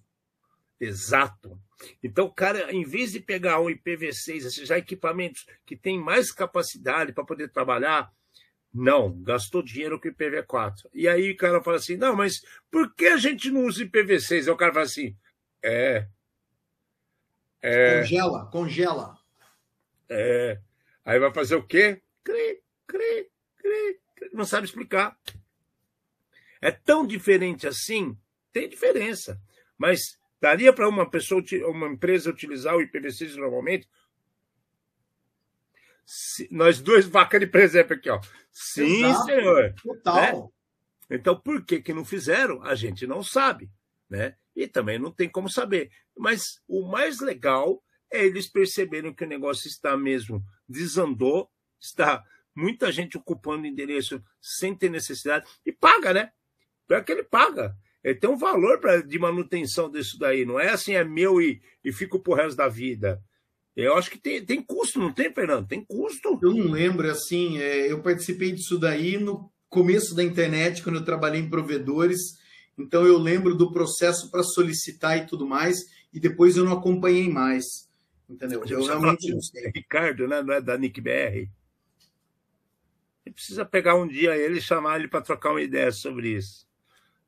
Exato. 0.77 1.57
Então, 2.01 2.29
cara, 2.29 2.71
em 2.71 2.83
vez 2.83 3.11
de 3.11 3.19
pegar 3.19 3.59
um 3.59 3.67
IPv6, 3.67 4.45
esses 4.45 4.67
já 4.67 4.77
equipamentos 4.77 5.45
que 5.65 5.75
têm 5.75 5.99
mais 5.99 6.31
capacidade 6.31 7.13
para 7.13 7.25
poder 7.25 7.49
trabalhar, 7.49 8.11
não, 8.73 9.21
gastou 9.21 9.61
dinheiro 9.61 9.99
com 9.99 10.07
IPv4. 10.07 10.89
E 10.93 11.07
aí 11.07 11.31
o 11.31 11.37
cara 11.37 11.61
fala 11.61 11.77
assim: 11.77 11.95
não, 11.95 12.15
mas 12.15 12.41
por 12.71 12.93
que 12.95 13.05
a 13.05 13.17
gente 13.17 13.51
não 13.51 13.65
usa 13.65 13.85
IPv6? 13.85 14.47
Aí 14.47 14.49
o 14.49 14.57
cara 14.57 14.73
fala 14.73 14.85
assim: 14.85 15.15
é. 15.61 16.07
é 17.61 17.99
congela, 17.99 18.45
congela. 18.47 19.17
É. 20.09 20.59
Aí 21.05 21.19
vai 21.19 21.31
fazer 21.33 21.55
o 21.55 21.65
quê? 21.65 22.01
Cri, 22.23 22.61
cri, 22.87 23.29
cri, 23.57 23.99
cri. 24.15 24.29
Não 24.33 24.45
sabe 24.45 24.65
explicar. 24.65 25.17
É 26.61 26.71
tão 26.71 27.05
diferente 27.05 27.67
assim? 27.67 28.17
Tem 28.51 28.69
diferença. 28.69 29.39
Mas 29.77 30.17
Daria 30.43 30.73
para 30.73 30.89
uma 30.89 31.09
pessoa, 31.09 31.41
uma 31.69 31.87
empresa 31.87 32.29
utilizar 32.29 32.75
o 32.75 32.81
IPv6 32.81 33.37
normalmente? 33.37 33.87
Se, 36.05 36.49
nós 36.51 36.81
dois 36.81 37.07
vaca 37.07 37.39
de 37.39 37.47
presépio 37.47 37.95
aqui, 37.95 38.09
ó. 38.09 38.19
Sim, 38.51 39.05
Exato. 39.05 39.23
senhor. 39.23 39.73
Total. 39.81 40.53
Né? 41.09 41.15
Então, 41.15 41.39
por 41.39 41.63
que, 41.63 41.81
que 41.81 41.93
não 41.93 42.03
fizeram? 42.03 42.61
A 42.61 42.75
gente 42.75 43.07
não 43.07 43.23
sabe, 43.23 43.71
né? 44.09 44.35
E 44.53 44.67
também 44.67 44.99
não 44.99 45.13
tem 45.13 45.29
como 45.29 45.49
saber. 45.49 45.89
Mas 46.13 46.61
o 46.67 46.85
mais 46.89 47.21
legal 47.21 47.81
é 48.11 48.25
eles 48.25 48.49
perceberem 48.49 49.13
que 49.13 49.23
o 49.23 49.29
negócio 49.29 49.69
está 49.69 49.95
mesmo 49.95 50.43
desandou, 50.67 51.49
está 51.79 52.21
muita 52.53 52.91
gente 52.91 53.17
ocupando 53.17 53.65
endereço 53.65 54.21
sem 54.41 54.75
ter 54.75 54.89
necessidade 54.89 55.47
e 55.65 55.71
paga, 55.71 56.13
né? 56.13 56.33
Pior 56.85 57.01
que 57.01 57.13
ele 57.13 57.23
paga 57.23 57.77
ele 58.03 58.15
tem 58.15 58.29
um 58.29 58.37
valor 58.37 58.79
pra, 58.79 59.01
de 59.01 59.17
manutenção 59.17 59.89
disso 59.89 60.19
daí. 60.19 60.45
Não 60.45 60.59
é 60.59 60.69
assim, 60.69 60.93
é 60.93 61.03
meu 61.03 61.41
e, 61.41 61.61
e 61.83 61.91
fico 61.91 62.19
pro 62.19 62.33
resto 62.33 62.57
da 62.57 62.67
vida. 62.67 63.23
Eu 63.75 63.95
acho 63.95 64.11
que 64.11 64.19
tem, 64.19 64.45
tem 64.45 64.61
custo, 64.61 64.99
não 64.99 65.11
tem, 65.11 65.33
Fernando? 65.33 65.67
Tem 65.67 65.83
custo. 65.83 66.37
Eu 66.41 66.53
não 66.53 66.69
lembro, 66.69 67.09
assim, 67.09 67.59
é, 67.59 67.91
eu 67.91 68.01
participei 68.01 68.51
disso 68.51 68.77
daí 68.77 69.17
no 69.17 69.51
começo 69.69 70.13
da 70.13 70.23
internet, 70.23 70.83
quando 70.83 70.97
eu 70.97 71.05
trabalhei 71.05 71.41
em 71.41 71.49
provedores. 71.49 72.37
Então 72.77 73.05
eu 73.05 73.17
lembro 73.17 73.55
do 73.55 73.71
processo 73.71 74.29
para 74.29 74.43
solicitar 74.43 75.17
e 75.17 75.25
tudo 75.25 75.47
mais, 75.47 75.85
e 76.13 76.19
depois 76.19 76.57
eu 76.57 76.65
não 76.65 76.73
acompanhei 76.73 77.29
mais. 77.29 77.89
Entendeu? 78.29 78.63
Eu, 78.65 78.79
eu 78.79 78.85
realmente 78.85 79.31
não 79.31 79.41
sei. 79.41 79.71
Ricardo, 79.73 80.27
né? 80.27 80.41
Não 80.41 80.53
é 80.53 80.61
da 80.61 80.77
Nick 80.77 80.99
BR. 80.99 81.49
Ele 83.25 83.33
precisa 83.33 83.65
pegar 83.65 83.95
um 83.95 84.07
dia 84.07 84.35
ele 84.35 84.57
e 84.57 84.61
chamar 84.61 84.99
ele 84.99 85.07
para 85.07 85.21
trocar 85.21 85.51
uma 85.51 85.61
ideia 85.61 85.91
sobre 85.91 86.29
isso. 86.35 86.67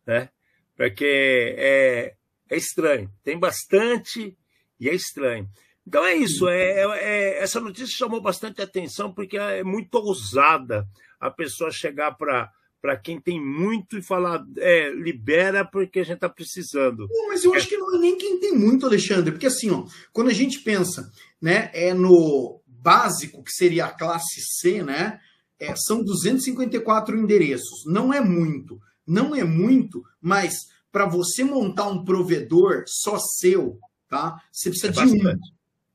Né? 0.05 0.29
Porque 0.75 1.55
é, 1.57 2.13
é 2.49 2.57
estranho. 2.57 3.09
Tem 3.23 3.37
bastante 3.37 4.37
e 4.79 4.89
é 4.89 4.93
estranho. 4.93 5.47
Então 5.87 6.03
é 6.05 6.15
isso. 6.15 6.47
É, 6.47 6.81
é, 6.99 7.43
essa 7.43 7.59
notícia 7.59 7.95
chamou 7.95 8.21
bastante 8.21 8.61
atenção 8.61 9.13
porque 9.13 9.37
é 9.37 9.63
muito 9.63 9.95
ousada 9.95 10.87
a 11.19 11.29
pessoa 11.29 11.71
chegar 11.71 12.13
para 12.13 12.51
para 12.81 12.95
quem 12.95 13.19
tem 13.19 13.43
muito 13.43 13.97
e 13.97 14.01
falar 14.03 14.45
é, 14.57 14.91
libera 14.91 15.65
porque 15.65 16.01
a 16.01 16.03
gente 16.03 16.17
está 16.17 16.29
precisando. 16.29 17.07
Não, 17.09 17.29
mas 17.29 17.43
eu 17.43 17.51
acho 17.55 17.67
que 17.67 17.77
não 17.77 17.95
é 17.95 17.97
nem 17.97 18.15
quem 18.15 18.39
tem 18.39 18.53
muito, 18.53 18.85
Alexandre, 18.85 19.31
porque 19.31 19.47
assim, 19.47 19.71
ó, 19.71 19.87
quando 20.13 20.29
a 20.29 20.33
gente 20.33 20.59
pensa, 20.59 21.11
né, 21.41 21.71
é 21.73 21.95
no 21.95 22.61
básico 22.67 23.43
que 23.43 23.51
seria 23.51 23.85
a 23.85 23.91
classe 23.91 24.39
C, 24.39 24.83
né, 24.83 25.19
é, 25.59 25.75
são 25.75 26.03
254 26.03 27.17
endereços. 27.17 27.85
Não 27.87 28.13
é 28.13 28.21
muito. 28.21 28.79
Não 29.05 29.35
é 29.35 29.43
muito, 29.43 30.03
mas 30.21 30.69
para 30.91 31.05
você 31.05 31.43
montar 31.43 31.87
um 31.87 32.03
provedor 32.03 32.85
só 32.87 33.19
seu, 33.19 33.79
tá? 34.07 34.41
Você 34.51 34.69
precisa 34.69 35.01
é 35.01 35.05
de 35.05 35.11
um. 35.11 35.29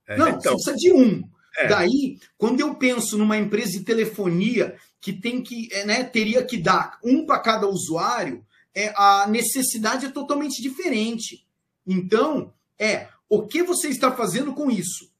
É, 0.06 0.16
Não, 0.16 0.28
então, 0.28 0.58
você 0.58 0.72
precisa 0.72 0.76
de 0.76 0.92
um. 0.92 1.22
É. 1.56 1.68
Daí, 1.68 2.18
quando 2.36 2.60
eu 2.60 2.74
penso 2.74 3.18
numa 3.18 3.38
empresa 3.38 3.72
de 3.72 3.84
telefonia 3.84 4.76
que 5.00 5.12
tem 5.12 5.42
que, 5.42 5.68
é, 5.72 5.84
né, 5.84 6.04
teria 6.04 6.44
que 6.44 6.58
dar 6.58 6.98
um 7.02 7.24
para 7.24 7.40
cada 7.40 7.66
usuário, 7.66 8.44
é, 8.74 8.92
a 8.96 9.26
necessidade 9.26 10.06
é 10.06 10.10
totalmente 10.10 10.62
diferente. 10.62 11.46
Então, 11.86 12.52
é 12.78 13.08
o 13.28 13.46
que 13.46 13.62
você 13.62 13.88
está 13.88 14.12
fazendo 14.12 14.52
com 14.52 14.70
isso? 14.70 15.10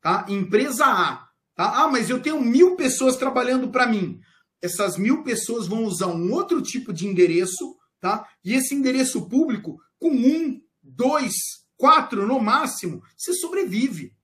Tá? 0.00 0.24
Empresa 0.28 0.86
A. 0.86 1.28
Tá? 1.54 1.82
Ah, 1.82 1.88
mas 1.88 2.08
eu 2.08 2.20
tenho 2.20 2.40
mil 2.40 2.76
pessoas 2.76 3.16
trabalhando 3.16 3.68
para 3.68 3.86
mim 3.86 4.20
essas 4.60 4.96
mil 4.96 5.22
pessoas 5.22 5.66
vão 5.66 5.84
usar 5.84 6.08
um 6.08 6.32
outro 6.32 6.62
tipo 6.62 6.92
de 6.92 7.06
endereço, 7.06 7.76
tá? 8.00 8.28
E 8.44 8.54
esse 8.54 8.74
endereço 8.74 9.28
público, 9.28 9.78
com 9.98 10.10
um, 10.10 10.60
dois, 10.82 11.34
quatro 11.76 12.26
no 12.26 12.40
máximo, 12.40 13.02
você 13.16 13.32
sobrevive. 13.34 14.14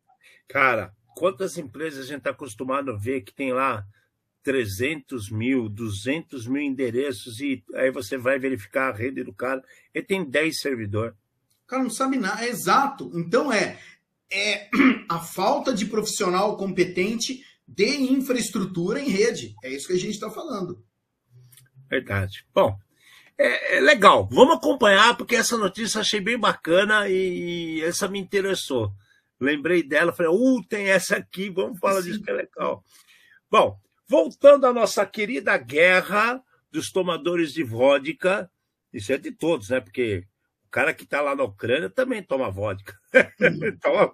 Cara, 0.49 0.93
quantas 1.17 1.57
empresas 1.57 2.05
a 2.05 2.09
gente 2.09 2.19
está 2.19 2.31
acostumado 2.31 2.91
a 2.91 2.97
ver 2.97 3.23
que 3.23 3.35
tem 3.35 3.53
lá 3.53 3.85
300 4.43 5.31
mil, 5.31 5.69
200 5.69 6.47
mil 6.47 6.63
endereços 6.63 7.41
e 7.41 7.63
aí 7.75 7.91
você 7.91 8.17
vai 8.17 8.39
verificar 8.39 8.89
a 8.89 8.97
rede 8.97 9.23
do 9.23 9.33
cara, 9.33 9.63
ele 9.95 10.05
tem 10.05 10.25
10 10.25 10.61
servidores. 10.61 11.15
O 11.65 11.67
cara 11.67 11.83
não 11.83 11.91
sabe 11.91 12.17
nada, 12.17 12.45
é 12.45 12.49
exato. 12.49 13.11
Então 13.15 13.53
é, 13.53 13.79
é 14.31 14.69
a 15.09 15.21
falta 15.21 15.73
de 15.73 15.87
profissional 15.87 16.57
competente 16.57 17.45
de 17.75 18.13
infraestrutura 18.13 19.01
em 19.01 19.09
rede. 19.09 19.55
É 19.63 19.71
isso 19.71 19.87
que 19.87 19.95
a 19.95 19.99
gente 19.99 20.15
está 20.15 20.31
falando. 20.31 20.85
Verdade. 21.91 22.47
Bom, 22.55 22.77
é, 23.39 23.77
é, 23.77 23.81
legal. 23.81 24.29
Vamos 24.31 24.57
acompanhar, 24.57 25.17
porque 25.17 25.37
essa 25.37 25.57
notícia 25.57 26.01
achei 26.01 26.21
bem 26.21 26.39
bacana 26.39 27.09
e, 27.09 27.79
e 27.79 27.83
essa 27.83 28.09
me 28.09 28.19
interessou. 28.19 28.93
Lembrei 29.41 29.83
dela, 29.83 30.13
falei, 30.13 30.33
uh, 30.33 30.63
tem 30.69 30.89
essa 30.89 31.17
aqui, 31.17 31.51
vamos 31.51 31.79
falar 31.79 32.03
Sim. 32.03 32.11
disso 32.11 32.23
que 32.23 32.31
é 32.31 32.35
legal. 32.35 32.85
Bom, 33.51 33.77
voltando 34.09 34.67
à 34.67 34.73
nossa 34.73 35.05
querida 35.05 35.57
guerra 35.59 36.43
dos 36.71 36.93
tomadores 36.93 37.53
de 37.53 37.65
vodka, 37.65 38.51
isso 38.93 39.13
é 39.13 39.19
de 39.19 39.33
todos, 39.33 39.71
né? 39.71 39.81
Porque 39.81 40.25
cara 40.73 40.95
que 40.95 41.05
está 41.05 41.21
lá 41.21 41.37
na 41.37 41.45
Ucrânia 41.45 41.91
também 41.91 42.23
toma 42.23 42.51
vodka. 42.51 42.99
Toma, 43.83 44.11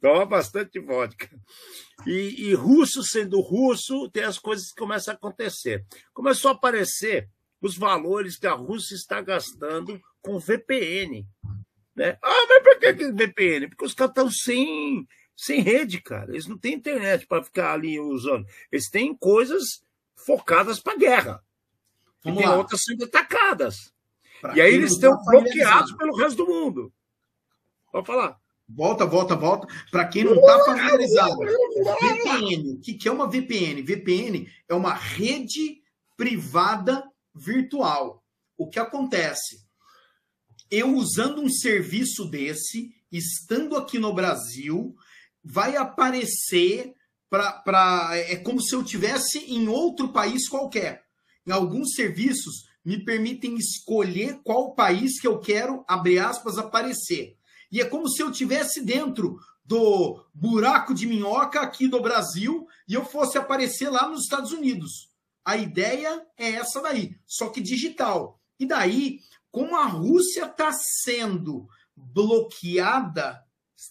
toma 0.00 0.24
bastante 0.24 0.80
vodka. 0.80 1.28
E, 2.06 2.48
e 2.48 2.54
russo 2.54 3.04
sendo 3.04 3.40
russo, 3.42 4.10
tem 4.10 4.24
as 4.24 4.38
coisas 4.38 4.70
que 4.70 4.80
começam 4.80 5.12
a 5.12 5.16
acontecer. 5.16 5.84
Começou 6.14 6.50
a 6.50 6.54
aparecer 6.54 7.28
os 7.60 7.76
valores 7.76 8.38
que 8.38 8.46
a 8.46 8.54
Rússia 8.54 8.94
está 8.94 9.20
gastando 9.20 10.00
com 10.22 10.38
VPN. 10.38 11.26
Né? 11.94 12.16
Ah, 12.22 12.46
mas 12.48 12.62
por 12.62 12.78
que, 12.78 12.94
que 12.94 13.12
VPN? 13.12 13.68
Porque 13.68 13.84
os 13.84 13.92
caras 13.92 14.12
estão 14.12 14.30
sem, 14.30 15.06
sem 15.36 15.60
rede, 15.60 16.00
cara. 16.00 16.30
Eles 16.30 16.46
não 16.46 16.56
têm 16.56 16.74
internet 16.74 17.26
para 17.26 17.44
ficar 17.44 17.74
ali 17.74 18.00
usando. 18.00 18.46
Eles 18.72 18.88
têm 18.88 19.14
coisas 19.14 19.82
focadas 20.16 20.80
para 20.80 20.96
guerra. 20.96 21.44
Vamos 22.24 22.38
e 22.38 22.42
tem 22.42 22.50
lá. 22.50 22.56
outras 22.56 22.80
sendo 22.82 23.04
atacadas. 23.04 23.92
Pra 24.40 24.56
e 24.56 24.60
aí 24.60 24.74
eles 24.74 24.92
estão 24.92 25.16
tá 25.16 25.30
bloqueados 25.30 25.92
pelo 25.92 26.16
resto 26.16 26.44
do 26.44 26.46
mundo. 26.46 26.92
Pode 27.90 28.06
falar. 28.06 28.38
Volta, 28.68 29.06
volta, 29.06 29.34
volta. 29.34 29.66
Para 29.90 30.06
quem 30.06 30.24
não 30.24 30.34
está 30.34 30.64
familiarizado, 30.64 31.38
VPN. 31.38 32.72
O 32.72 32.80
que 32.80 33.08
é 33.08 33.10
uma 33.10 33.28
VPN? 33.28 33.82
VPN 33.82 34.46
é 34.68 34.74
uma 34.74 34.92
rede 34.92 35.82
privada 36.16 37.02
virtual. 37.34 38.22
O 38.56 38.68
que 38.68 38.78
acontece? 38.78 39.66
Eu 40.70 40.94
usando 40.94 41.40
um 41.40 41.48
serviço 41.48 42.26
desse, 42.26 42.94
estando 43.10 43.74
aqui 43.74 43.98
no 43.98 44.12
Brasil, 44.12 44.94
vai 45.42 45.76
aparecer 45.76 46.92
para. 47.30 48.10
É 48.16 48.36
como 48.36 48.60
se 48.60 48.74
eu 48.74 48.84
tivesse 48.84 49.38
em 49.50 49.66
outro 49.68 50.12
país 50.12 50.46
qualquer. 50.46 51.04
Em 51.46 51.52
alguns 51.52 51.94
serviços 51.94 52.67
me 52.84 53.04
permitem 53.04 53.56
escolher 53.56 54.40
qual 54.42 54.74
país 54.74 55.20
que 55.20 55.26
eu 55.26 55.38
quero, 55.38 55.84
abre 55.86 56.18
aspas, 56.18 56.58
aparecer. 56.58 57.36
E 57.70 57.80
é 57.80 57.84
como 57.84 58.08
se 58.08 58.22
eu 58.22 58.32
tivesse 58.32 58.82
dentro 58.82 59.38
do 59.64 60.24
buraco 60.32 60.94
de 60.94 61.06
minhoca 61.06 61.60
aqui 61.60 61.86
do 61.86 62.00
Brasil 62.00 62.66
e 62.88 62.94
eu 62.94 63.04
fosse 63.04 63.36
aparecer 63.36 63.90
lá 63.90 64.08
nos 64.08 64.22
Estados 64.22 64.52
Unidos. 64.52 65.10
A 65.44 65.56
ideia 65.56 66.26
é 66.36 66.52
essa 66.52 66.80
daí, 66.80 67.16
só 67.26 67.50
que 67.50 67.60
digital. 67.60 68.40
E 68.58 68.66
daí, 68.66 69.20
como 69.50 69.76
a 69.76 69.84
Rússia 69.84 70.46
está 70.46 70.72
sendo 70.72 71.68
bloqueada, 71.94 73.42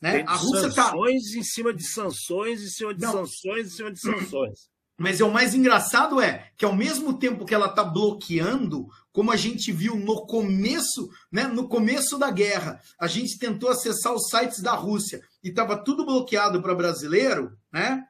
né? 0.02 0.18
Tem 0.18 0.28
a 0.28 0.36
Rússia 0.36 0.74
tá 0.74 0.90
sanções 0.90 1.32
tá... 1.32 1.40
em 1.40 1.44
cima 1.44 1.74
de 1.74 1.84
sanções, 1.84 2.62
em 2.62 2.70
cima 2.70 2.94
de 2.94 3.02
Não. 3.02 3.12
sanções, 3.12 3.68
em 3.68 3.70
cima 3.70 3.92
de 3.92 4.00
sanções. 4.00 4.70
Mas 4.98 5.22
é 5.22 5.24
o 5.24 5.32
mais 5.32 5.54
engraçado 5.54 6.20
é 6.20 6.52
que 6.58 6.66
ao 6.66 6.76
mesmo 6.76 7.18
tempo 7.20 7.46
que 7.46 7.54
ela 7.54 7.68
está 7.68 7.84
bloqueando, 7.84 8.88
como 9.12 9.32
a 9.32 9.36
gente 9.36 9.72
viu 9.72 9.96
no 9.96 10.26
começo, 10.26 11.10
né, 11.32 11.46
no 11.48 11.68
começo 11.68 12.18
da 12.18 12.32
guerra, 12.32 12.82
a 13.00 13.08
gente 13.08 13.38
tentou 13.38 13.70
acessar 13.70 14.14
os 14.14 14.28
sites 14.30 14.62
da 14.62 14.74
Rússia 14.74 15.22
e 15.44 15.50
estava 15.50 15.78
tudo 15.78 16.06
bloqueado 16.06 16.62
para 16.62 16.74
brasileiro, 16.74 17.56
né? 17.72 18.04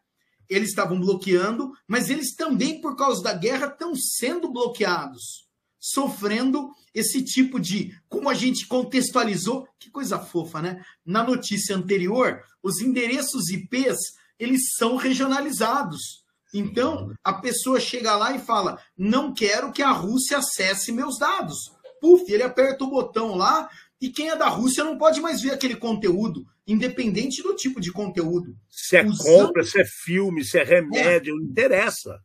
eles 0.49 0.69
estavam 0.69 0.99
bloqueando, 0.99 1.71
mas 1.87 2.09
eles 2.09 2.33
também, 2.35 2.79
por 2.79 2.95
causa 2.95 3.21
da 3.21 3.33
guerra, 3.33 3.67
estão 3.67 3.93
sendo 3.95 4.51
bloqueados, 4.51 5.45
sofrendo 5.79 6.71
esse 6.93 7.23
tipo 7.23 7.59
de. 7.59 7.93
Como 8.07 8.29
a 8.29 8.33
gente 8.33 8.65
contextualizou, 8.65 9.67
que 9.79 9.89
coisa 9.89 10.19
fofa, 10.19 10.61
né? 10.61 10.81
Na 11.05 11.23
notícia 11.23 11.75
anterior, 11.75 12.41
os 12.63 12.79
endereços 12.79 13.49
IPs 13.49 13.97
eles 14.39 14.73
são 14.77 14.95
regionalizados. 14.95 16.23
Então, 16.57 17.13
a 17.23 17.33
pessoa 17.33 17.79
chega 17.79 18.15
lá 18.15 18.35
e 18.35 18.39
fala: 18.39 18.81
não 18.97 19.31
quero 19.31 19.71
que 19.71 19.83
a 19.83 19.91
Rússia 19.91 20.39
acesse 20.39 20.91
meus 20.91 21.19
dados. 21.19 21.71
Puf, 22.01 22.31
ele 22.31 22.41
aperta 22.43 22.83
o 22.83 22.89
botão 22.89 23.35
lá 23.35 23.69
e 24.01 24.09
quem 24.09 24.29
é 24.29 24.35
da 24.35 24.47
Rússia 24.47 24.83
não 24.83 24.97
pode 24.97 25.21
mais 25.21 25.41
ver 25.41 25.51
aquele 25.51 25.75
conteúdo 25.75 26.45
independente 26.65 27.43
do 27.43 27.55
tipo 27.55 27.79
de 27.79 27.91
conteúdo. 27.91 28.55
Se 28.69 28.97
é 28.97 29.05
usando... 29.05 29.23
compra, 29.23 29.63
se 29.63 29.79
é 29.79 29.85
filme, 29.85 30.43
se 30.43 30.57
é 30.57 30.63
remédio, 30.63 31.33
é. 31.33 31.37
não 31.37 31.45
interessa. 31.45 32.19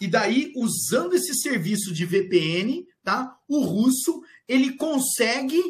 E 0.00 0.06
daí, 0.06 0.52
usando 0.54 1.14
esse 1.14 1.34
serviço 1.34 1.92
de 1.92 2.04
VPN, 2.04 2.84
tá? 3.02 3.36
O 3.48 3.60
russo 3.60 4.22
ele 4.46 4.76
consegue 4.76 5.60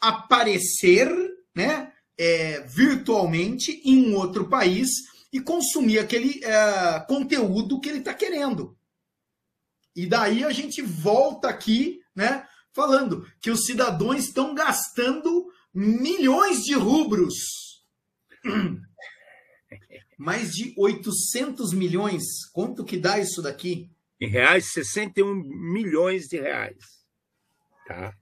aparecer, 0.00 1.08
né, 1.54 1.92
é, 2.18 2.60
virtualmente 2.60 3.80
em 3.84 4.08
um 4.08 4.16
outro 4.16 4.48
país 4.48 4.88
e 5.32 5.40
consumir 5.40 5.98
aquele 5.98 6.44
é, 6.44 7.00
conteúdo 7.08 7.80
que 7.80 7.88
ele 7.88 7.98
está 7.98 8.12
querendo. 8.12 8.76
E 9.96 10.06
daí 10.06 10.44
a 10.44 10.50
gente 10.50 10.82
volta 10.82 11.48
aqui, 11.48 12.02
né, 12.14 12.46
falando 12.72 13.26
que 13.40 13.50
os 13.50 13.64
cidadãos 13.64 14.24
estão 14.24 14.54
gastando 14.54 15.50
milhões 15.72 16.64
de 16.64 16.74
rubros. 16.74 17.82
Mais 20.18 20.52
de 20.52 20.74
800 20.76 21.72
milhões. 21.72 22.22
Quanto 22.52 22.84
que 22.84 22.96
dá 22.96 23.18
isso 23.18 23.42
daqui? 23.42 23.90
Em 24.20 24.28
reais, 24.28 24.72
61 24.72 25.34
milhões 25.34 26.28
de 26.28 26.38
reais. 26.38 26.76
Tá? 27.86 28.14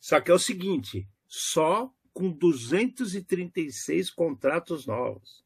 Só 0.00 0.20
que 0.20 0.30
é 0.30 0.34
o 0.34 0.38
seguinte, 0.38 1.08
só 1.26 1.90
com 2.12 2.30
236 2.30 4.10
contratos 4.10 4.86
novos. 4.86 5.45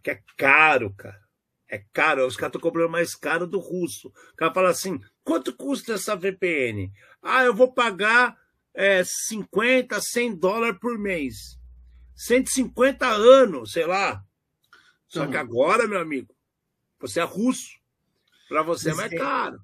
Porque 0.00 0.10
é 0.10 0.22
caro, 0.36 0.92
cara. 0.94 1.20
É 1.68 1.84
caro. 1.92 2.26
Os 2.26 2.36
caras 2.36 2.50
estão 2.50 2.60
comprando 2.60 2.90
mais 2.90 3.14
caro 3.14 3.46
do 3.46 3.58
russo. 3.58 4.08
O 4.08 4.36
cara 4.36 4.52
fala 4.52 4.70
assim: 4.70 4.98
quanto 5.22 5.54
custa 5.54 5.92
essa 5.92 6.16
VPN? 6.16 6.90
Ah, 7.22 7.44
eu 7.44 7.54
vou 7.54 7.72
pagar 7.72 8.36
é, 8.74 9.02
50, 9.04 10.00
100 10.00 10.36
dólares 10.36 10.78
por 10.80 10.98
mês. 10.98 11.58
150 12.16 13.06
anos, 13.06 13.72
sei 13.72 13.86
lá. 13.86 14.24
Só 15.06 15.26
que 15.26 15.36
agora, 15.36 15.88
meu 15.88 16.00
amigo, 16.00 16.34
você 16.98 17.20
é 17.20 17.24
russo. 17.24 17.78
Para 18.48 18.62
você 18.62 18.90
é 18.90 18.94
mais 18.94 19.12
caro. 19.12 19.60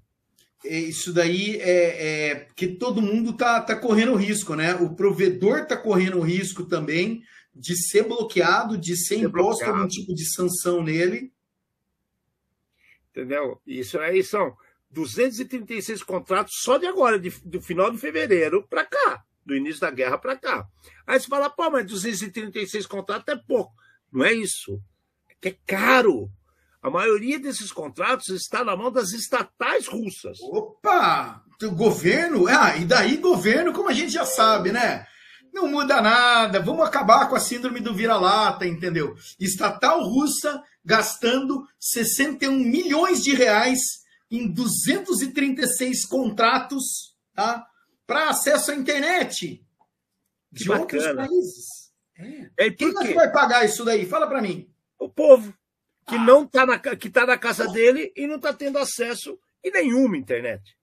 É, 0.64 0.78
isso 0.78 1.12
daí 1.12 1.56
é, 1.60 2.30
é 2.30 2.48
que 2.56 2.66
todo 2.68 3.02
mundo 3.02 3.32
tá, 3.36 3.60
tá 3.60 3.76
correndo 3.76 4.14
risco, 4.14 4.54
né? 4.54 4.74
O 4.74 4.94
provedor 4.94 5.66
tá 5.66 5.76
correndo 5.76 6.20
risco 6.20 6.64
também 6.64 7.22
de 7.56 7.74
ser 7.74 8.02
bloqueado, 8.04 8.76
de 8.76 8.94
ser, 8.94 9.16
ser 9.16 9.20
imposto 9.20 9.32
bloqueado. 9.32 9.72
algum 9.72 9.88
tipo 9.88 10.14
de 10.14 10.24
sanção 10.26 10.82
nele. 10.82 11.32
Entendeu? 13.10 13.60
Isso 13.66 13.98
aí 13.98 14.22
são 14.22 14.54
236 14.90 16.02
contratos 16.02 16.52
só 16.60 16.76
de 16.76 16.86
agora, 16.86 17.18
de, 17.18 17.30
do 17.44 17.62
final 17.62 17.90
de 17.90 17.96
fevereiro 17.96 18.66
para 18.68 18.84
cá, 18.84 19.24
do 19.44 19.56
início 19.56 19.80
da 19.80 19.90
guerra 19.90 20.18
para 20.18 20.36
cá. 20.36 20.66
Aí 21.06 21.18
você 21.18 21.26
fala, 21.26 21.48
pô, 21.48 21.70
mas 21.70 21.86
236 21.86 22.86
contratos 22.86 23.34
é 23.34 23.36
pouco. 23.36 23.72
Não 24.12 24.22
é 24.22 24.34
isso. 24.34 24.78
É 25.30 25.34
que 25.40 25.48
é 25.48 25.56
caro. 25.66 26.30
A 26.82 26.90
maioria 26.90 27.38
desses 27.40 27.72
contratos 27.72 28.28
está 28.28 28.62
na 28.62 28.76
mão 28.76 28.92
das 28.92 29.12
estatais 29.12 29.86
russas. 29.86 30.38
Opa! 30.40 31.42
O 31.62 31.70
governo? 31.70 32.46
Ah, 32.46 32.76
e 32.76 32.84
daí 32.84 33.16
governo, 33.16 33.72
como 33.72 33.88
a 33.88 33.92
gente 33.94 34.12
já 34.12 34.26
sabe, 34.26 34.70
né? 34.70 35.06
Não 35.56 35.68
muda 35.68 36.02
nada, 36.02 36.60
vamos 36.60 36.86
acabar 36.86 37.30
com 37.30 37.34
a 37.34 37.40
síndrome 37.40 37.80
do 37.80 37.94
vira-lata, 37.94 38.66
entendeu? 38.66 39.16
Estatal 39.40 40.02
russa 40.02 40.62
gastando 40.84 41.66
61 41.80 42.52
milhões 42.58 43.24
de 43.24 43.34
reais 43.34 43.80
em 44.30 44.52
236 44.52 46.04
contratos 46.04 47.16
tá, 47.34 47.66
para 48.06 48.28
acesso 48.28 48.70
à 48.70 48.74
internet 48.74 49.64
de 50.52 50.64
que 50.64 50.70
outros 50.70 51.06
países. 51.06 51.90
É. 52.18 52.66
É, 52.66 52.70
Quem 52.70 52.92
que 52.92 53.14
vai 53.14 53.32
pagar 53.32 53.64
isso 53.64 53.82
daí? 53.82 54.04
Fala 54.04 54.26
para 54.26 54.42
mim. 54.42 54.70
O 54.98 55.08
povo 55.08 55.54
que 56.06 56.16
ah. 56.16 56.22
não 56.22 56.46
tá 56.46 56.66
na 56.66 56.78
que 56.78 57.08
tá 57.08 57.24
na 57.24 57.38
casa 57.38 57.66
dele 57.68 58.12
e 58.14 58.26
não 58.26 58.36
está 58.36 58.52
tendo 58.52 58.78
acesso 58.78 59.38
em 59.64 59.70
nenhuma 59.70 60.18
internet. 60.18 60.76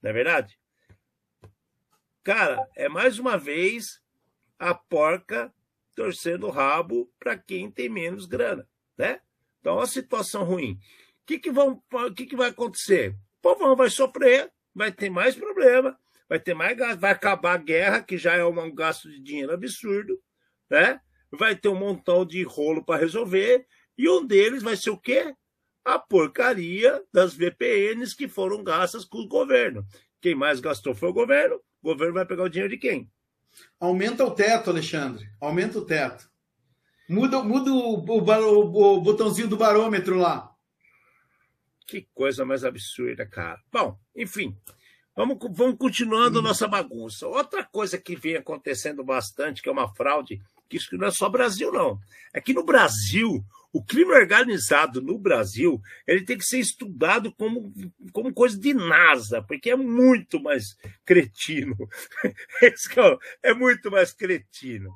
Não 0.00 0.10
é 0.10 0.12
verdade? 0.12 0.56
Cara, 2.22 2.68
é 2.76 2.88
mais 2.88 3.18
uma 3.18 3.36
vez 3.38 4.00
a 4.58 4.74
porca 4.74 5.52
torcendo 5.94 6.46
o 6.46 6.50
rabo 6.50 7.12
para 7.18 7.36
quem 7.36 7.70
tem 7.70 7.88
menos 7.88 8.26
grana, 8.26 8.68
né? 8.96 9.20
Então, 9.60 9.76
uma 9.76 9.86
situação 9.86 10.44
ruim 10.44 10.78
que, 11.28 11.38
que, 11.38 11.50
vão, 11.50 11.82
que, 12.16 12.24
que 12.24 12.34
vai 12.34 12.48
acontecer? 12.48 13.10
O 13.10 13.42
povão 13.42 13.76
vai 13.76 13.90
sofrer, 13.90 14.50
vai 14.74 14.90
ter 14.90 15.10
mais 15.10 15.36
problema, 15.36 15.94
vai 16.26 16.40
ter 16.40 16.54
mais 16.54 16.74
gasto, 16.74 16.98
vai 16.98 17.10
acabar 17.10 17.52
a 17.52 17.58
guerra, 17.58 18.02
que 18.02 18.16
já 18.16 18.34
é 18.34 18.42
um 18.42 18.74
gasto 18.74 19.10
de 19.10 19.20
dinheiro 19.20 19.52
absurdo, 19.52 20.18
né? 20.70 20.98
Vai 21.30 21.54
ter 21.54 21.68
um 21.68 21.74
montão 21.74 22.24
de 22.24 22.42
rolo 22.44 22.82
para 22.82 22.98
resolver, 22.98 23.66
e 23.98 24.08
um 24.08 24.26
deles 24.26 24.62
vai 24.62 24.74
ser 24.74 24.88
o 24.88 24.96
quê? 24.96 25.34
A 25.84 25.98
porcaria 25.98 27.04
das 27.12 27.34
VPNs 27.34 28.16
que 28.16 28.26
foram 28.26 28.64
gastas 28.64 29.04
com 29.04 29.18
o 29.18 29.28
governo. 29.28 29.84
Quem 30.22 30.34
mais 30.34 30.60
gastou 30.60 30.94
foi 30.94 31.10
o 31.10 31.14
governo, 31.14 31.60
o 31.82 31.88
governo 31.88 32.14
vai 32.14 32.26
pegar 32.26 32.44
o 32.44 32.48
dinheiro 32.48 32.72
de 32.72 32.78
quem? 32.78 33.10
Aumenta 33.80 34.24
o 34.24 34.30
teto, 34.30 34.70
Alexandre. 34.70 35.28
Aumenta 35.40 35.78
o 35.78 35.84
teto. 35.84 36.28
Muda, 37.08 37.42
muda 37.42 37.72
o, 37.72 38.04
o, 38.04 38.96
o 38.96 39.00
botãozinho 39.00 39.48
do 39.48 39.56
barômetro 39.56 40.16
lá. 40.16 40.52
Que 41.86 42.06
coisa 42.12 42.44
mais 42.44 42.64
absurda, 42.64 43.24
cara. 43.24 43.58
Bom, 43.72 43.98
enfim, 44.14 44.54
vamos, 45.16 45.38
vamos 45.52 45.78
continuando 45.78 46.40
hum. 46.40 46.42
nossa 46.42 46.68
bagunça. 46.68 47.26
Outra 47.26 47.64
coisa 47.64 47.96
que 47.96 48.14
vem 48.14 48.36
acontecendo 48.36 49.02
bastante, 49.02 49.62
que 49.62 49.68
é 49.68 49.72
uma 49.72 49.88
fraude, 49.94 50.38
que 50.68 50.76
isso 50.76 50.94
não 50.98 51.06
é 51.06 51.10
só 51.10 51.30
Brasil, 51.30 51.72
não. 51.72 51.98
É 52.34 52.40
que 52.40 52.52
no 52.52 52.62
Brasil, 52.62 53.42
o 53.72 53.84
crime 53.84 54.12
organizado 54.12 55.02
no 55.02 55.18
Brasil, 55.18 55.80
ele 56.06 56.24
tem 56.24 56.38
que 56.38 56.44
ser 56.44 56.58
estudado 56.58 57.32
como, 57.34 57.72
como 58.12 58.32
coisa 58.32 58.58
de 58.58 58.72
NASA, 58.72 59.42
porque 59.42 59.70
é 59.70 59.76
muito 59.76 60.40
mais 60.40 60.76
cretino. 61.04 61.76
é, 62.62 63.50
é 63.50 63.54
muito 63.54 63.90
mais 63.90 64.12
cretino. 64.12 64.90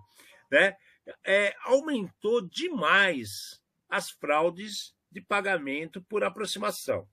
Né? 0.50 0.76
É, 1.24 1.54
aumentou 1.64 2.40
demais 2.48 3.60
as 3.88 4.10
fraudes 4.10 4.94
de 5.10 5.20
pagamento 5.20 6.00
por 6.02 6.24
aproximação. 6.24 7.06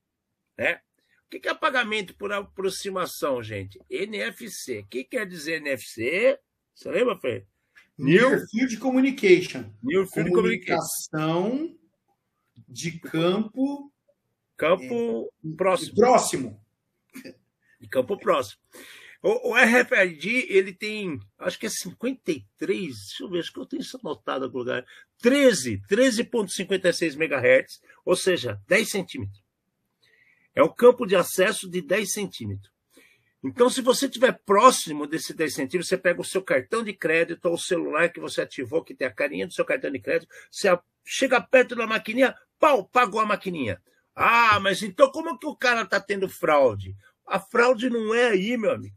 Né? 0.57 0.81
O 1.25 1.39
que 1.39 1.47
é 1.47 1.53
pagamento 1.53 2.15
por 2.15 2.31
aproximação, 2.31 3.43
gente? 3.43 3.79
NFC. 3.89 4.79
O 4.79 4.87
que 4.87 5.03
quer 5.03 5.27
dizer 5.27 5.57
NFC? 5.57 6.39
Você 6.73 6.89
lembra, 6.89 7.17
Fê? 7.17 7.45
Near 7.99 8.45
Field 8.49 8.77
Communication. 8.77 9.65
Near 9.83 10.07
Field 10.07 10.31
Comunicação 10.31 11.75
de 12.67 12.99
campo... 12.99 13.91
Campo 14.57 15.31
é, 15.45 15.55
próximo. 15.55 15.95
Próximo. 15.95 16.61
De 17.79 17.87
campo 17.87 18.17
próximo. 18.17 18.59
O, 19.21 19.51
o, 19.51 19.53
RFID, 19.53 20.45
ele 20.49 20.73
tem, 20.73 21.19
acho 21.37 21.59
que 21.59 21.65
é 21.65 21.69
53, 21.69 22.87
deixa 22.87 23.23
eu 23.23 23.29
ver, 23.29 23.39
acho 23.39 23.51
que 23.51 23.59
eu 23.59 23.65
tenho 23.65 23.81
isso 23.81 23.99
anotado 24.01 24.45
em 24.45 24.47
algum 24.47 24.59
lugar. 24.59 24.85
13, 25.21 25.81
13,56 25.89 27.15
MHz, 27.15 27.81
ou 28.05 28.15
seja, 28.15 28.61
10 28.67 28.89
centímetros. 28.89 29.43
É 30.55 30.63
um 30.63 30.73
campo 30.73 31.05
de 31.05 31.15
acesso 31.17 31.69
de 31.69 31.81
10 31.81 32.13
centímetros. 32.13 32.71
Então, 33.43 33.69
se 33.69 33.81
você 33.81 34.05
estiver 34.05 34.37
próximo 34.45 35.07
desse 35.07 35.33
10 35.33 35.53
centímetros, 35.53 35.87
você 35.87 35.97
pega 35.97 36.19
o 36.19 36.25
seu 36.25 36.41
cartão 36.41 36.83
de 36.83 36.93
crédito 36.93 37.45
ou 37.45 37.53
o 37.53 37.59
celular 37.59 38.09
que 38.09 38.19
você 38.19 38.41
ativou, 38.41 38.83
que 38.83 38.93
tem 38.93 39.07
a 39.07 39.13
carinha 39.13 39.47
do 39.47 39.53
seu 39.53 39.63
cartão 39.63 39.89
de 39.89 39.99
crédito, 39.99 40.29
você 40.51 40.67
chega 41.05 41.39
perto 41.39 41.75
da 41.75 41.87
maquininha, 41.87 42.35
pau, 42.59 42.85
pagou 42.85 43.21
a 43.21 43.25
maquininha. 43.25 43.81
Ah, 44.13 44.59
mas 44.59 44.83
então 44.83 45.09
como 45.11 45.39
que 45.39 45.47
o 45.47 45.55
cara 45.55 45.83
está 45.83 45.99
tendo 46.01 46.27
fraude? 46.27 46.93
A 47.25 47.39
fraude 47.39 47.89
não 47.89 48.13
é 48.13 48.29
aí, 48.29 48.57
meu 48.57 48.71
amigo. 48.71 48.95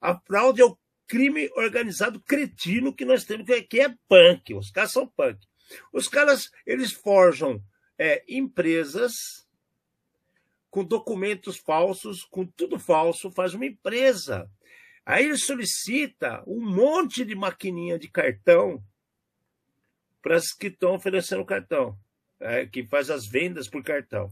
A 0.00 0.14
fraude 0.18 0.60
é 0.60 0.64
o 0.64 0.78
crime 1.06 1.50
organizado 1.56 2.20
cretino 2.20 2.94
que 2.94 3.06
nós 3.06 3.24
temos, 3.24 3.46
que 3.68 3.80
é 3.80 3.94
punk. 4.06 4.54
Os 4.54 4.70
caras 4.70 4.92
são 4.92 5.06
punk. 5.06 5.38
Os 5.92 6.06
caras, 6.06 6.50
eles 6.66 6.92
forjam 6.92 7.62
é, 7.96 8.22
empresas 8.28 9.47
com 10.70 10.84
documentos 10.84 11.56
falsos, 11.56 12.22
com 12.24 12.46
tudo 12.46 12.78
falso, 12.78 13.30
faz 13.30 13.54
uma 13.54 13.66
empresa. 13.66 14.50
Aí 15.04 15.24
ele 15.24 15.38
solicita 15.38 16.42
um 16.46 16.60
monte 16.60 17.24
de 17.24 17.34
maquininha 17.34 17.98
de 17.98 18.08
cartão 18.08 18.82
para 20.20 20.36
as 20.36 20.52
que 20.52 20.66
estão 20.66 20.94
oferecendo 20.94 21.44
cartão, 21.44 21.98
é, 22.40 22.66
que 22.66 22.84
faz 22.84 23.08
as 23.08 23.26
vendas 23.26 23.68
por 23.68 23.82
cartão. 23.82 24.30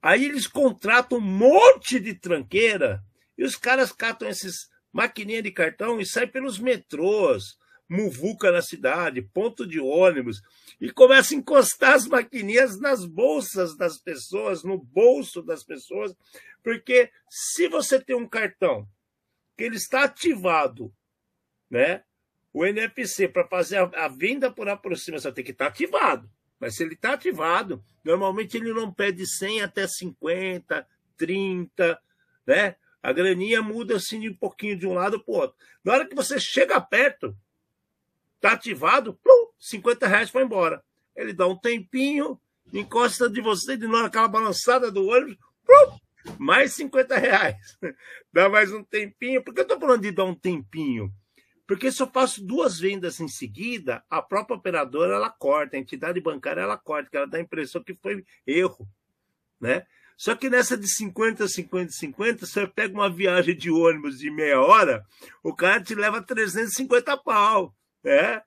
Aí 0.00 0.24
eles 0.24 0.46
contratam 0.46 1.18
um 1.18 1.20
monte 1.20 1.98
de 2.00 2.14
tranqueira 2.14 3.04
e 3.36 3.44
os 3.44 3.56
caras 3.56 3.92
catam 3.92 4.28
esses 4.28 4.70
maquininha 4.92 5.42
de 5.42 5.50
cartão 5.50 6.00
e 6.00 6.06
sai 6.06 6.26
pelos 6.26 6.58
metrôs, 6.58 7.58
muvuca 7.88 8.52
na 8.52 8.60
cidade, 8.60 9.22
ponto 9.22 9.66
de 9.66 9.80
ônibus, 9.80 10.42
e 10.80 10.90
começa 10.90 11.34
a 11.34 11.38
encostar 11.38 11.94
as 11.94 12.06
maquininhas 12.06 12.78
nas 12.78 13.04
bolsas 13.04 13.76
das 13.76 13.98
pessoas, 13.98 14.62
no 14.62 14.76
bolso 14.76 15.42
das 15.42 15.64
pessoas, 15.64 16.14
porque 16.62 17.10
se 17.30 17.68
você 17.68 17.98
tem 17.98 18.14
um 18.14 18.28
cartão 18.28 18.86
que 19.56 19.64
ele 19.64 19.76
está 19.76 20.04
ativado, 20.04 20.92
né? 21.70 22.04
O 22.52 22.64
NFC 22.64 23.28
para 23.28 23.46
fazer 23.46 23.76
a, 23.76 24.08
venda 24.08 24.50
por 24.50 24.68
aproximação 24.68 25.32
tem 25.32 25.44
que 25.44 25.50
estar 25.50 25.66
ativado. 25.66 26.30
Mas 26.58 26.76
se 26.76 26.82
ele 26.82 26.94
está 26.94 27.12
ativado, 27.12 27.84
normalmente 28.04 28.56
ele 28.56 28.72
não 28.72 28.92
pede 28.92 29.26
100 29.26 29.62
até 29.62 29.86
50, 29.86 30.86
30, 31.16 32.00
né? 32.46 32.76
A 33.02 33.12
graninha 33.12 33.62
muda 33.62 33.96
assim 33.96 34.20
de 34.20 34.30
um 34.30 34.34
pouquinho 34.34 34.76
de 34.76 34.86
um 34.86 34.94
lado 34.94 35.22
para 35.22 35.32
o 35.32 35.36
outro. 35.36 35.56
Na 35.84 35.92
hora 35.92 36.08
que 36.08 36.14
você 36.14 36.40
chega 36.40 36.80
perto, 36.80 37.36
tá 38.40 38.52
ativado, 38.52 39.14
plum, 39.14 39.48
50 39.58 40.06
reais 40.06 40.30
foi 40.30 40.42
embora. 40.42 40.82
Ele 41.16 41.32
dá 41.32 41.46
um 41.46 41.56
tempinho, 41.56 42.40
encosta 42.72 43.28
de 43.28 43.40
você, 43.40 43.76
de 43.76 43.86
novo 43.86 44.04
aquela 44.04 44.28
balançada 44.28 44.90
do 44.90 45.06
ônibus, 45.06 45.36
plum, 45.64 45.98
mais 46.38 46.72
50 46.74 47.16
reais. 47.16 47.56
Dá 48.32 48.48
mais 48.48 48.72
um 48.72 48.84
tempinho. 48.84 49.42
Por 49.42 49.54
que 49.54 49.60
eu 49.60 49.62
estou 49.62 49.80
falando 49.80 50.02
de 50.02 50.10
dar 50.10 50.24
um 50.24 50.34
tempinho? 50.34 51.12
Porque 51.66 51.92
se 51.92 52.02
eu 52.02 52.06
faço 52.06 52.44
duas 52.44 52.78
vendas 52.78 53.20
em 53.20 53.28
seguida, 53.28 54.02
a 54.08 54.22
própria 54.22 54.56
operadora 54.56 55.14
ela 55.14 55.28
corta, 55.28 55.76
a 55.76 55.78
entidade 55.78 56.20
bancária 56.20 56.62
ela 56.62 56.78
corta, 56.78 57.10
que 57.10 57.16
ela 57.16 57.26
dá 57.26 57.38
a 57.38 57.42
impressão 57.42 57.82
que 57.82 57.94
foi 57.94 58.24
erro. 58.46 58.88
Né? 59.60 59.84
Só 60.16 60.34
que 60.34 60.48
nessa 60.48 60.76
de 60.76 60.88
50, 60.88 61.46
50, 61.46 61.92
50, 61.92 62.46
você 62.46 62.66
pega 62.66 62.94
uma 62.94 63.10
viagem 63.10 63.54
de 63.54 63.70
ônibus 63.70 64.18
de 64.18 64.30
meia 64.30 64.60
hora, 64.60 65.04
o 65.42 65.54
cara 65.54 65.82
te 65.82 65.94
leva 65.94 66.22
350 66.22 67.16
pau, 67.18 67.74
né? 68.08 68.42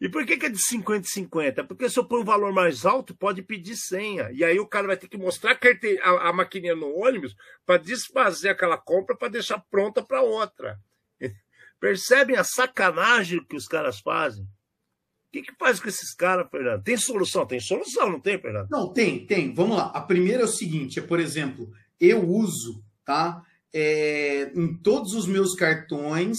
E 0.00 0.08
por 0.08 0.26
que, 0.26 0.36
que 0.36 0.46
é 0.46 0.48
de 0.48 0.58
50 0.58 1.06
50? 1.06 1.64
Porque 1.64 1.88
se 1.88 1.98
eu 1.98 2.04
pôr 2.04 2.20
um 2.20 2.24
valor 2.24 2.52
mais 2.52 2.84
alto, 2.84 3.14
pode 3.14 3.40
pedir 3.40 3.76
senha. 3.76 4.30
E 4.32 4.42
aí 4.42 4.58
o 4.58 4.66
cara 4.66 4.88
vai 4.88 4.96
ter 4.96 5.08
que 5.08 5.16
mostrar 5.16 5.52
a, 5.52 6.08
a, 6.08 6.28
a 6.28 6.32
maquininha 6.32 6.74
no 6.74 6.92
ônibus 6.98 7.36
para 7.64 7.80
desfazer 7.80 8.48
aquela 8.48 8.76
compra 8.76 9.16
para 9.16 9.28
deixar 9.28 9.64
pronta 9.70 10.02
para 10.02 10.20
outra. 10.20 10.80
Percebem 11.78 12.36
a 12.36 12.42
sacanagem 12.42 13.44
que 13.44 13.54
os 13.54 13.68
caras 13.68 14.00
fazem? 14.00 14.46
que, 15.32 15.42
que 15.42 15.54
faz 15.58 15.80
com 15.80 15.88
esses 15.88 16.14
caras, 16.14 16.46
Fernando? 16.50 16.82
Tem 16.82 16.96
solução? 16.96 17.46
Tem 17.46 17.58
solução, 17.58 18.10
não 18.12 18.20
tem, 18.20 18.38
Fernando? 18.38 18.68
Não, 18.70 18.92
tem, 18.92 19.26
tem. 19.26 19.54
Vamos 19.54 19.78
lá. 19.78 19.86
A 19.86 20.00
primeira 20.02 20.42
é 20.42 20.44
o 20.44 20.48
seguinte: 20.48 20.98
é, 20.98 21.02
por 21.02 21.18
exemplo, 21.18 21.72
eu 21.98 22.28
uso, 22.28 22.84
tá? 23.04 23.42
É, 23.72 24.52
em 24.54 24.74
todos 24.76 25.14
os 25.14 25.26
meus 25.26 25.54
cartões 25.54 26.38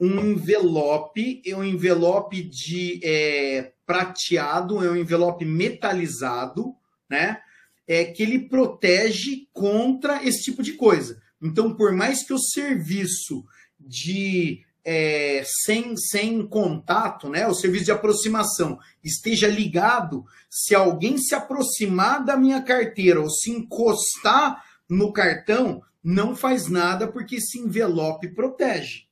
um 0.00 0.18
envelope, 0.20 1.42
é 1.44 1.54
um 1.54 1.62
envelope 1.62 2.42
de 2.42 3.00
é, 3.04 3.72
prateado, 3.84 4.84
é 4.84 4.90
um 4.90 4.96
envelope 4.96 5.44
metalizado, 5.44 6.74
né? 7.08 7.40
É 7.86 8.04
que 8.04 8.22
ele 8.22 8.38
protege 8.38 9.48
contra 9.52 10.24
esse 10.24 10.44
tipo 10.44 10.62
de 10.62 10.72
coisa. 10.74 11.20
Então, 11.42 11.74
por 11.74 11.92
mais 11.92 12.24
que 12.24 12.32
o 12.32 12.38
serviço 12.38 13.44
de 13.78 14.64
é, 14.84 15.42
sem, 15.64 15.96
sem 15.96 16.46
contato, 16.46 17.28
né, 17.28 17.46
o 17.46 17.54
serviço 17.54 17.84
de 17.84 17.92
aproximação 17.92 18.78
esteja 19.04 19.48
ligado, 19.48 20.24
se 20.48 20.74
alguém 20.74 21.18
se 21.18 21.34
aproximar 21.34 22.24
da 22.24 22.36
minha 22.36 22.62
carteira 22.62 23.20
ou 23.20 23.28
se 23.28 23.50
encostar 23.50 24.64
no 24.88 25.12
cartão, 25.12 25.82
não 26.02 26.34
faz 26.34 26.68
nada 26.68 27.06
porque 27.06 27.36
esse 27.36 27.58
envelope 27.58 28.28
protege. 28.28 29.09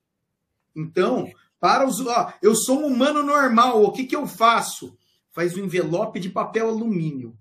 Então, 0.78 1.30
para 1.60 1.86
os. 1.86 2.00
Ó, 2.00 2.32
eu 2.40 2.54
sou 2.54 2.80
um 2.80 2.86
humano 2.86 3.22
normal, 3.22 3.82
o 3.82 3.92
que, 3.92 4.04
que 4.04 4.16
eu 4.16 4.26
faço? 4.26 4.96
Faz 5.32 5.56
um 5.56 5.64
envelope 5.64 6.20
de 6.20 6.30
papel 6.30 6.68
alumínio. 6.68 7.36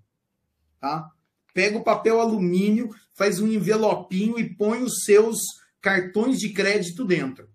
Tá? 0.80 1.10
Pega 1.54 1.78
o 1.78 1.84
papel 1.84 2.20
alumínio, 2.20 2.94
faz 3.14 3.40
um 3.40 3.46
envelopinho 3.48 4.38
e 4.38 4.54
põe 4.54 4.82
os 4.82 5.04
seus 5.04 5.38
cartões 5.80 6.38
de 6.38 6.52
crédito 6.52 7.04
dentro 7.04 7.48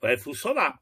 vai 0.00 0.16
funcionar. 0.16 0.80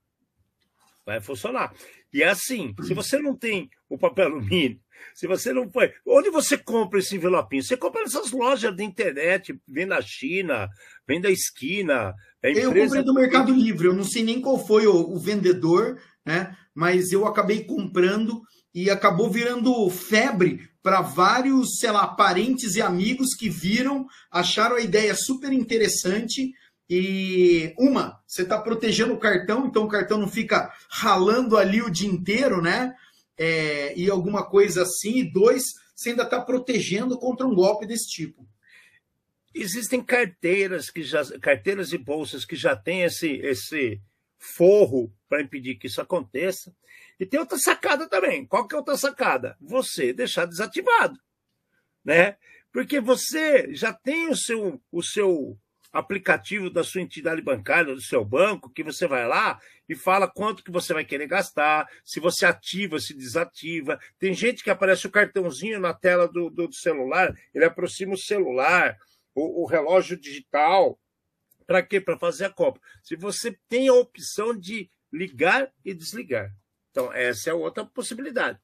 Vai 1.05 1.21
funcionar. 1.21 1.75
E 2.13 2.23
é 2.23 2.29
assim, 2.29 2.75
se 2.83 2.95
você 2.95 3.19
não 3.19 3.37
tem 3.37 3.69
o 3.89 3.99
papel 3.99 4.27
alumínio, 4.27 4.81
se 5.15 5.27
você 5.27 5.53
não 5.53 5.71
foi. 5.71 5.93
Onde 6.07 6.31
você 6.31 6.57
compra 6.57 6.99
esse 6.99 7.17
envelopinho? 7.17 7.63
Você 7.63 7.77
compra 7.77 8.03
nessas 8.03 8.31
lojas 8.31 8.75
de 8.75 8.85
internet, 8.85 9.59
vem 9.67 9.87
da 9.87 10.01
China, 10.01 10.69
vem 11.07 11.21
da 11.21 11.31
esquina. 11.31 12.15
Empresa... 12.43 12.61
Eu 12.61 12.73
comprei 12.73 13.03
do 13.03 13.15
Mercado 13.15 13.53
Livre, 13.53 13.89
eu 13.89 13.95
não 13.95 14.05
sei 14.05 14.23
nem 14.23 14.41
qual 14.41 14.65
foi 14.65 14.87
o, 14.87 14.95
o 14.95 15.19
vendedor, 15.19 16.01
né? 16.25 16.57
Mas 16.75 17.13
eu 17.13 17.27
acabei 17.27 17.65
comprando 17.65 18.43
e 18.75 18.91
acabou 18.91 19.31
virando 19.31 19.89
febre 19.91 20.69
para 20.83 21.01
vários, 21.01 21.79
sei 21.79 21.91
lá, 21.91 22.07
parentes 22.07 22.77
e 22.77 22.81
amigos 22.81 23.35
que 23.35 23.49
viram, 23.49 24.07
acharam 24.31 24.77
a 24.77 24.81
ideia 24.81 25.15
super 25.15 25.53
interessante. 25.53 26.53
E 26.89 27.75
uma, 27.79 28.19
você 28.27 28.43
está 28.43 28.59
protegendo 28.59 29.13
o 29.13 29.19
cartão, 29.19 29.67
então 29.67 29.85
o 29.85 29.89
cartão 29.89 30.17
não 30.17 30.29
fica 30.29 30.73
ralando 30.91 31.57
ali 31.57 31.83
o 31.83 31.91
dia 31.91 32.09
inteiro, 32.09 32.63
né? 32.63 32.95
É, 33.39 33.97
e 33.97 34.11
alguma 34.11 34.45
coisa 34.45 34.83
assim. 34.83 35.21
E 35.21 35.31
dois, 35.31 35.65
você 35.95 36.11
ainda 36.11 36.25
está 36.25 36.41
protegendo 36.41 37.19
contra 37.19 37.47
um 37.47 37.55
golpe 37.55 37.87
desse 37.87 38.09
tipo. 38.09 38.47
Existem 39.55 40.03
carteiras 40.03 40.91
que 40.91 41.03
já, 41.03 41.25
carteiras 41.39 41.93
e 41.93 41.99
bolsas 41.99 42.45
que 42.45 42.57
já 42.57 42.77
têm 42.77 43.03
esse, 43.03 43.29
esse 43.37 44.01
forro 44.37 45.13
para 45.29 45.43
impedir 45.43 45.77
que 45.77 45.87
isso 45.87 46.01
aconteça. 46.01 46.75
E 47.19 47.27
tem 47.27 47.41
outra 47.41 47.59
sacada 47.59 48.09
também. 48.09 48.47
Qual 48.47 48.67
que 48.67 48.75
é 48.75 48.79
outra 48.79 48.97
sacada? 48.97 49.57
Você 49.61 50.13
deixar 50.13 50.47
desativado, 50.47 51.19
né? 52.05 52.37
Porque 52.73 53.01
você 53.01 53.75
já 53.75 53.93
tem 53.93 54.29
o 54.29 54.37
seu, 54.37 54.81
o 54.93 55.03
seu 55.03 55.59
aplicativo 55.93 56.71
da 56.71 56.85
sua 56.85 57.01
entidade 57.01 57.41
bancária, 57.41 57.95
do 57.95 58.01
seu 58.01 58.25
banco, 58.25 58.71
que 58.71 58.83
você 58.83 59.07
vai 59.07 59.27
lá 59.27 59.59
e 59.89 59.95
fala 59.95 60.29
quanto 60.29 60.63
que 60.63 60.71
você 60.71 60.93
vai 60.93 61.05
querer 61.05 61.27
gastar, 61.27 61.89
se 62.05 62.21
você 62.21 62.45
ativa, 62.45 63.01
se 63.01 63.15
desativa. 63.15 63.99
Tem 64.19 64.35
gente 64.35 64.63
que 64.63 64.71
aparece 64.71 65.07
o 65.07 65.11
cartãozinho 65.11 65.81
na 65.81 65.95
tela 65.95 66.29
do, 66.29 66.51
do 66.51 66.73
celular, 66.73 67.35
ele 67.55 67.65
aproxima 67.65 68.15
o 68.15 68.19
celular, 68.19 68.99
o, 69.35 69.63
o 69.63 69.67
relógio 69.67 70.19
digital. 70.19 70.99
Para 71.67 71.83
quê? 71.83 72.01
Para 72.01 72.19
fazer 72.19 72.47
a 72.47 72.51
compra. 72.51 72.81
Se 73.03 73.17
você 73.17 73.59
tem 73.69 73.89
a 73.89 73.95
opção 73.95 74.57
de 74.57 74.91
ligar 75.13 75.73
e 75.85 75.95
desligar. 75.95 76.53
Então, 76.91 77.13
essa 77.13 77.51
é 77.51 77.55
outra 77.55 77.85
possibilidade. 77.85 78.59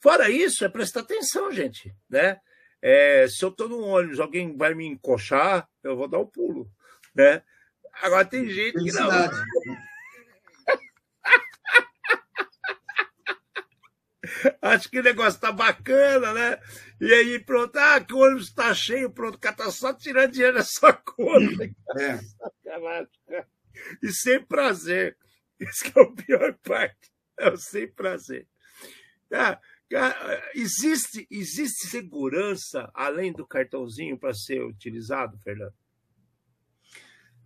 Fora 0.00 0.28
isso, 0.30 0.64
é 0.64 0.68
prestar 0.68 1.00
atenção, 1.00 1.50
gente, 1.52 1.94
né? 2.08 2.38
É, 2.82 3.26
se 3.28 3.44
eu 3.44 3.48
estou 3.48 3.68
no 3.68 3.80
ônibus, 3.80 4.20
alguém 4.20 4.56
vai 4.56 4.74
me 4.74 4.86
encoxar, 4.86 5.68
eu 5.82 5.96
vou 5.96 6.08
dar 6.08 6.18
um 6.18 6.26
pulo, 6.26 6.70
né? 7.14 7.42
Agora 8.02 8.24
tem 8.24 8.48
gente 8.48 8.78
que 8.78 8.92
não. 8.92 9.10
Acho 14.60 14.90
que 14.90 14.98
o 14.98 15.02
negócio 15.02 15.40
tá 15.40 15.52
bacana, 15.52 16.32
né? 16.32 16.58
E 17.00 17.12
aí, 17.12 17.38
pronto, 17.38 17.76
ah, 17.76 18.00
que 18.00 18.12
o 18.12 18.18
ônibus 18.18 18.52
tá 18.52 18.74
cheio, 18.74 19.10
pronto, 19.10 19.36
o 19.36 19.38
cara 19.38 19.56
tá 19.56 19.70
só 19.70 19.92
tirando 19.92 20.32
dinheiro 20.32 20.56
da 20.56 20.64
sua 20.64 20.92
conta. 20.92 21.64
É. 21.98 22.18
E 24.02 24.12
sem 24.12 24.42
prazer. 24.42 25.16
Isso 25.60 25.84
que 25.84 25.98
é 25.98 26.02
a 26.02 26.06
pior 26.06 26.54
parte. 26.62 27.12
É 27.38 27.50
o 27.50 27.56
sem 27.56 27.88
prazer. 27.88 28.46
Ah, 29.32 29.60
existe, 30.54 31.26
existe 31.30 31.86
segurança 31.86 32.90
além 32.94 33.32
do 33.32 33.46
cartãozinho 33.46 34.18
para 34.18 34.34
ser 34.34 34.62
utilizado, 34.62 35.38
Fernando? 35.44 35.74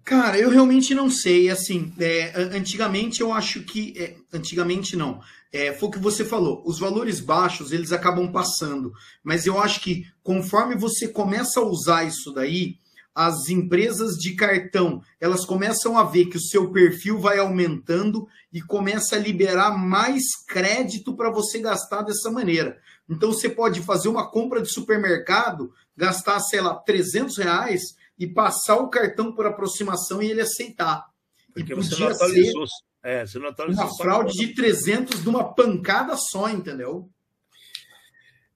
Cara, 0.04 0.38
eu 0.38 0.50
realmente 0.50 0.94
não 0.94 1.10
sei. 1.10 1.50
Assim, 1.50 1.92
é, 1.98 2.32
antigamente 2.56 3.20
eu 3.20 3.32
acho 3.32 3.62
que. 3.62 3.94
É, 3.96 4.16
antigamente 4.32 4.96
não. 4.96 5.20
É, 5.52 5.72
foi 5.72 5.88
o 5.88 5.92
que 5.92 5.98
você 5.98 6.24
falou. 6.24 6.62
Os 6.66 6.78
valores 6.78 7.20
baixos 7.20 7.72
eles 7.72 7.92
acabam 7.92 8.30
passando. 8.32 8.92
Mas 9.22 9.46
eu 9.46 9.60
acho 9.60 9.80
que 9.80 10.06
conforme 10.22 10.74
você 10.74 11.08
começa 11.08 11.60
a 11.60 11.64
usar 11.64 12.04
isso 12.04 12.32
daí, 12.32 12.78
as 13.26 13.50
empresas 13.50 14.16
de 14.16 14.34
cartão 14.34 15.02
elas 15.20 15.44
começam 15.44 15.98
a 15.98 16.04
ver 16.04 16.26
que 16.26 16.38
o 16.38 16.40
seu 16.40 16.72
perfil 16.72 17.18
vai 17.18 17.38
aumentando 17.38 18.26
e 18.50 18.62
começa 18.62 19.14
a 19.14 19.18
liberar 19.18 19.76
mais 19.76 20.22
crédito 20.48 21.14
para 21.14 21.30
você 21.30 21.60
gastar 21.60 22.00
dessa 22.00 22.30
maneira. 22.30 22.80
Então 23.06 23.30
você 23.30 23.50
pode 23.50 23.82
fazer 23.82 24.08
uma 24.08 24.30
compra 24.30 24.62
de 24.62 24.72
supermercado, 24.72 25.70
gastar, 25.94 26.40
sei 26.40 26.62
lá, 26.62 26.74
300 26.74 27.36
reais 27.36 27.82
e 28.18 28.26
passar 28.26 28.76
o 28.76 28.88
cartão 28.88 29.34
por 29.34 29.44
aproximação 29.44 30.22
e 30.22 30.30
ele 30.30 30.40
aceitar. 30.40 31.04
Porque 31.52 31.74
e 31.74 31.76
podia 31.76 32.14
ser 32.14 32.52
é, 33.02 33.24
uma 33.68 33.96
fraude 33.96 34.32
de 34.32 34.54
300 34.54 35.22
de 35.22 35.28
uma 35.28 35.52
pancada 35.52 36.16
só, 36.16 36.48
entendeu? 36.48 37.10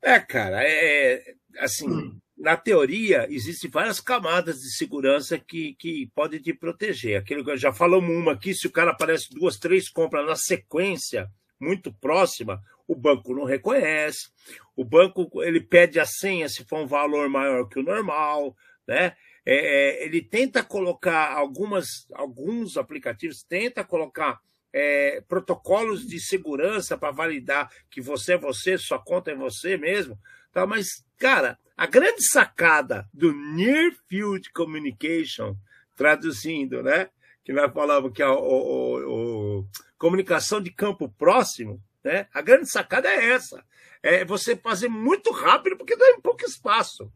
É, 0.00 0.18
cara, 0.20 0.62
é 0.62 1.34
assim, 1.58 1.86
hum 1.86 2.18
na 2.36 2.56
teoria, 2.56 3.26
existem 3.30 3.70
várias 3.70 4.00
camadas 4.00 4.60
de 4.60 4.74
segurança 4.76 5.38
que, 5.38 5.74
que 5.78 6.10
podem 6.14 6.40
te 6.40 6.52
proteger. 6.52 7.18
Aquilo 7.18 7.44
que 7.44 7.56
já 7.56 7.72
falamos 7.72 8.10
uma 8.10 8.32
aqui, 8.32 8.52
se 8.52 8.66
o 8.66 8.72
cara 8.72 8.90
aparece 8.90 9.30
duas, 9.30 9.56
três 9.56 9.88
compras 9.88 10.26
na 10.26 10.34
sequência, 10.34 11.30
muito 11.60 11.92
próxima, 11.92 12.60
o 12.86 12.94
banco 12.94 13.34
não 13.34 13.44
reconhece. 13.44 14.28
O 14.76 14.84
banco 14.84 15.42
ele 15.42 15.60
pede 15.60 16.00
a 16.00 16.04
senha 16.04 16.48
se 16.48 16.64
for 16.64 16.80
um 16.80 16.86
valor 16.86 17.28
maior 17.28 17.68
que 17.68 17.78
o 17.78 17.82
normal, 17.82 18.56
né? 18.86 19.16
É, 19.46 19.56
é 19.56 20.04
ele 20.04 20.22
tenta 20.22 20.62
colocar 20.62 21.32
algumas, 21.32 22.06
alguns 22.12 22.76
aplicativos 22.76 23.42
tenta 23.42 23.84
colocar 23.84 24.40
é, 24.72 25.22
protocolos 25.28 26.06
de 26.06 26.18
segurança 26.18 26.98
para 26.98 27.12
validar 27.12 27.70
que 27.88 28.00
você 28.00 28.32
é 28.32 28.38
você, 28.38 28.76
sua 28.76 28.98
conta 28.98 29.30
é 29.30 29.34
você 29.34 29.76
mesmo, 29.76 30.18
tá? 30.54 30.66
Mas 30.66 31.04
cara, 31.18 31.58
a 31.76 31.86
grande 31.86 32.24
sacada 32.26 33.08
do 33.12 33.32
Near 33.32 33.92
Field 34.08 34.50
Communication, 34.52 35.56
traduzindo, 35.96 36.82
né? 36.82 37.08
Que 37.44 37.52
nós 37.52 37.72
falamos 37.72 38.12
que 38.12 38.22
é 38.22 38.28
o, 38.28 38.38
o, 38.38 39.58
o 39.60 39.66
comunicação 39.98 40.60
de 40.60 40.70
campo 40.70 41.08
próximo, 41.08 41.82
né? 42.02 42.28
A 42.32 42.40
grande 42.40 42.70
sacada 42.70 43.08
é 43.08 43.30
essa. 43.30 43.64
É 44.02 44.24
você 44.24 44.54
fazer 44.54 44.88
muito 44.88 45.32
rápido, 45.32 45.76
porque 45.76 45.96
dá 45.96 46.10
em 46.10 46.20
pouco 46.20 46.44
espaço. 46.44 47.10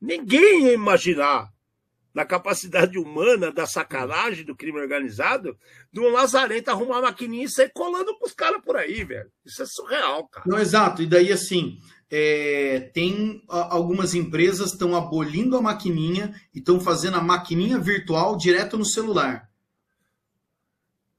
Ninguém 0.00 0.66
ia 0.66 0.72
imaginar 0.72 1.52
na 2.14 2.24
capacidade 2.24 2.98
humana 2.98 3.52
da 3.52 3.66
sacanagem 3.66 4.44
do 4.44 4.56
crime 4.56 4.80
organizado, 4.80 5.56
de 5.92 6.00
um 6.00 6.08
lazarento 6.08 6.70
arrumar 6.70 6.98
a 6.98 7.02
maquininha 7.02 7.44
e 7.44 7.50
sair 7.50 7.70
colando 7.72 8.16
com 8.18 8.26
os 8.26 8.32
caras 8.32 8.62
por 8.64 8.76
aí, 8.76 9.04
velho. 9.04 9.30
Isso 9.44 9.62
é 9.62 9.66
surreal, 9.66 10.26
cara. 10.28 10.44
Não, 10.48 10.58
exato. 10.58 11.02
E 11.02 11.06
daí, 11.06 11.30
assim, 11.30 11.78
é, 12.10 12.90
tem 12.94 13.42
algumas 13.48 14.14
empresas 14.14 14.72
estão 14.72 14.96
abolindo 14.96 15.56
a 15.56 15.62
maquininha 15.62 16.34
e 16.54 16.58
estão 16.58 16.80
fazendo 16.80 17.16
a 17.16 17.22
maquininha 17.22 17.78
virtual 17.78 18.36
direto 18.36 18.78
no 18.78 18.84
celular. 18.84 19.48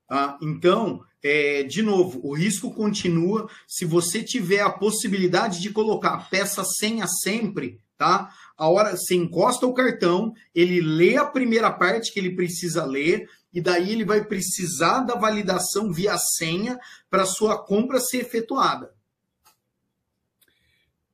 Tá? 0.08 0.38
Então, 0.42 1.04
é, 1.22 1.64
de 1.64 1.84
novo, 1.84 2.20
o 2.24 2.34
risco 2.34 2.74
continua. 2.74 3.48
Se 3.68 3.86
você 3.86 4.24
tiver 4.24 4.62
a 4.62 4.72
possibilidade 4.72 5.62
de 5.62 5.70
colocar 5.70 6.14
a 6.14 6.22
peça 6.22 6.64
senha 6.64 7.08
sempre, 7.08 7.80
tá? 7.98 8.34
A 8.58 8.68
hora 8.68 8.96
você 8.98 9.14
encosta 9.14 9.68
o 9.68 9.74
cartão, 9.74 10.34
ele 10.56 10.82
lê 10.82 11.18
a 11.18 11.26
primeira 11.26 11.72
parte 11.72 12.12
que 12.12 12.20
ele 12.20 12.36
precisa 12.36 12.84
ler, 12.86 13.30
e 13.54 13.62
daí 13.62 13.92
ele 13.92 14.06
vai 14.06 14.24
precisar 14.24 15.02
da 15.02 15.16
validação 15.16 15.92
via 15.92 16.18
senha 16.18 16.80
para 17.10 17.26
sua 17.26 17.58
compra 17.58 18.00
ser 18.00 18.20
efetuada. 18.20 18.92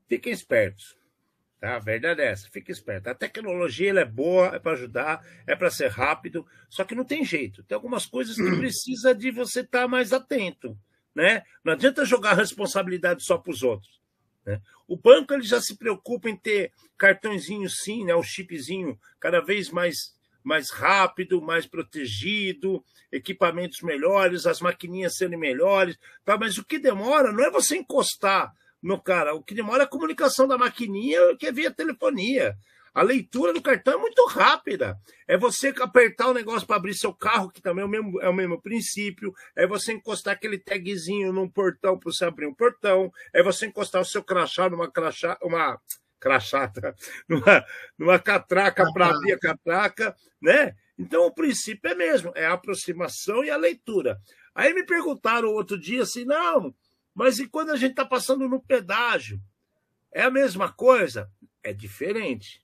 Fiquem 0.08 0.32
espertos. 0.32 0.96
Tá? 1.60 1.76
A 1.76 1.80
verdade 1.80 2.22
é 2.22 2.28
essa, 2.28 2.50
fique 2.50 2.72
esperto. 2.72 3.10
A 3.10 3.16
tecnologia 3.16 3.92
é 3.92 4.06
boa, 4.06 4.56
é 4.56 4.60
para 4.60 4.74
ajudar, 4.74 5.26
é 5.48 5.56
para 5.56 5.72
ser 5.72 5.90
rápido, 5.90 6.46
só 6.70 6.84
que 6.84 6.96
não 6.96 7.04
tem 7.04 7.24
jeito. 7.24 7.64
Tem 7.64 7.76
algumas 7.76 8.06
coisas 8.06 8.36
que 8.36 8.44
precisa 8.58 9.16
de 9.16 9.32
você 9.32 9.62
estar 9.62 9.82
tá 9.82 9.88
mais 9.88 10.14
atento. 10.14 10.78
Né? 11.14 11.44
Não 11.64 11.74
adianta 11.74 12.06
jogar 12.06 12.32
a 12.32 12.36
responsabilidade 12.36 13.24
só 13.24 13.38
para 13.38 13.52
os 13.52 13.64
outros. 13.64 14.00
Né? 14.46 14.62
O 14.88 14.98
banco 14.98 15.34
ele 15.34 15.44
já 15.44 15.62
se 15.62 15.78
preocupa 15.78 16.30
em 16.30 16.36
ter 16.36 16.72
cartãozinho 16.98 17.70
sim, 17.70 18.06
né? 18.06 18.14
o 18.14 18.22
chipzinho 18.22 19.00
cada 19.20 19.40
vez 19.40 19.70
mais, 19.70 20.14
mais 20.44 20.70
rápido, 20.70 21.42
mais 21.42 21.66
protegido, 21.66 22.84
equipamentos 23.12 23.82
melhores, 23.82 24.46
as 24.46 24.60
maquininhas 24.60 25.16
sendo 25.16 25.38
melhores. 25.38 25.98
Tá? 26.24 26.38
Mas 26.38 26.58
o 26.58 26.66
que 26.66 26.78
demora 26.78 27.32
não 27.32 27.44
é 27.44 27.50
você 27.50 27.78
encostar 27.78 28.54
no 28.82 29.02
cara. 29.02 29.34
O 29.34 29.44
que 29.44 29.56
demora 29.56 29.84
é 29.84 29.86
a 29.86 29.90
comunicação 29.90 30.48
da 30.48 30.58
maquininha, 30.58 31.36
que 31.38 31.48
é 31.48 31.52
via 31.52 31.72
telefonia. 31.72 32.56
A 32.96 33.02
leitura 33.02 33.52
do 33.52 33.62
cartão 33.62 33.96
é 33.96 33.98
muito 33.98 34.26
rápida. 34.26 34.98
É 35.28 35.38
você 35.38 35.74
apertar 35.82 36.30
o 36.30 36.34
negócio 36.34 36.66
para 36.66 36.78
abrir 36.78 36.94
seu 36.94 37.14
carro, 37.14 37.52
que 37.52 37.62
também 37.62 37.84
é 37.84 37.86
o, 37.86 37.90
mesmo, 37.90 38.22
é 38.22 38.30
o 38.30 38.34
mesmo 38.34 38.62
princípio. 38.62 39.34
É 39.54 39.68
você 39.68 39.92
encostar 39.92 40.34
aquele 40.34 40.58
tagzinho 40.58 41.34
num 41.34 41.50
portão 41.50 42.00
para 42.00 42.10
você 42.10 42.24
abrir 42.24 42.48
um 42.48 42.54
portão. 42.54 43.12
É 43.34 43.44
você 43.44 43.66
encostar 43.66 44.02
o 44.02 44.06
seu 44.06 44.24
crachá 44.24 44.70
numa 44.70 44.90
crachá, 44.90 45.38
uma 45.44 45.78
crachata, 46.22 46.96
numa, 47.28 47.66
numa 47.98 48.18
catraca 48.18 48.90
para 48.94 49.10
abrir 49.10 49.34
a 49.34 49.40
catraca, 49.40 50.16
né? 50.42 50.74
Então 50.98 51.26
o 51.26 51.34
princípio 51.34 51.92
é 51.92 51.96
mesmo, 51.96 52.32
é 52.34 52.46
a 52.46 52.54
aproximação 52.54 53.44
e 53.44 53.50
a 53.50 53.58
leitura. 53.58 54.18
Aí 54.54 54.74
me 54.74 54.86
perguntaram 54.86 55.50
outro 55.50 55.78
dia 55.78 56.04
assim, 56.04 56.24
não, 56.24 56.74
mas 57.16 57.40
e 57.40 57.48
quando 57.48 57.72
a 57.72 57.78
gente 57.78 57.92
está 57.92 58.06
passando 58.06 58.48
no 58.48 58.62
pedágio? 58.62 59.42
É 60.12 60.22
a 60.22 60.30
mesma 60.30 60.72
coisa? 60.72 61.32
É 61.64 61.74
diferente. 61.74 62.62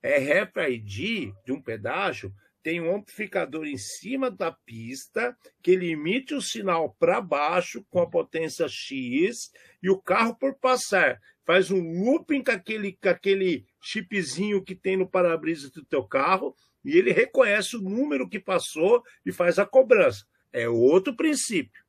É 0.00 0.18
RFID 0.18 1.32
de 1.44 1.52
um 1.52 1.60
pedágio 1.60 2.32
tem 2.62 2.82
um 2.82 2.94
amplificador 2.94 3.66
em 3.66 3.78
cima 3.78 4.30
da 4.30 4.52
pista 4.52 5.34
que 5.62 5.70
ele 5.70 5.90
emite 5.90 6.34
o 6.34 6.42
sinal 6.42 6.94
para 6.98 7.18
baixo 7.18 7.82
com 7.88 7.98
a 7.98 8.06
potência 8.06 8.68
X 8.68 9.50
e 9.82 9.88
o 9.88 9.98
carro, 9.98 10.36
por 10.36 10.54
passar, 10.54 11.18
faz 11.46 11.70
um 11.70 12.04
looping 12.04 12.42
com 12.42 12.50
aquele, 12.50 12.92
com 12.92 13.08
aquele 13.08 13.64
chipzinho 13.80 14.62
que 14.62 14.74
tem 14.74 14.98
no 14.98 15.08
para-brisa 15.08 15.70
do 15.70 15.82
teu 15.82 16.04
carro 16.04 16.54
e 16.84 16.96
ele 16.98 17.10
reconhece 17.10 17.74
o 17.74 17.80
número 17.80 18.28
que 18.28 18.38
passou 18.38 19.02
e 19.24 19.32
faz 19.32 19.58
a 19.58 19.64
cobrança. 19.64 20.26
É 20.52 20.68
outro 20.68 21.16
princípio. 21.16 21.82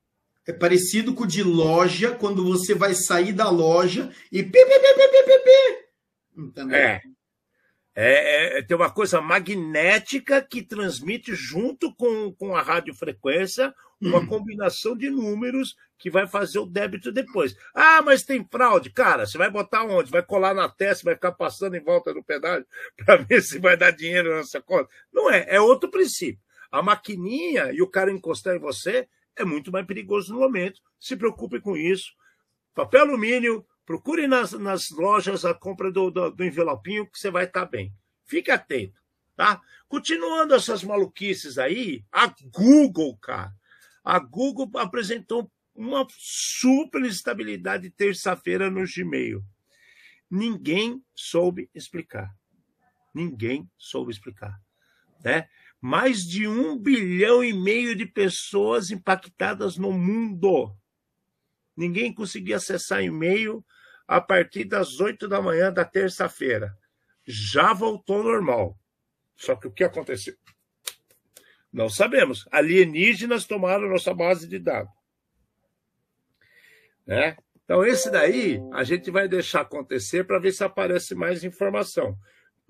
É 0.48 0.54
parecido 0.54 1.14
com 1.14 1.24
o 1.24 1.28
de 1.28 1.44
loja, 1.44 2.12
quando 2.12 2.44
você 2.44 2.74
vai 2.74 2.94
sair 2.94 3.34
da 3.34 3.50
loja 3.50 4.12
e 4.32 4.42
pi, 4.42 4.52
pi, 4.52 4.80
pi, 4.80 5.24
pi, 5.26 5.40
pi. 5.44 6.42
Entendeu? 6.42 6.78
É. 6.78 7.02
É, 8.02 8.60
é, 8.60 8.62
tem 8.62 8.78
uma 8.78 8.90
coisa 8.90 9.20
magnética 9.20 10.42
que 10.42 10.62
transmite 10.62 11.36
junto 11.36 11.94
com, 11.94 12.32
com 12.32 12.56
a 12.56 12.62
radiofrequência 12.62 13.74
uma 14.02 14.20
hum. 14.20 14.26
combinação 14.26 14.96
de 14.96 15.10
números 15.10 15.76
que 15.98 16.10
vai 16.10 16.26
fazer 16.26 16.60
o 16.60 16.66
débito 16.66 17.12
depois. 17.12 17.56
Ah, 17.76 18.02
mas 18.02 18.24
tem 18.24 18.48
fraude. 18.50 18.90
Cara, 18.90 19.26
você 19.26 19.38
vai 19.38 19.52
botar 19.52 19.84
onde? 19.84 20.10
Vai 20.10 20.24
colar 20.24 20.54
na 20.54 20.70
testa, 20.70 21.04
vai 21.04 21.16
ficar 21.16 21.34
passando 21.34 21.76
em 21.76 21.84
volta 21.84 22.14
do 22.14 22.24
pedágio 22.24 22.66
para 22.96 23.18
ver 23.18 23.42
se 23.42 23.60
vai 23.60 23.76
dar 23.76 23.92
dinheiro 23.92 24.34
nessa 24.34 24.62
conta? 24.62 24.90
Não 25.12 25.30
é, 25.30 25.46
é 25.50 25.60
outro 25.60 25.92
princípio. 25.92 26.42
A 26.72 26.82
maquininha 26.82 27.72
e 27.74 27.82
o 27.82 27.88
cara 27.88 28.12
encostar 28.12 28.56
em 28.56 28.60
você 28.60 29.10
é 29.42 29.46
muito 29.46 29.72
mais 29.72 29.86
perigoso 29.86 30.34
no 30.34 30.40
momento. 30.40 30.82
Se 31.00 31.16
preocupe 31.16 31.60
com 31.60 31.76
isso. 31.76 32.14
Papel 32.74 33.02
alumínio, 33.02 33.66
procure 33.86 34.28
nas, 34.28 34.52
nas 34.54 34.90
lojas 34.90 35.44
a 35.46 35.54
compra 35.54 35.92
do, 35.92 36.12
do, 36.12 36.32
do 36.32 36.44
envelopinho 36.44 37.10
que 37.10 37.18
você 37.18 37.32
vai 37.32 37.46
estar 37.46 37.66
bem. 37.66 37.94
Fique 38.26 38.52
atento, 38.52 39.02
tá? 39.36 39.62
Continuando 39.88 40.54
essas 40.54 40.84
maluquices 40.84 41.58
aí, 41.58 42.06
a 42.12 42.34
Google, 42.52 43.18
cara, 43.18 43.52
a 44.04 44.20
Google 44.20 44.70
apresentou 44.76 45.52
uma 45.74 46.06
super 46.12 47.02
estabilidade 47.04 47.90
terça-feira 47.90 48.70
no 48.70 48.84
Gmail. 48.86 49.44
Ninguém 50.30 51.04
soube 51.16 51.70
explicar. 51.74 52.30
Ninguém 53.14 53.68
soube 53.78 54.12
explicar. 54.12 54.62
Né? 55.24 55.50
Mais 55.82 56.24
de 56.24 56.48
um 56.48 56.78
bilhão 56.78 57.44
e 57.44 57.54
meio 57.54 57.96
de 57.96 58.06
pessoas 58.06 58.92
impactadas 58.92 59.78
no 59.78 59.92
mundo. 59.92 60.76
Ninguém 61.76 62.14
conseguia 62.14 62.58
acessar 62.58 63.02
e-mail 63.02 63.64
a 64.06 64.20
partir 64.20 64.66
das 64.66 65.00
oito 65.00 65.28
da 65.28 65.42
manhã 65.42 65.72
da 65.72 65.86
terça-feira. 65.86 66.76
Já 67.26 67.74
voltou 67.74 68.18
ao 68.18 68.24
normal. 68.24 68.80
Só 69.38 69.56
que 69.56 69.68
o 69.68 69.72
que 69.72 69.84
aconteceu? 69.84 70.36
Não 71.72 71.88
sabemos. 71.88 72.48
Alienígenas 72.52 73.46
tomaram 73.46 73.88
nossa 73.88 74.14
base 74.14 74.48
de 74.48 74.60
dados. 74.60 74.92
Né? 77.06 77.38
Então, 77.64 77.86
esse 77.86 78.10
daí 78.10 78.60
a 78.74 78.84
gente 78.84 79.12
vai 79.12 79.28
deixar 79.28 79.62
acontecer 79.62 80.26
para 80.26 80.40
ver 80.40 80.52
se 80.52 80.64
aparece 80.64 81.14
mais 81.14 81.44
informação. 81.44 82.18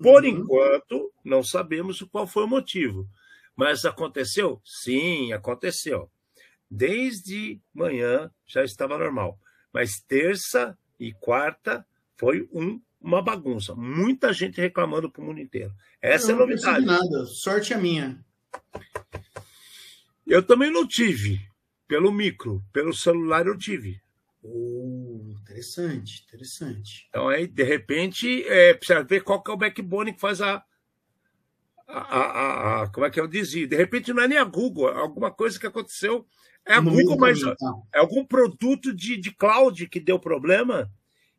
Por 0.00 0.24
uhum. 0.24 0.28
enquanto, 0.28 1.12
não 1.22 1.42
sabemos 1.42 2.02
qual 2.10 2.26
foi 2.26 2.44
o 2.44 2.48
motivo. 2.48 3.06
Mas 3.54 3.84
aconteceu? 3.84 4.60
Sim, 4.64 5.32
aconteceu. 5.32 6.10
Desde 6.70 7.60
manhã 7.74 8.30
já 8.46 8.64
estava 8.64 8.96
normal. 8.96 9.38
Mas 9.72 10.00
terça 10.00 10.76
e 10.98 11.12
quarta 11.12 11.86
foi 12.16 12.48
um, 12.52 12.80
uma 13.00 13.20
bagunça. 13.20 13.74
Muita 13.74 14.32
gente 14.32 14.60
reclamando 14.60 15.10
para 15.10 15.22
o 15.22 15.26
mundo 15.26 15.40
inteiro. 15.40 15.72
Essa 16.00 16.28
eu 16.28 16.30
é 16.30 16.34
a 16.36 16.46
novidade. 16.46 16.86
Não 16.86 16.94
nada. 16.94 17.26
Sorte 17.26 17.72
é 17.72 17.76
minha. 17.76 18.24
Eu 20.26 20.42
também 20.42 20.70
não 20.70 20.86
tive. 20.86 21.40
Pelo 21.86 22.12
micro, 22.12 22.62
pelo 22.72 22.94
celular 22.94 23.46
eu 23.46 23.58
tive. 23.58 24.00
Oh, 24.42 24.99
interessante, 25.12 26.24
interessante. 26.26 27.06
Então 27.08 27.28
aí, 27.28 27.46
de 27.46 27.62
repente, 27.62 28.44
é, 28.46 28.74
precisa 28.74 29.02
ver 29.02 29.22
qual 29.22 29.42
que 29.42 29.50
é 29.50 29.54
o 29.54 29.56
backbone 29.56 30.12
que 30.12 30.20
faz 30.20 30.40
a, 30.40 30.64
a, 31.86 31.98
a, 31.98 32.82
a, 32.82 32.88
como 32.88 33.06
é 33.06 33.10
que 33.10 33.20
eu 33.20 33.26
dizia? 33.26 33.66
De 33.66 33.76
repente 33.76 34.12
não 34.12 34.22
é 34.22 34.28
nem 34.28 34.38
a 34.38 34.44
Google, 34.44 34.88
é 34.88 34.98
alguma 34.98 35.30
coisa 35.30 35.58
que 35.58 35.66
aconteceu. 35.66 36.26
É 36.66 36.74
a 36.74 36.80
Google, 36.80 37.16
mas 37.16 37.40
é 37.94 37.98
algum 37.98 38.24
produto 38.24 38.94
de, 38.94 39.16
de 39.16 39.34
cloud 39.34 39.88
que 39.88 39.98
deu 39.98 40.18
problema 40.18 40.90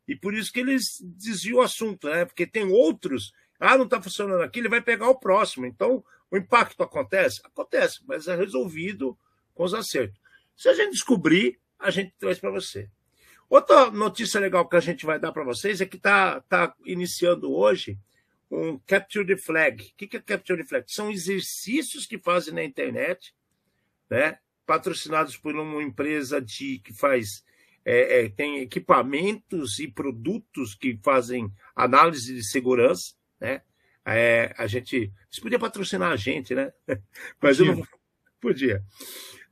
e 0.06 0.16
por 0.16 0.34
isso 0.34 0.52
que 0.52 0.60
eles 0.60 1.00
desviam 1.00 1.58
o 1.58 1.62
assunto, 1.62 2.08
né? 2.08 2.24
Porque 2.24 2.46
tem 2.46 2.64
outros. 2.64 3.32
Ah, 3.58 3.76
não 3.76 3.84
está 3.84 4.02
funcionando 4.02 4.42
aqui, 4.42 4.58
ele 4.58 4.68
vai 4.68 4.82
pegar 4.82 5.08
o 5.08 5.18
próximo. 5.18 5.64
Então, 5.64 6.04
o 6.30 6.36
impacto 6.36 6.82
acontece? 6.82 7.40
Acontece, 7.44 8.00
mas 8.06 8.26
é 8.26 8.34
resolvido 8.34 9.16
com 9.54 9.64
os 9.64 9.74
acertos. 9.74 10.20
Se 10.56 10.68
a 10.68 10.74
gente 10.74 10.92
descobrir, 10.92 11.58
a 11.78 11.90
gente 11.90 12.12
traz 12.18 12.38
para 12.38 12.50
você. 12.50 12.90
Outra 13.52 13.90
notícia 13.90 14.40
legal 14.40 14.66
que 14.66 14.76
a 14.76 14.80
gente 14.80 15.04
vai 15.04 15.18
dar 15.18 15.30
para 15.30 15.44
vocês 15.44 15.82
é 15.82 15.84
que 15.84 15.98
está 15.98 16.40
tá 16.40 16.74
iniciando 16.86 17.52
hoje 17.52 17.98
um 18.50 18.78
Capture 18.78 19.26
the 19.26 19.36
Flag. 19.36 19.92
O 19.92 19.94
que 19.94 20.16
é 20.16 20.20
Capture 20.20 20.62
the 20.62 20.66
Flag? 20.66 20.90
São 20.90 21.10
exercícios 21.10 22.06
que 22.06 22.16
fazem 22.16 22.54
na 22.54 22.64
internet, 22.64 23.34
né? 24.08 24.38
patrocinados 24.64 25.36
por 25.36 25.54
uma 25.54 25.82
empresa 25.82 26.40
de, 26.40 26.78
que 26.78 26.94
faz 26.94 27.44
é, 27.84 28.24
é, 28.24 28.28
tem 28.30 28.60
equipamentos 28.60 29.78
e 29.80 29.86
produtos 29.86 30.74
que 30.74 30.98
fazem 31.02 31.52
análise 31.76 32.34
de 32.34 32.42
segurança, 32.42 33.12
né? 33.38 33.60
É, 34.06 34.54
a 34.56 34.66
gente, 34.66 35.12
isso 35.30 35.42
podia 35.42 35.58
patrocinar 35.58 36.10
a 36.10 36.16
gente, 36.16 36.54
né? 36.54 36.72
Mas 37.38 37.58
podia. 37.58 37.72
eu 37.72 37.76
não 37.76 37.86
podia, 38.40 38.82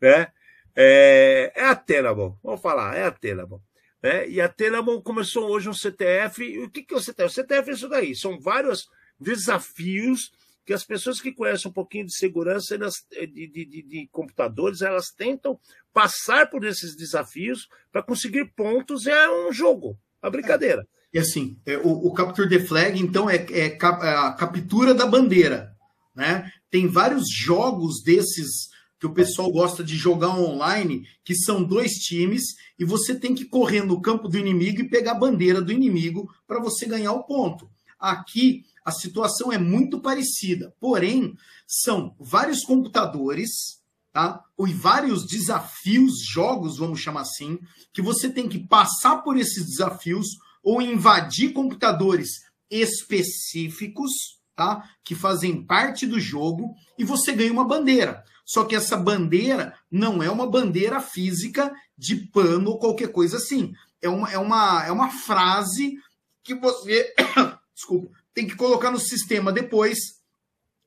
né? 0.01 0.33
É, 0.75 1.53
é 1.55 1.65
a 1.67 1.77
Tenable, 1.77 2.39
vamos 2.43 2.63
falar, 2.63 2.97
é 2.97 3.05
a 3.05 3.11
Tenable. 3.11 3.61
Né? 4.03 4.29
E 4.29 4.41
a 4.41 4.49
Tenable 4.49 5.03
começou 5.03 5.49
hoje 5.49 5.69
um 5.69 5.75
CTF. 5.75 6.43
E 6.43 6.65
o 6.65 6.71
que, 6.71 6.83
que 6.83 6.95
é 6.95 6.97
o 6.97 7.01
CTF? 7.01 7.25
O 7.25 7.31
CTF 7.31 7.71
é 7.71 7.73
isso 7.73 7.89
daí, 7.89 8.17
são 8.17 8.39
vários 8.41 8.89
desafios 9.19 10.33
que 10.65 10.73
as 10.73 10.85
pessoas 10.85 11.21
que 11.21 11.33
conhecem 11.33 11.69
um 11.69 11.75
pouquinho 11.75 12.07
de 12.07 12.15
segurança 12.15 12.75
elas, 12.75 13.05
de, 13.11 13.27
de, 13.27 13.65
de, 13.65 13.83
de 13.83 14.09
computadores, 14.13 14.83
elas 14.83 15.11
tentam 15.11 15.59
passar 15.93 16.49
por 16.49 16.65
esses 16.65 16.95
desafios 16.95 17.69
para 17.91 18.03
conseguir 18.03 18.53
pontos. 18.55 19.07
É 19.07 19.29
um 19.29 19.53
jogo, 19.53 19.99
a 20.23 20.31
brincadeira. 20.31 20.87
E 21.13 21.19
assim, 21.19 21.59
é, 21.67 21.77
o, 21.77 22.07
o, 22.07 22.13
Capture 22.13 22.49
the 22.49 22.61
Flag, 22.61 23.01
então, 23.01 23.29
é, 23.29 23.37
é, 23.51 23.77
é 23.77 23.79
a 23.85 24.33
captura 24.33 24.95
da 24.95 25.07
bandeira. 25.07 25.75
Né? 26.15 26.51
Tem 26.71 26.87
vários 26.87 27.29
jogos 27.29 28.03
desses 28.05 28.69
que 29.01 29.07
o 29.07 29.15
pessoal 29.15 29.51
gosta 29.51 29.83
de 29.83 29.97
jogar 29.97 30.39
online, 30.39 31.09
que 31.25 31.35
são 31.35 31.65
dois 31.65 31.93
times, 31.93 32.43
e 32.79 32.85
você 32.85 33.19
tem 33.19 33.35
que 33.35 33.47
correr 33.47 33.83
no 33.83 34.01
campo 34.01 34.29
do 34.29 34.37
inimigo 34.39 34.83
e 34.83 34.89
pegar 34.91 35.13
a 35.13 35.19
bandeira 35.19 35.63
do 35.63 35.73
inimigo 35.73 36.31
para 36.47 36.61
você 36.61 36.85
ganhar 36.85 37.13
o 37.13 37.25
ponto. 37.25 37.71
Aqui 37.99 38.63
a 38.85 38.93
situação 38.93 39.51
é 39.51 39.57
muito 39.57 40.01
parecida, 40.01 40.75
porém, 40.79 41.35
são 41.67 42.15
vários 42.21 42.63
computadores, 42.63 43.81
tá? 44.13 44.45
E 44.59 44.73
vários 44.73 45.27
desafios, 45.27 46.23
jogos, 46.23 46.77
vamos 46.77 47.01
chamar 47.01 47.23
assim, 47.23 47.59
que 47.95 48.03
você 48.03 48.29
tem 48.29 48.49
que 48.49 48.59
passar 48.59 49.19
por 49.23 49.39
esses 49.39 49.65
desafios 49.65 50.27
ou 50.63 50.83
invadir 50.83 51.55
computadores 51.55 52.29
específicos, 52.71 54.11
tá? 54.55 54.85
Que 55.03 55.15
fazem 55.15 55.65
parte 55.65 56.07
do 56.07 56.21
jogo 56.21 56.75
e 56.99 57.05
você 57.05 57.33
ganha 57.33 57.53
uma 57.53 57.67
bandeira. 57.67 58.23
Só 58.45 58.65
que 58.65 58.75
essa 58.75 58.97
bandeira 58.97 59.75
não 59.91 60.23
é 60.23 60.31
uma 60.31 60.49
bandeira 60.49 61.01
física 61.01 61.73
de 61.97 62.17
pano 62.17 62.71
ou 62.71 62.79
qualquer 62.79 63.13
coisa 63.13 63.37
assim. 63.37 63.73
É 64.03 64.09
uma, 64.09 64.31
é 64.31 64.39
uma, 64.39 64.87
é 64.87 64.93
uma 64.93 65.11
frase 65.11 65.95
que 66.43 66.55
você 66.55 67.15
desculpa, 67.75 68.11
tem 68.35 68.47
que 68.47 68.57
colocar 68.57 68.91
no 68.91 68.99
sistema 68.99 69.53
depois 69.53 69.99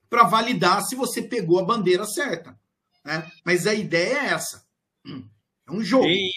para 0.09 0.23
validar 0.23 0.81
se 0.83 0.95
você 0.95 1.21
pegou 1.21 1.59
a 1.59 1.65
bandeira 1.65 2.05
certa. 2.05 2.57
Né? 3.03 3.29
Mas 3.43 3.65
a 3.67 3.73
ideia 3.73 4.17
é 4.17 4.25
essa. 4.27 4.63
É 5.67 5.71
um 5.71 5.83
jogo. 5.83 6.05
E, 6.05 6.31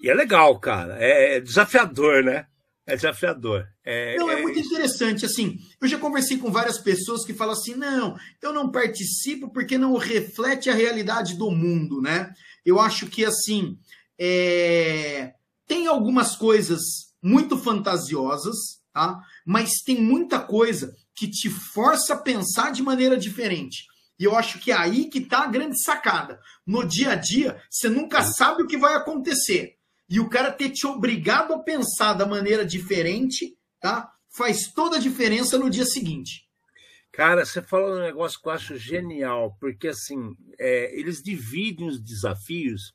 e 0.00 0.10
é 0.10 0.14
legal, 0.14 0.58
cara. 0.60 0.96
É 0.98 1.40
desafiador, 1.40 2.22
né? 2.22 2.46
É 2.86 2.94
desafiador. 2.94 3.66
É, 3.84 4.16
não, 4.16 4.30
é, 4.30 4.34
é 4.34 4.42
muito 4.42 4.58
interessante. 4.58 5.26
Assim, 5.26 5.58
eu 5.80 5.88
já 5.88 5.98
conversei 5.98 6.38
com 6.38 6.50
várias 6.50 6.78
pessoas 6.78 7.24
que 7.24 7.34
falam 7.34 7.54
assim: 7.54 7.74
não, 7.74 8.16
eu 8.42 8.52
não 8.52 8.70
participo 8.70 9.50
porque 9.50 9.76
não 9.76 9.96
reflete 9.96 10.70
a 10.70 10.74
realidade 10.74 11.36
do 11.36 11.50
mundo, 11.50 12.00
né? 12.00 12.32
Eu 12.64 12.80
acho 12.80 13.06
que, 13.06 13.24
assim, 13.24 13.78
é... 14.18 15.34
tem 15.66 15.86
algumas 15.86 16.36
coisas 16.36 16.80
muito 17.22 17.58
fantasiosas, 17.58 18.56
tá? 18.92 19.20
Mas 19.44 19.82
tem 19.84 20.00
muita 20.00 20.40
coisa 20.40 20.94
que 21.14 21.28
te 21.28 21.48
força 21.48 22.14
a 22.14 22.18
pensar 22.18 22.72
de 22.72 22.82
maneira 22.82 23.16
diferente. 23.16 23.84
E 24.18 24.24
eu 24.24 24.34
acho 24.34 24.58
que 24.58 24.72
é 24.72 24.74
aí 24.74 25.08
que 25.10 25.20
tá 25.20 25.44
a 25.44 25.46
grande 25.46 25.82
sacada. 25.82 26.40
No 26.66 26.86
dia 26.86 27.12
a 27.12 27.14
dia, 27.14 27.60
você 27.70 27.88
nunca 27.88 28.22
sabe 28.22 28.62
o 28.62 28.66
que 28.66 28.78
vai 28.78 28.94
acontecer 28.94 29.76
e 30.08 30.20
o 30.20 30.28
cara 30.28 30.52
ter 30.52 30.70
te 30.70 30.86
obrigado 30.86 31.52
a 31.52 31.58
pensar 31.58 32.14
da 32.14 32.24
maneira 32.24 32.64
diferente, 32.64 33.56
tá? 33.80 34.10
Faz 34.36 34.70
toda 34.72 34.96
a 34.96 35.00
diferença 35.00 35.56
no 35.56 35.70
dia 35.70 35.84
seguinte. 35.84 36.46
Cara, 37.10 37.46
você 37.46 37.62
falou 37.62 37.96
um 37.96 38.02
negócio 38.02 38.40
que 38.40 38.46
eu 38.46 38.52
acho 38.52 38.76
genial, 38.76 39.56
porque 39.58 39.88
assim, 39.88 40.34
é, 40.58 40.98
eles 40.98 41.22
dividem 41.22 41.88
os 41.88 41.98
desafios 41.98 42.94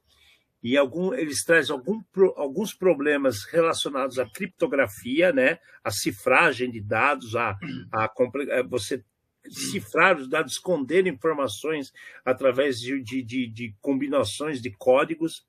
e 0.62 0.78
algum, 0.78 1.12
eles 1.14 1.44
trazem 1.44 1.76
algum, 1.76 2.00
alguns 2.36 2.74
problemas 2.74 3.44
relacionados 3.46 4.20
à 4.20 4.30
criptografia, 4.30 5.34
né? 5.34 5.58
a 5.84 5.89
cifragem 5.89 6.70
de 6.70 6.80
dados, 6.80 7.36
a, 7.36 7.58
a, 7.92 8.06
a 8.06 8.64
você 8.70 9.04
cifrar 9.50 10.18
os 10.18 10.30
dados, 10.30 10.54
esconder 10.54 11.08
informações 11.08 11.92
através 12.24 12.80
de, 12.80 13.02
de, 13.02 13.24
de, 13.24 13.48
de, 13.48 13.76
combinações 13.82 14.62
de 14.62 14.70
códigos. 14.70 15.44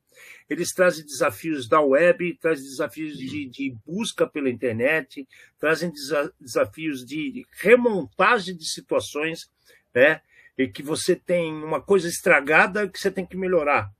Eles 0.49 0.73
trazem 0.73 1.05
desafios 1.05 1.69
da 1.69 1.81
web, 1.81 2.37
trazem 2.41 2.65
desafios 2.65 3.17
de, 3.17 3.49
de 3.49 3.77
busca 3.87 4.27
pela 4.27 4.51
internet, 4.51 5.27
trazem 5.59 5.91
desa 5.91 6.33
desafios 6.41 7.05
de 7.05 7.45
remontagem 7.61 8.57
de 8.57 8.65
situações, 8.65 9.51
né? 9.95 10.21
E 10.57 10.69
que 10.69 10.83
você 10.83 11.17
tem 11.17 11.53
uma 11.53 11.81
coisa 11.81 12.09
estragada 12.09 12.89
que 12.89 12.99
você 12.99 13.11
tem 13.11 13.25
que 13.25 13.37
melhorar 13.37 13.91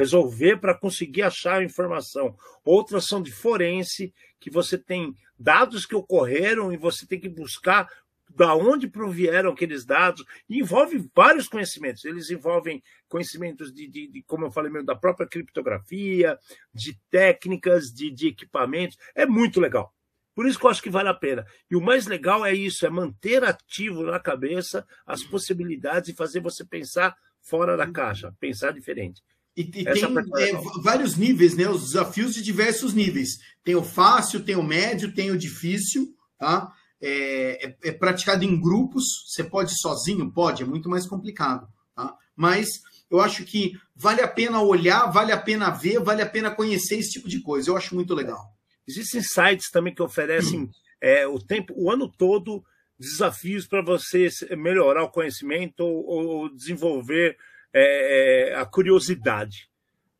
resolver 0.00 0.56
para 0.56 0.74
conseguir 0.74 1.22
achar 1.22 1.60
a 1.60 1.64
informação. 1.64 2.34
Outras 2.64 3.04
são 3.04 3.22
de 3.22 3.30
forense, 3.30 4.14
que 4.38 4.50
você 4.50 4.78
tem 4.78 5.14
dados 5.38 5.84
que 5.84 5.94
ocorreram 5.94 6.72
e 6.72 6.76
você 6.76 7.06
tem 7.06 7.20
que 7.20 7.28
buscar 7.28 7.86
da 8.34 8.54
onde 8.54 8.88
provieram 8.88 9.50
aqueles 9.50 9.84
dados, 9.84 10.24
envolve 10.48 11.10
vários 11.14 11.48
conhecimentos. 11.48 12.04
Eles 12.04 12.30
envolvem 12.30 12.82
conhecimentos 13.08 13.72
de, 13.72 13.88
de, 13.88 14.08
de 14.08 14.22
como 14.22 14.46
eu 14.46 14.50
falei 14.50 14.70
mesmo, 14.70 14.86
da 14.86 14.96
própria 14.96 15.26
criptografia, 15.26 16.38
de 16.72 16.98
técnicas, 17.10 17.92
de, 17.92 18.10
de 18.10 18.28
equipamentos. 18.28 18.96
É 19.14 19.26
muito 19.26 19.60
legal. 19.60 19.94
Por 20.34 20.46
isso 20.46 20.58
que 20.58 20.64
eu 20.64 20.70
acho 20.70 20.82
que 20.82 20.90
vale 20.90 21.08
a 21.08 21.14
pena. 21.14 21.44
E 21.70 21.76
o 21.76 21.80
mais 21.80 22.06
legal 22.06 22.46
é 22.46 22.54
isso, 22.54 22.86
é 22.86 22.90
manter 22.90 23.44
ativo 23.44 24.04
na 24.04 24.18
cabeça 24.18 24.86
as 25.06 25.22
possibilidades 25.22 26.10
e 26.10 26.16
fazer 26.16 26.40
você 26.40 26.64
pensar 26.64 27.14
fora 27.42 27.76
da 27.76 27.90
caixa, 27.90 28.34
pensar 28.38 28.72
diferente. 28.72 29.22
E, 29.56 29.62
e 29.62 29.66
tem 29.66 29.84
é, 29.84 30.52
vários 30.82 31.16
níveis, 31.16 31.56
né? 31.56 31.68
Os 31.68 31.88
desafios 31.88 32.34
de 32.34 32.42
diversos 32.42 32.94
níveis. 32.94 33.38
Tem 33.64 33.74
o 33.74 33.82
fácil, 33.82 34.44
tem 34.44 34.56
o 34.56 34.62
médio, 34.62 35.12
tem 35.12 35.30
o 35.30 35.36
difícil, 35.36 36.14
tá? 36.38 36.72
É, 37.02 37.66
é, 37.66 37.76
é 37.84 37.92
praticado 37.92 38.44
em 38.44 38.60
grupos. 38.60 39.04
Você 39.26 39.44
pode 39.44 39.78
sozinho? 39.80 40.30
Pode, 40.30 40.62
é 40.62 40.66
muito 40.66 40.88
mais 40.88 41.06
complicado, 41.06 41.68
tá? 41.94 42.14
Mas 42.36 42.68
eu 43.10 43.20
acho 43.20 43.44
que 43.44 43.72
vale 43.94 44.20
a 44.20 44.28
pena 44.28 44.62
olhar, 44.62 45.10
vale 45.10 45.32
a 45.32 45.40
pena 45.40 45.70
ver, 45.70 45.98
vale 46.00 46.22
a 46.22 46.28
pena 46.28 46.50
conhecer 46.50 46.96
esse 46.98 47.12
tipo 47.12 47.28
de 47.28 47.40
coisa. 47.40 47.70
Eu 47.70 47.76
acho 47.76 47.94
muito 47.94 48.14
legal. 48.14 48.54
Existem 48.86 49.22
sites 49.22 49.70
também 49.70 49.94
que 49.94 50.02
oferecem 50.02 50.70
é, 51.00 51.26
o 51.26 51.38
tempo, 51.38 51.74
o 51.76 51.90
ano 51.90 52.08
todo, 52.08 52.64
desafios 52.98 53.66
para 53.66 53.82
você 53.82 54.28
melhorar 54.56 55.02
o 55.04 55.10
conhecimento 55.10 55.80
ou, 55.80 56.04
ou 56.06 56.54
desenvolver 56.54 57.36
é, 57.72 58.50
é, 58.52 58.56
a 58.56 58.66
curiosidade, 58.66 59.70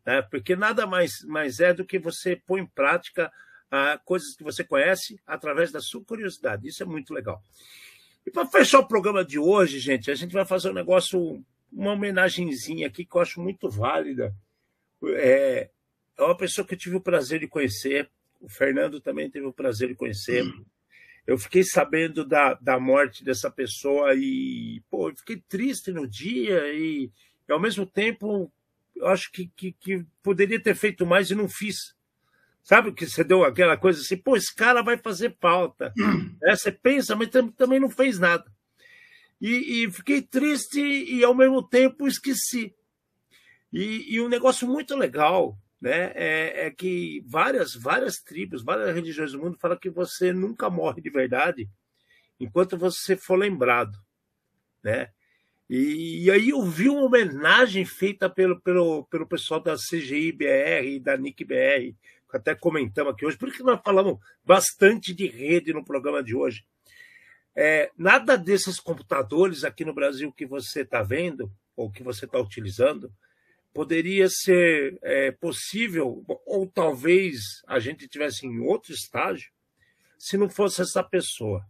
né? 0.06 0.22
porque 0.22 0.56
nada 0.56 0.86
mais, 0.86 1.22
mais 1.24 1.60
é 1.60 1.74
do 1.74 1.84
que 1.84 1.98
você 1.98 2.36
pôr 2.36 2.58
em 2.58 2.66
prática 2.66 3.30
ah, 3.70 4.00
coisas 4.04 4.34
que 4.34 4.42
você 4.42 4.64
conhece 4.64 5.20
através 5.26 5.70
da 5.70 5.80
sua 5.80 6.02
curiosidade. 6.04 6.66
Isso 6.66 6.82
é 6.82 6.86
muito 6.86 7.14
legal. 7.14 7.42
E 8.26 8.30
para 8.30 8.46
fechar 8.46 8.80
o 8.80 8.88
programa 8.88 9.24
de 9.24 9.38
hoje, 9.38 9.78
gente, 9.78 10.10
a 10.10 10.14
gente 10.14 10.32
vai 10.32 10.44
fazer 10.44 10.70
um 10.70 10.74
negócio, 10.74 11.42
uma 11.72 11.92
homenagenzinha 11.92 12.86
aqui 12.86 13.04
que 13.04 13.16
eu 13.16 13.20
acho 13.20 13.40
muito 13.40 13.68
válida. 13.68 14.34
É, 15.04 15.70
é 16.18 16.22
uma 16.22 16.36
pessoa 16.36 16.66
que 16.66 16.74
eu 16.74 16.78
tive 16.78 16.96
o 16.96 17.00
prazer 17.00 17.40
de 17.40 17.48
conhecer, 17.48 18.10
o 18.40 18.48
Fernando 18.48 19.00
também 19.00 19.30
teve 19.30 19.46
o 19.46 19.52
prazer 19.52 19.88
de 19.88 19.94
conhecer. 19.94 20.44
Eu 21.26 21.38
fiquei 21.38 21.62
sabendo 21.62 22.24
da, 22.24 22.54
da 22.54 22.80
morte 22.80 23.22
dessa 23.22 23.50
pessoa 23.50 24.14
e, 24.14 24.82
pô, 24.90 25.10
eu 25.10 25.16
fiquei 25.16 25.42
triste 25.48 25.92
no 25.92 26.08
dia 26.08 26.72
e 26.72 27.10
e, 27.50 27.52
ao 27.52 27.58
mesmo 27.58 27.84
tempo, 27.84 28.50
eu 28.94 29.08
acho 29.08 29.32
que, 29.32 29.50
que, 29.56 29.72
que 29.72 30.06
poderia 30.22 30.62
ter 30.62 30.76
feito 30.76 31.04
mais 31.04 31.32
e 31.32 31.34
não 31.34 31.48
fiz. 31.48 31.96
Sabe 32.62 32.92
que 32.92 33.06
você 33.06 33.24
deu 33.24 33.44
aquela 33.44 33.76
coisa 33.76 34.00
assim, 34.00 34.16
pô, 34.16 34.36
esse 34.36 34.54
cara 34.54 34.82
vai 34.82 34.96
fazer 34.96 35.36
falta. 35.40 35.92
É, 36.42 36.56
você 36.56 36.72
pensa, 36.72 37.14
mas 37.14 37.28
também 37.56 37.78
não 37.78 37.90
fez 37.90 38.18
nada. 38.18 38.44
E, 39.40 39.84
e, 39.84 39.90
fiquei 39.90 40.22
triste 40.22 40.80
e 40.80 41.22
ao 41.22 41.34
mesmo 41.34 41.62
tempo 41.62 42.06
esqueci. 42.06 42.74
E, 43.72 44.14
e 44.14 44.20
um 44.20 44.28
negócio 44.28 44.66
muito 44.66 44.96
legal 44.96 45.58
né, 45.80 46.12
é, 46.14 46.66
é, 46.66 46.70
que 46.70 47.22
várias, 47.26 47.74
várias 47.74 48.16
tribos, 48.16 48.62
várias 48.62 48.94
religiões 48.94 49.32
do 49.32 49.38
mundo 49.38 49.58
falam 49.58 49.78
que 49.78 49.88
você 49.88 50.32
nunca 50.32 50.68
morre 50.68 51.00
de 51.00 51.10
verdade 51.10 51.68
enquanto 52.38 52.76
você 52.76 53.16
for 53.16 53.36
lembrado. 53.36 53.98
Né? 54.82 55.08
E, 55.68 56.24
e, 56.24 56.30
aí 56.30 56.50
eu 56.50 56.62
vi 56.62 56.88
uma 56.88 57.04
homenagem 57.04 57.84
feita 57.84 58.28
pelo, 58.28 58.60
pelo, 58.60 59.04
pelo 59.04 59.26
pessoal 59.26 59.60
da 59.60 59.76
CGI 59.76 60.32
BR 60.32 60.86
e 60.86 61.00
da 61.00 61.16
NIC 61.16 61.44
BR, 61.44 61.94
até 62.36 62.54
comentamos 62.54 63.12
aqui 63.12 63.26
hoje, 63.26 63.36
porque 63.36 63.62
nós 63.62 63.80
falamos 63.84 64.18
bastante 64.44 65.14
de 65.14 65.26
rede 65.26 65.72
no 65.72 65.84
programa 65.84 66.22
de 66.22 66.34
hoje. 66.34 66.64
É, 67.54 67.90
nada 67.96 68.38
desses 68.38 68.78
computadores 68.78 69.64
aqui 69.64 69.84
no 69.84 69.94
Brasil 69.94 70.32
que 70.32 70.46
você 70.46 70.82
está 70.82 71.02
vendo, 71.02 71.52
ou 71.76 71.90
que 71.90 72.02
você 72.02 72.24
está 72.24 72.38
utilizando, 72.38 73.12
poderia 73.72 74.28
ser 74.28 74.98
é, 75.02 75.30
possível, 75.30 76.24
ou 76.46 76.66
talvez 76.66 77.62
a 77.66 77.78
gente 77.78 78.08
tivesse 78.08 78.46
em 78.46 78.60
outro 78.60 78.92
estágio, 78.92 79.50
se 80.18 80.36
não 80.36 80.48
fosse 80.48 80.82
essa 80.82 81.02
pessoa. 81.02 81.64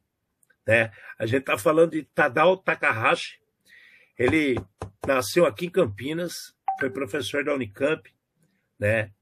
Né? 0.67 0.91
A 1.19 1.27
gente 1.27 1.41
está 1.41 1.57
falando 1.57 1.93
de 1.93 2.03
Tadao 2.03 2.57
Takahashi, 2.57 3.41
ele 4.19 4.57
nasceu 5.07 5.47
aqui 5.47 5.67
em 5.67 5.71
Campinas, 5.71 6.55
foi 6.79 6.91
professor 6.91 7.45
da 7.45 7.55
Unicamp, 7.55 8.11
né? 8.79 9.13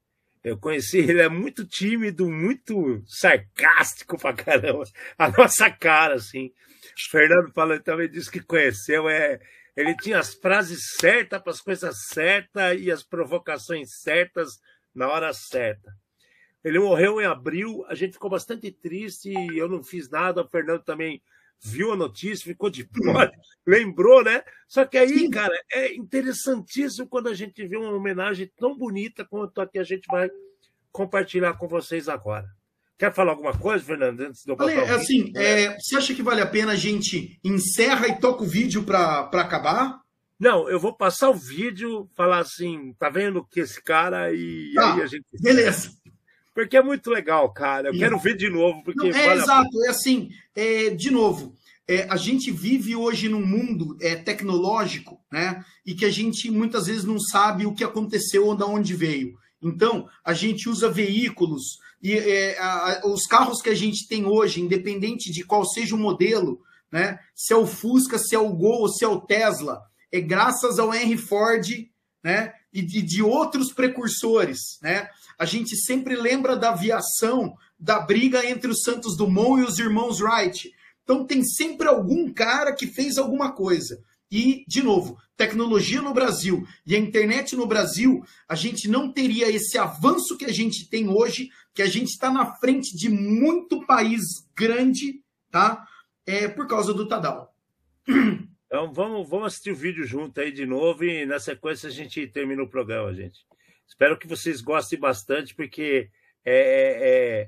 Eu 0.43 0.57
conheci, 0.57 0.99
ele 0.99 1.21
é 1.21 1.29
muito 1.29 1.65
tímido, 1.65 2.29
muito 2.29 3.03
sarcástico 3.05 4.17
pra 4.17 4.33
caramba. 4.33 4.83
A 5.17 5.29
nossa 5.29 5.69
cara, 5.69 6.15
assim. 6.15 6.47
O 6.47 7.11
Fernando 7.11 7.51
falou, 7.53 7.79
também 7.81 8.09
disse 8.09 8.31
que 8.31 8.39
conheceu, 8.39 9.09
é, 9.09 9.39
ele 9.75 9.95
tinha 9.95 10.19
as 10.19 10.33
frases 10.33 10.95
certas 10.97 11.41
para 11.41 11.51
as 11.51 11.61
coisas 11.61 11.95
certas 12.07 12.79
e 12.79 12.91
as 12.91 13.03
provocações 13.03 14.01
certas 14.01 14.59
na 14.93 15.07
hora 15.07 15.31
certa. 15.33 15.91
Ele 16.63 16.79
morreu 16.79 17.21
em 17.21 17.25
abril, 17.25 17.85
a 17.87 17.95
gente 17.95 18.13
ficou 18.13 18.29
bastante 18.29 18.71
triste, 18.71 19.31
eu 19.55 19.69
não 19.69 19.83
fiz 19.83 20.09
nada, 20.09 20.41
o 20.41 20.49
Fernando 20.49 20.83
também 20.83 21.21
viu 21.61 21.91
a 21.91 21.95
notícia, 21.95 22.45
ficou 22.45 22.69
de 22.69 22.83
fora, 22.83 23.31
lembrou, 23.65 24.23
né? 24.23 24.43
Só 24.67 24.85
que 24.85 24.97
aí, 24.97 25.19
Sim. 25.19 25.29
cara, 25.29 25.53
é 25.71 25.93
interessantíssimo 25.95 27.07
quando 27.07 27.27
a 27.27 27.33
gente 27.33 27.65
vê 27.67 27.77
uma 27.77 27.91
homenagem 27.91 28.51
tão 28.57 28.77
bonita 28.77 29.25
quanto 29.25 29.59
a 29.61 29.67
que 29.67 29.79
a 29.79 29.83
gente 29.83 30.07
vai 30.07 30.29
compartilhar 30.91 31.53
com 31.53 31.67
vocês 31.67 32.07
agora. 32.07 32.47
Quer 32.97 33.13
falar 33.13 33.31
alguma 33.31 33.57
coisa, 33.57 33.83
Fernando, 33.83 34.19
antes 34.19 34.43
de 34.43 34.51
eu 34.51 34.93
assim, 34.93 35.31
é, 35.35 35.73
você 35.79 35.95
acha 35.95 36.13
que 36.13 36.21
vale 36.21 36.41
a 36.41 36.47
pena 36.47 36.73
a 36.73 36.75
gente 36.75 37.39
encerra 37.43 38.09
e 38.09 38.19
toca 38.19 38.43
o 38.43 38.47
vídeo 38.47 38.83
para 38.83 39.21
acabar? 39.21 40.01
Não, 40.37 40.69
eu 40.69 40.79
vou 40.79 40.93
passar 40.93 41.29
o 41.29 41.33
vídeo, 41.33 42.09
falar 42.15 42.39
assim, 42.39 42.93
tá 42.99 43.09
vendo 43.09 43.45
que 43.45 43.61
esse 43.61 43.81
cara 43.81 44.33
e 44.33 44.73
ah, 44.77 44.95
aí 44.95 45.01
a 45.01 45.05
gente. 45.05 45.25
Beleza. 45.41 45.91
Porque 46.63 46.77
é 46.77 46.83
muito 46.83 47.09
legal, 47.09 47.51
cara. 47.53 47.89
Eu 47.89 47.97
quero 47.97 48.19
ver 48.19 48.35
de 48.35 48.49
novo. 48.49 48.83
Porque 48.83 49.09
Não, 49.09 49.17
é 49.17 49.27
vale 49.27 49.41
exato, 49.41 49.81
a... 49.81 49.85
é 49.85 49.89
assim, 49.89 50.29
é, 50.55 50.89
de 50.89 51.09
novo. 51.09 51.55
É, 51.87 52.03
a 52.09 52.17
gente 52.17 52.51
vive 52.51 52.95
hoje 52.95 53.29
num 53.29 53.45
mundo 53.45 53.97
é, 54.01 54.15
tecnológico, 54.15 55.19
né? 55.31 55.63
E 55.85 55.95
que 55.95 56.05
a 56.05 56.11
gente 56.11 56.51
muitas 56.51 56.87
vezes 56.87 57.03
não 57.03 57.19
sabe 57.19 57.65
o 57.65 57.73
que 57.73 57.83
aconteceu 57.83 58.45
ou 58.45 58.55
de 58.55 58.63
onde 58.63 58.93
veio. 58.93 59.37
Então, 59.61 60.07
a 60.23 60.33
gente 60.33 60.69
usa 60.69 60.89
veículos 60.89 61.79
e 62.01 62.13
é, 62.13 62.59
a, 62.59 63.01
os 63.05 63.25
carros 63.25 63.61
que 63.61 63.69
a 63.69 63.75
gente 63.75 64.07
tem 64.07 64.25
hoje, 64.25 64.61
independente 64.61 65.31
de 65.31 65.43
qual 65.43 65.65
seja 65.65 65.95
o 65.95 65.99
modelo, 65.99 66.61
né? 66.91 67.19
Se 67.33 67.53
é 67.53 67.55
o 67.55 67.65
Fusca, 67.65 68.17
se 68.17 68.35
é 68.35 68.39
o 68.39 68.53
Gol, 68.53 68.87
se 68.89 69.03
é 69.03 69.07
o 69.07 69.21
Tesla, 69.21 69.81
é 70.11 70.19
graças 70.19 70.77
ao 70.77 70.93
Henry 70.93 71.17
Ford, 71.17 71.67
né? 72.23 72.53
E 72.71 72.81
de, 72.81 73.01
de 73.01 73.23
outros 73.23 73.73
precursores, 73.73 74.79
né? 74.81 75.09
a 75.39 75.45
gente 75.45 75.77
sempre 75.77 76.17
lembra 76.17 76.57
da 76.57 76.71
aviação, 76.71 77.55
da 77.79 78.01
briga 78.01 78.45
entre 78.45 78.69
os 78.69 78.81
Santos 78.81 79.15
Dumont 79.15 79.61
e 79.61 79.65
os 79.65 79.79
irmãos 79.79 80.19
Wright. 80.19 80.69
Então 81.01 81.25
tem 81.25 81.41
sempre 81.43 81.87
algum 81.87 82.31
cara 82.33 82.75
que 82.75 82.85
fez 82.85 83.17
alguma 83.17 83.53
coisa. 83.53 84.03
E, 84.29 84.65
de 84.67 84.83
novo, 84.83 85.17
tecnologia 85.37 86.01
no 86.01 86.13
Brasil 86.13 86.67
e 86.85 86.93
a 86.93 86.99
internet 86.99 87.55
no 87.55 87.65
Brasil, 87.65 88.21
a 88.47 88.53
gente 88.53 88.87
não 88.89 89.11
teria 89.11 89.49
esse 89.49 89.77
avanço 89.77 90.37
que 90.37 90.45
a 90.45 90.51
gente 90.51 90.87
tem 90.87 91.07
hoje, 91.07 91.49
que 91.73 91.81
a 91.81 91.87
gente 91.87 92.09
está 92.09 92.29
na 92.29 92.53
frente 92.57 92.95
de 92.95 93.07
muito 93.09 93.85
país 93.87 94.21
grande, 94.53 95.23
tá? 95.49 95.87
É 96.25 96.49
por 96.49 96.67
causa 96.67 96.93
do 96.93 97.07
Tadal. 97.07 97.55
Então 98.69 98.93
vamos, 98.93 99.27
vamos 99.27 99.47
assistir 99.47 99.71
o 99.71 99.75
vídeo 99.75 100.05
junto 100.05 100.39
aí 100.39 100.51
de 100.51 100.63
novo 100.63 101.03
e 101.03 101.25
na 101.25 101.39
sequência 101.39 101.89
a 101.89 101.91
gente 101.91 102.27
termina 102.27 102.61
o 102.61 102.69
programa, 102.69 103.11
gente. 103.11 103.39
Espero 103.87 104.15
que 104.15 104.27
vocês 104.27 104.61
gostem 104.61 104.99
bastante, 104.99 105.55
porque 105.55 106.07
é, 106.45 107.47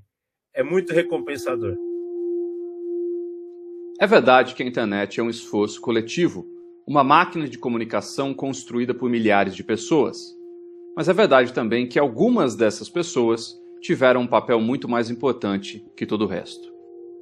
é, 0.55 0.61
é 0.61 0.63
muito 0.63 0.91
recompensador. 0.91 1.77
É 3.99 4.07
verdade 4.07 4.55
que 4.55 4.63
a 4.63 4.65
internet 4.65 5.19
é 5.19 5.23
um 5.23 5.29
esforço 5.29 5.79
coletivo, 5.79 6.43
uma 6.87 7.03
máquina 7.03 7.47
de 7.47 7.59
comunicação 7.59 8.33
construída 8.33 8.91
por 8.91 9.07
milhares 9.07 9.55
de 9.55 9.63
pessoas. 9.63 10.35
Mas 10.97 11.07
é 11.07 11.13
verdade 11.13 11.53
também 11.53 11.87
que 11.87 11.99
algumas 11.99 12.55
dessas 12.55 12.89
pessoas 12.89 13.55
tiveram 13.79 14.21
um 14.21 14.27
papel 14.27 14.59
muito 14.59 14.89
mais 14.89 15.11
importante 15.11 15.85
que 15.95 16.07
todo 16.07 16.23
o 16.23 16.27
resto. 16.27 16.73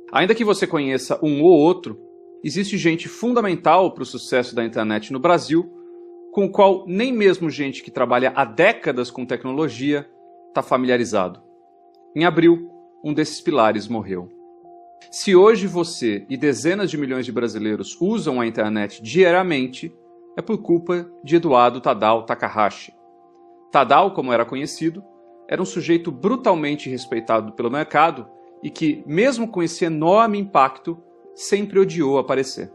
Ainda 0.10 0.34
que 0.34 0.46
você 0.46 0.66
conheça 0.66 1.20
um 1.22 1.44
ou 1.44 1.52
outro, 1.52 2.09
existe 2.44 2.78
gente 2.78 3.08
fundamental 3.08 3.92
para 3.94 4.04
o 4.04 4.06
sucesso 4.06 4.56
da 4.56 4.64
internet 4.64 5.12
no 5.12 5.20
Brasil, 5.20 5.72
com 6.32 6.46
o 6.46 6.52
qual 6.52 6.86
nem 6.88 7.12
mesmo 7.12 7.50
gente 7.50 7.84
que 7.84 7.92
trabalha 7.92 8.32
há 8.36 8.46
décadas 8.46 9.10
com 9.12 9.26
tecnologia 9.26 10.10
está 10.48 10.62
familiarizado. 10.62 11.42
Em 12.16 12.26
abril, 12.26 12.70
um 13.04 13.14
desses 13.14 13.42
pilares 13.42 13.88
morreu. 13.88 14.30
Se 15.12 15.36
hoje 15.36 15.66
você 15.66 16.26
e 16.30 16.38
dezenas 16.38 16.92
de 16.92 16.98
milhões 16.98 17.26
de 17.26 17.32
brasileiros 17.32 17.98
usam 18.00 18.40
a 18.40 18.46
internet 18.46 19.02
diariamente, 19.02 19.94
é 20.38 20.42
por 20.42 20.60
culpa 20.60 21.10
de 21.24 21.38
Eduardo 21.38 21.82
Tadal 21.82 22.26
Takahashi. 22.26 22.94
Tadal, 23.72 24.14
como 24.14 24.34
era 24.34 24.46
conhecido, 24.46 25.04
era 25.48 25.62
um 25.62 25.66
sujeito 25.66 26.12
brutalmente 26.12 26.90
respeitado 26.90 27.54
pelo 27.54 27.72
mercado 27.72 28.28
e 28.62 28.70
que, 28.70 29.04
mesmo 29.08 29.48
com 29.48 29.64
esse 29.64 29.86
enorme 29.86 30.38
impacto, 30.38 31.02
sempre 31.36 31.80
odiou 31.80 32.18
aparecer. 32.18 32.72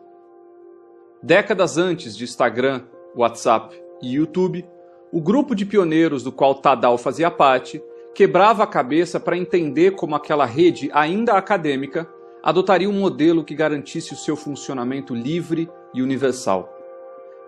Décadas 1.22 1.78
antes 1.78 2.16
de 2.16 2.24
Instagram, 2.24 2.82
WhatsApp 3.16 3.74
e 4.02 4.14
YouTube, 4.14 4.66
o 5.12 5.20
grupo 5.20 5.54
de 5.54 5.64
pioneiros 5.64 6.22
do 6.22 6.32
qual 6.32 6.56
Tadal 6.56 6.98
fazia 6.98 7.30
parte 7.30 7.82
quebrava 8.14 8.62
a 8.62 8.66
cabeça 8.66 9.18
para 9.18 9.36
entender 9.36 9.92
como 9.92 10.14
aquela 10.14 10.44
rede, 10.44 10.90
ainda 10.92 11.34
acadêmica, 11.34 12.08
adotaria 12.42 12.90
um 12.90 13.00
modelo 13.00 13.44
que 13.44 13.54
garantisse 13.54 14.12
o 14.12 14.16
seu 14.16 14.36
funcionamento 14.36 15.14
livre 15.14 15.70
e 15.94 16.02
universal. 16.02 16.70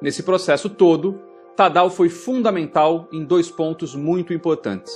Nesse 0.00 0.22
processo 0.22 0.70
todo, 0.70 1.20
Tadal 1.56 1.90
foi 1.90 2.08
fundamental 2.08 3.08
em 3.12 3.24
dois 3.24 3.50
pontos 3.50 3.94
muito 3.94 4.32
importantes. 4.32 4.94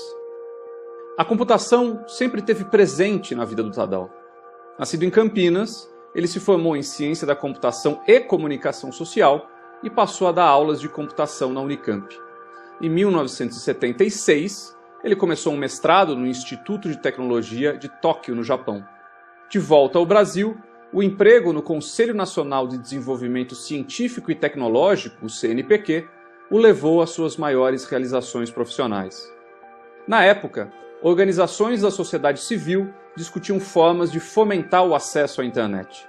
A 1.18 1.24
computação 1.24 2.04
sempre 2.06 2.40
teve 2.40 2.64
presente 2.64 3.34
na 3.34 3.44
vida 3.44 3.62
do 3.62 3.70
Tadal. 3.70 4.10
Nascido 4.78 5.04
em 5.04 5.10
Campinas, 5.10 5.89
ele 6.14 6.26
se 6.26 6.40
formou 6.40 6.76
em 6.76 6.82
ciência 6.82 7.26
da 7.26 7.36
computação 7.36 8.00
e 8.06 8.20
comunicação 8.20 8.90
social 8.90 9.48
e 9.82 9.88
passou 9.88 10.28
a 10.28 10.32
dar 10.32 10.46
aulas 10.46 10.80
de 10.80 10.88
computação 10.88 11.52
na 11.52 11.60
Unicamp. 11.60 12.14
Em 12.80 12.88
1976, 12.88 14.76
ele 15.02 15.16
começou 15.16 15.52
um 15.52 15.56
mestrado 15.56 16.16
no 16.16 16.26
Instituto 16.26 16.88
de 16.88 16.98
Tecnologia 16.98 17.76
de 17.76 17.88
Tóquio, 18.00 18.34
no 18.34 18.42
Japão. 18.42 18.84
De 19.48 19.58
volta 19.58 19.98
ao 19.98 20.06
Brasil, 20.06 20.56
o 20.92 21.02
emprego 21.02 21.52
no 21.52 21.62
Conselho 21.62 22.14
Nacional 22.14 22.66
de 22.66 22.76
Desenvolvimento 22.76 23.54
Científico 23.54 24.30
e 24.30 24.34
Tecnológico, 24.34 25.24
o 25.24 25.30
CNPq, 25.30 26.08
o 26.50 26.58
levou 26.58 27.00
às 27.00 27.10
suas 27.10 27.36
maiores 27.36 27.84
realizações 27.84 28.50
profissionais. 28.50 29.32
Na 30.06 30.24
época, 30.24 30.72
organizações 31.02 31.82
da 31.82 31.90
sociedade 31.90 32.40
civil 32.40 32.92
discutiam 33.16 33.58
formas 33.58 34.12
de 34.12 34.20
fomentar 34.20 34.84
o 34.84 34.94
acesso 34.94 35.40
à 35.40 35.44
internet. 35.44 36.06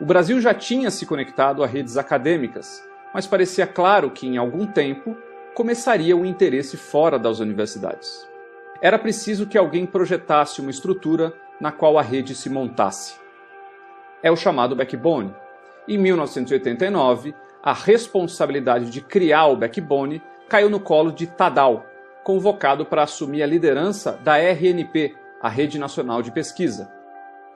O 0.00 0.04
Brasil 0.04 0.40
já 0.40 0.52
tinha 0.52 0.90
se 0.90 1.06
conectado 1.06 1.62
a 1.62 1.66
redes 1.66 1.96
acadêmicas, 1.96 2.82
mas 3.14 3.26
parecia 3.26 3.66
claro 3.66 4.10
que, 4.10 4.26
em 4.26 4.36
algum 4.36 4.66
tempo, 4.66 5.16
começaria 5.54 6.16
o 6.16 6.26
interesse 6.26 6.76
fora 6.76 7.18
das 7.18 7.38
universidades. 7.38 8.28
Era 8.82 8.98
preciso 8.98 9.46
que 9.46 9.56
alguém 9.56 9.86
projetasse 9.86 10.60
uma 10.60 10.70
estrutura 10.70 11.32
na 11.58 11.72
qual 11.72 11.98
a 11.98 12.02
rede 12.02 12.34
se 12.34 12.50
montasse. 12.50 13.14
É 14.22 14.30
o 14.30 14.36
chamado 14.36 14.76
backbone. 14.76 15.34
Em 15.88 15.96
1989, 15.96 17.34
a 17.62 17.72
responsabilidade 17.72 18.90
de 18.90 19.00
criar 19.00 19.46
o 19.46 19.56
backbone 19.56 20.20
caiu 20.48 20.68
no 20.68 20.78
colo 20.78 21.10
de 21.10 21.26
Tadal, 21.26 21.86
convocado 22.26 22.84
para 22.84 23.04
assumir 23.04 23.40
a 23.44 23.46
liderança 23.46 24.18
da 24.24 24.36
RNP, 24.36 25.14
a 25.40 25.48
Rede 25.48 25.78
Nacional 25.78 26.22
de 26.22 26.32
Pesquisa. 26.32 26.92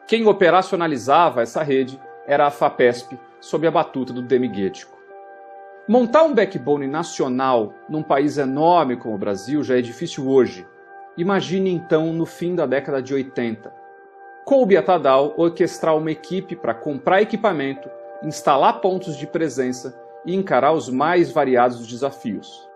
Quem 0.07 0.29
operacionalizava 0.29 1.43
essa 1.43 1.61
rede 1.61 2.01
era 2.25 2.47
a 2.47 2.53
FAPESP, 2.53 3.19
sob 3.41 3.67
a 3.67 3.71
batuta 3.73 4.13
do 4.13 4.23
Demiguético. 4.23 4.97
Montar 5.89 6.23
um 6.23 6.33
backbone 6.33 6.87
nacional 6.87 7.75
num 7.89 8.01
país 8.01 8.39
enorme 8.39 8.97
como 8.97 9.17
o 9.17 9.19
Brasil 9.19 9.61
já 9.65 9.77
é 9.77 9.83
difícil 9.83 10.29
hoje. 10.29 10.65
Imagine 11.19 11.73
então 11.73 12.13
no 12.13 12.25
fim 12.25 12.55
da 12.55 12.65
década 12.65 13.03
de 13.03 13.13
80. 13.13 13.75
Coube 14.45 14.77
a 14.77 14.83
Tadal 14.85 15.35
orquestrar 15.37 15.97
uma 15.97 16.13
equipe 16.13 16.55
para 16.55 16.75
comprar 16.75 17.21
equipamento, 17.21 17.91
instalar 18.23 18.81
pontos 18.81 19.17
de 19.17 19.27
presença 19.27 20.01
e 20.25 20.33
encarar 20.33 20.71
os 20.71 20.89
mais 20.89 21.33
variados 21.33 21.85
desafios. 21.89 22.70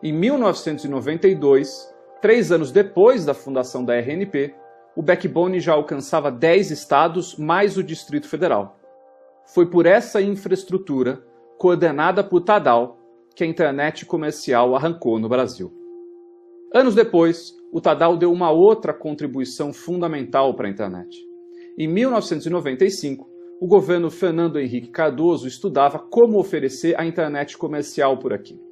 Em 0.00 0.12
1992, 0.12 1.92
três 2.22 2.52
anos 2.52 2.70
depois 2.70 3.24
da 3.24 3.34
fundação 3.34 3.84
da 3.84 3.96
RNP, 3.96 4.54
o 4.94 5.02
backbone 5.02 5.58
já 5.58 5.72
alcançava 5.72 6.30
10 6.30 6.70
estados 6.70 7.36
mais 7.36 7.76
o 7.76 7.82
Distrito 7.82 8.28
Federal. 8.28 8.78
Foi 9.46 9.68
por 9.68 9.86
essa 9.86 10.22
infraestrutura 10.22 11.20
coordenada 11.58 12.22
por 12.22 12.42
Tadal, 12.42 12.96
que 13.34 13.42
a 13.42 13.46
internet 13.46 14.06
comercial 14.06 14.76
arrancou 14.76 15.18
no 15.18 15.28
Brasil. 15.28 15.72
Anos 16.72 16.94
depois, 16.94 17.56
o 17.72 17.80
Tadal 17.80 18.16
deu 18.16 18.30
uma 18.32 18.52
outra 18.52 18.94
contribuição 18.94 19.72
fundamental 19.72 20.54
para 20.54 20.68
a 20.68 20.70
internet. 20.70 21.18
Em 21.76 21.88
1995, 21.88 23.28
o 23.60 23.66
governo 23.66 24.12
Fernando 24.12 24.60
Henrique 24.60 24.90
Cardoso 24.90 25.48
estudava 25.48 25.98
como 25.98 26.38
oferecer 26.38 26.94
a 27.00 27.04
internet 27.04 27.58
comercial 27.58 28.16
por 28.18 28.32
aqui. 28.32 28.67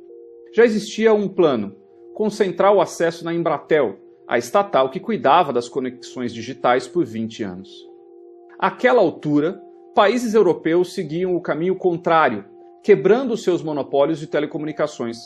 Já 0.57 0.65
existia 0.65 1.13
um 1.13 1.29
plano: 1.29 1.77
concentrar 2.15 2.73
o 2.73 2.81
acesso 2.81 3.23
na 3.27 3.35
Embratel, 3.35 3.99
a 4.27 4.39
estatal 4.39 4.89
que 4.89 4.99
cuidava 4.99 5.53
das 5.53 5.69
conexões 5.69 6.33
digitais 6.33 6.89
por 6.89 7.05
20 7.05 7.43
anos. 7.43 7.71
Àquela 8.59 9.03
altura, 9.03 9.61
países 9.95 10.33
europeus 10.33 10.95
seguiam 10.95 11.37
o 11.37 11.43
caminho 11.43 11.77
contrário 11.77 12.47
quebrando 12.83 13.37
seus 13.37 13.62
monopólios 13.62 14.19
de 14.19 14.27
telecomunicações. 14.28 15.19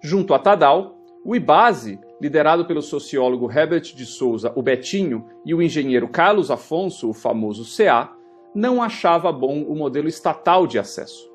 Junto 0.00 0.32
a 0.32 0.38
Tadal, 0.38 1.00
o 1.24 1.34
IBASE, 1.34 1.98
liderado 2.20 2.64
pelo 2.64 2.80
sociólogo 2.80 3.50
Herbert 3.50 3.92
de 3.92 4.06
Souza, 4.06 4.52
o 4.54 4.62
Betinho, 4.62 5.26
e 5.44 5.52
o 5.52 5.60
engenheiro 5.60 6.06
Carlos 6.06 6.48
Afonso, 6.48 7.10
o 7.10 7.14
famoso 7.14 7.64
CA, 7.76 8.14
não 8.54 8.80
achava 8.80 9.32
bom 9.32 9.64
o 9.64 9.74
modelo 9.74 10.06
estatal 10.06 10.64
de 10.64 10.78
acesso. 10.78 11.33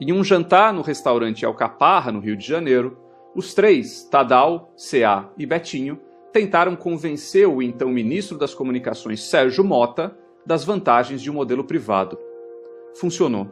Em 0.00 0.14
um 0.14 0.24
jantar 0.24 0.72
no 0.72 0.80
restaurante 0.80 1.44
Alcaparra, 1.44 2.10
no 2.10 2.20
Rio 2.20 2.34
de 2.34 2.46
Janeiro, 2.46 2.96
os 3.36 3.52
três, 3.52 4.02
Tadal, 4.04 4.72
CA 4.74 5.30
e 5.36 5.44
Betinho, 5.44 6.00
tentaram 6.32 6.74
convencer 6.74 7.46
o 7.46 7.60
então 7.60 7.90
ministro 7.90 8.38
das 8.38 8.54
Comunicações, 8.54 9.22
Sérgio 9.22 9.62
Mota, 9.62 10.16
das 10.46 10.64
vantagens 10.64 11.20
de 11.20 11.30
um 11.30 11.34
modelo 11.34 11.62
privado. 11.64 12.18
Funcionou. 12.94 13.50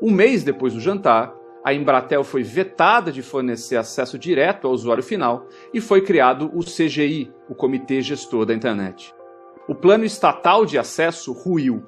Um 0.00 0.10
mês 0.10 0.42
depois 0.42 0.72
do 0.72 0.80
jantar, 0.80 1.34
a 1.62 1.74
Embratel 1.74 2.24
foi 2.24 2.42
vetada 2.42 3.12
de 3.12 3.20
fornecer 3.20 3.76
acesso 3.76 4.18
direto 4.18 4.66
ao 4.66 4.72
usuário 4.72 5.02
final 5.02 5.48
e 5.72 5.82
foi 5.82 6.00
criado 6.00 6.50
o 6.54 6.60
CGI, 6.60 7.30
o 7.46 7.54
Comitê 7.54 8.00
Gestor 8.00 8.46
da 8.46 8.54
Internet. 8.54 9.14
O 9.68 9.74
plano 9.74 10.04
estatal 10.04 10.64
de 10.64 10.78
acesso 10.78 11.32
ruiu. 11.32 11.84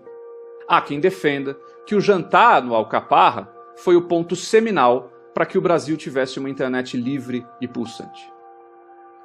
Há 0.68 0.82
quem 0.82 1.00
defenda 1.00 1.58
que 1.86 1.94
o 1.94 2.00
jantar 2.00 2.62
no 2.62 2.74
Alcaparra 2.74 3.55
foi 3.76 3.94
o 3.94 4.02
ponto 4.02 4.34
seminal 4.34 5.12
para 5.34 5.46
que 5.46 5.58
o 5.58 5.60
Brasil 5.60 5.96
tivesse 5.96 6.38
uma 6.38 6.50
internet 6.50 6.96
livre 6.96 7.46
e 7.60 7.68
pulsante. 7.68 8.32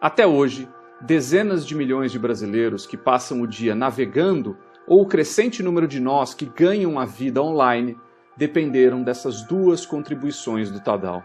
Até 0.02 0.28
hoje, 0.28 0.68
dezenas 1.00 1.66
de 1.66 1.74
milhões 1.74 2.12
de 2.12 2.20
brasileiros 2.20 2.86
que 2.86 2.98
passam 2.98 3.42
o 3.42 3.48
dia 3.48 3.74
navegando 3.74 4.58
ou 4.88 5.02
o 5.02 5.08
crescente 5.08 5.64
número 5.64 5.88
de 5.88 6.00
nós 6.00 6.34
que 6.34 6.46
ganham 6.46 7.00
a 7.00 7.06
vida 7.06 7.42
online 7.42 7.98
dependeram 8.36 9.04
dessas 9.04 9.44
duas 9.44 9.86
contribuições 9.86 10.70
do 10.70 10.80
Tadal. 10.80 11.24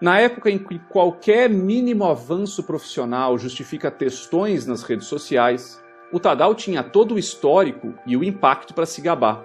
Na 0.00 0.18
época 0.18 0.50
em 0.50 0.58
que 0.58 0.78
qualquer 0.78 1.50
mínimo 1.50 2.06
avanço 2.06 2.62
profissional 2.62 3.36
justifica 3.36 3.90
textões 3.90 4.66
nas 4.66 4.82
redes 4.82 5.06
sociais, 5.06 5.82
o 6.10 6.18
Tadal 6.18 6.54
tinha 6.54 6.82
todo 6.82 7.14
o 7.14 7.18
histórico 7.18 7.92
e 8.06 8.16
o 8.16 8.24
impacto 8.24 8.72
para 8.72 8.86
se 8.86 9.02
gabar, 9.02 9.44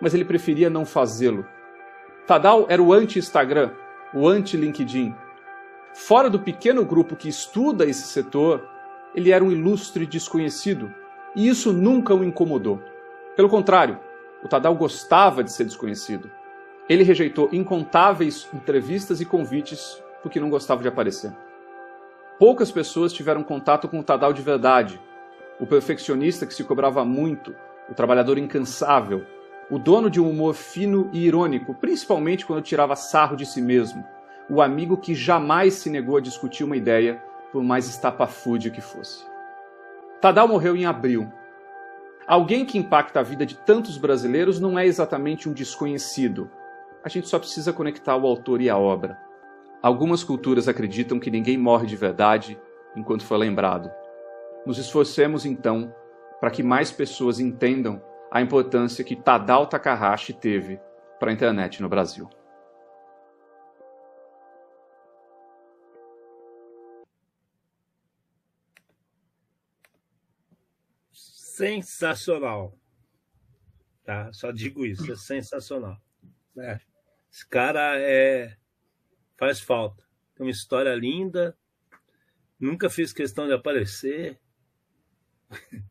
mas 0.00 0.12
ele 0.12 0.24
preferia 0.24 0.68
não 0.68 0.84
fazê-lo. 0.84 1.46
Tadal 2.26 2.66
era 2.68 2.82
o 2.82 2.92
anti-Instagram, 2.92 3.70
o 4.12 4.26
anti-LinkedIn. 4.26 5.14
Fora 5.94 6.28
do 6.28 6.40
pequeno 6.40 6.84
grupo 6.84 7.14
que 7.14 7.28
estuda 7.28 7.86
esse 7.86 8.02
setor, 8.02 8.68
ele 9.14 9.30
era 9.30 9.44
um 9.44 9.52
ilustre 9.52 10.04
desconhecido, 10.04 10.92
e 11.36 11.46
isso 11.46 11.72
nunca 11.72 12.12
o 12.12 12.24
incomodou. 12.24 12.82
Pelo 13.36 13.48
contrário, 13.48 14.00
o 14.42 14.48
Tadal 14.48 14.74
gostava 14.74 15.44
de 15.44 15.52
ser 15.52 15.64
desconhecido. 15.64 16.28
Ele 16.88 17.04
rejeitou 17.04 17.48
incontáveis 17.52 18.48
entrevistas 18.52 19.20
e 19.20 19.24
convites 19.24 20.02
porque 20.20 20.40
não 20.40 20.50
gostava 20.50 20.82
de 20.82 20.88
aparecer. 20.88 21.32
Poucas 22.40 22.72
pessoas 22.72 23.12
tiveram 23.12 23.44
contato 23.44 23.88
com 23.88 24.00
o 24.00 24.04
Tadal 24.04 24.32
de 24.32 24.42
verdade. 24.42 25.00
O 25.60 25.66
perfeccionista 25.66 26.44
que 26.44 26.54
se 26.54 26.64
cobrava 26.64 27.04
muito, 27.04 27.54
o 27.88 27.94
trabalhador 27.94 28.36
incansável, 28.36 29.24
o 29.70 29.78
dono 29.78 30.08
de 30.08 30.20
um 30.20 30.30
humor 30.30 30.54
fino 30.54 31.10
e 31.12 31.26
irônico, 31.26 31.74
principalmente 31.74 32.46
quando 32.46 32.62
tirava 32.62 32.94
sarro 32.94 33.36
de 33.36 33.44
si 33.44 33.60
mesmo, 33.60 34.04
o 34.48 34.62
amigo 34.62 34.96
que 34.96 35.14
jamais 35.14 35.74
se 35.74 35.90
negou 35.90 36.16
a 36.16 36.20
discutir 36.20 36.62
uma 36.62 36.76
ideia, 36.76 37.22
por 37.52 37.62
mais 37.64 37.88
estapafúrdia 37.88 38.70
que 38.70 38.80
fosse. 38.80 39.24
Tadal 40.20 40.46
morreu 40.46 40.76
em 40.76 40.86
abril. 40.86 41.30
Alguém 42.26 42.64
que 42.64 42.78
impacta 42.78 43.20
a 43.20 43.22
vida 43.22 43.46
de 43.46 43.56
tantos 43.56 43.96
brasileiros 43.96 44.60
não 44.60 44.78
é 44.78 44.86
exatamente 44.86 45.48
um 45.48 45.52
desconhecido. 45.52 46.50
A 47.04 47.08
gente 47.08 47.28
só 47.28 47.38
precisa 47.38 47.72
conectar 47.72 48.16
o 48.16 48.26
autor 48.26 48.60
e 48.60 48.68
a 48.68 48.76
obra. 48.76 49.18
Algumas 49.82 50.24
culturas 50.24 50.68
acreditam 50.68 51.18
que 51.18 51.30
ninguém 51.30 51.56
morre 51.56 51.86
de 51.86 51.96
verdade 51.96 52.58
enquanto 52.96 53.24
foi 53.24 53.38
lembrado. 53.38 53.90
Nos 54.64 54.78
esforcemos 54.78 55.46
então 55.46 55.94
para 56.40 56.50
que 56.50 56.62
mais 56.62 56.90
pessoas 56.90 57.38
entendam 57.38 58.02
a 58.30 58.40
importância 58.40 59.04
que 59.04 59.16
Tadao 59.16 59.66
Takahashi 59.66 60.32
teve 60.32 60.80
para 61.18 61.30
a 61.30 61.34
internet 61.34 61.80
no 61.80 61.88
Brasil. 61.88 62.28
Sensacional. 71.12 72.78
Tá? 74.04 74.32
Só 74.32 74.50
digo 74.50 74.84
isso, 74.84 75.10
é 75.10 75.16
sensacional. 75.16 75.96
É. 76.58 76.78
Esse 77.32 77.46
cara 77.48 77.98
é 77.98 78.56
faz 79.38 79.60
falta. 79.60 80.04
Tem 80.34 80.46
uma 80.46 80.50
história 80.50 80.94
linda. 80.94 81.56
Nunca 82.58 82.88
fiz 82.88 83.12
questão 83.12 83.46
de 83.46 83.52
aparecer. 83.52 84.38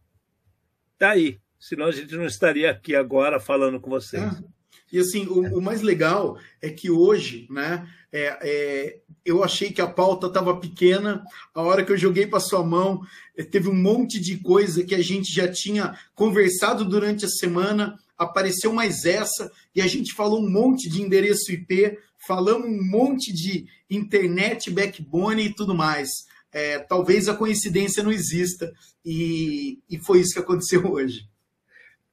tá 0.98 1.12
aí. 1.12 1.40
Senão 1.60 1.86
a 1.86 1.92
gente 1.92 2.16
não 2.16 2.26
estaria 2.26 2.70
aqui 2.70 2.96
agora 2.96 3.40
falando 3.40 3.80
com 3.80 3.90
vocês. 3.90 4.24
Ah, 4.24 4.44
e 4.92 5.00
assim, 5.00 5.26
o, 5.26 5.58
o, 5.58 5.62
mais 5.62 5.82
legal 5.82 6.38
é 6.62 6.70
que 6.70 6.90
hoje, 6.90 7.48
né? 7.50 7.88
É, 8.12 8.38
é, 8.42 9.00
eu 9.26 9.44
achei 9.44 9.72
que 9.72 9.82
a 9.82 9.88
pauta 9.88 10.28
estava 10.28 10.56
pequena. 10.58 11.24
A 11.54 11.62
hora 11.62 11.84
que 11.84 11.92
eu 11.92 11.98
joguei 11.98 12.28
para 12.28 12.40
sua 12.40 12.64
mão, 12.64 13.02
é, 13.36 13.44
teve 13.44 13.68
um 13.68 13.76
monte 13.76 14.20
de 14.20 14.38
coisa 14.38 14.84
que 14.84 14.96
a 14.96 15.02
gente 15.02 15.34
já 15.34 15.52
tinha 15.52 15.98
conversado 16.14 16.86
durante 16.86 17.26
a 17.26 17.30
semana. 17.30 17.98
Apareceu 18.18 18.72
mais 18.72 19.06
essa 19.06 19.52
e 19.74 19.82
a 19.82 19.88
gente 19.88 20.14
falou 20.14 20.40
um 20.40 20.50
monte 20.50 20.88
de 20.88 21.02
endereço 21.02 21.52
IP, 21.52 21.98
falamos 22.26 22.68
um 22.68 22.84
monte 22.84 23.34
de 23.34 23.66
internet, 23.90 24.70
backbone 24.72 25.48
e 25.48 25.54
tudo 25.54 25.76
mais. 25.76 26.10
É, 26.52 26.80
talvez 26.80 27.28
a 27.28 27.36
coincidência 27.36 28.02
não 28.02 28.14
exista 28.14 28.72
e, 29.04 29.80
e 29.90 29.98
foi 29.98 30.22
isso 30.22 30.34
que 30.34 30.40
aconteceu 30.40 30.86
hoje. 30.90 31.28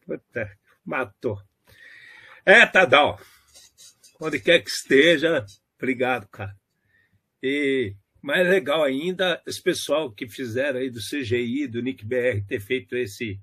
Puta, 0.07 0.51
matou. 0.85 1.41
É, 2.45 2.67
Tadal. 2.67 3.21
Onde 4.21 4.41
quer 4.41 4.61
que 4.61 4.71
esteja, 4.71 5.45
obrigado, 5.77 6.29
cara. 6.29 6.55
E 7.43 7.95
mais 8.21 8.49
legal 8.49 8.85
ainda, 8.85 9.43
esse 9.47 9.61
pessoal 9.61 10.13
que 10.13 10.29
fizeram 10.29 10.79
aí 10.79 10.91
do 10.91 11.01
CGI, 11.01 11.67
do 11.67 11.83
Nick 11.83 12.05
BR, 12.05 12.45
ter 12.47 12.61
feito 12.61 12.97
esse 12.97 13.41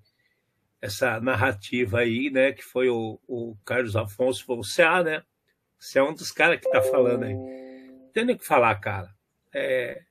essa 0.82 1.20
narrativa 1.20 2.00
aí, 2.00 2.30
né? 2.30 2.54
Que 2.54 2.64
foi 2.64 2.90
o, 2.90 3.20
o 3.28 3.58
Carlos 3.66 3.96
Afonso, 3.96 4.46
foi 4.46 4.56
o 4.56 4.62
CA, 4.62 5.04
né? 5.04 5.24
Você 5.78 6.00
é 6.00 6.04
um 6.04 6.14
dos 6.14 6.32
caras 6.32 6.60
que 6.60 6.70
tá 6.70 6.82
falando 6.82 7.24
aí. 7.24 7.36
Tem 8.14 8.26
nem 8.26 8.36
o 8.36 8.40
que 8.40 8.46
falar, 8.46 8.76
cara. 8.80 9.14
É, 9.54 10.02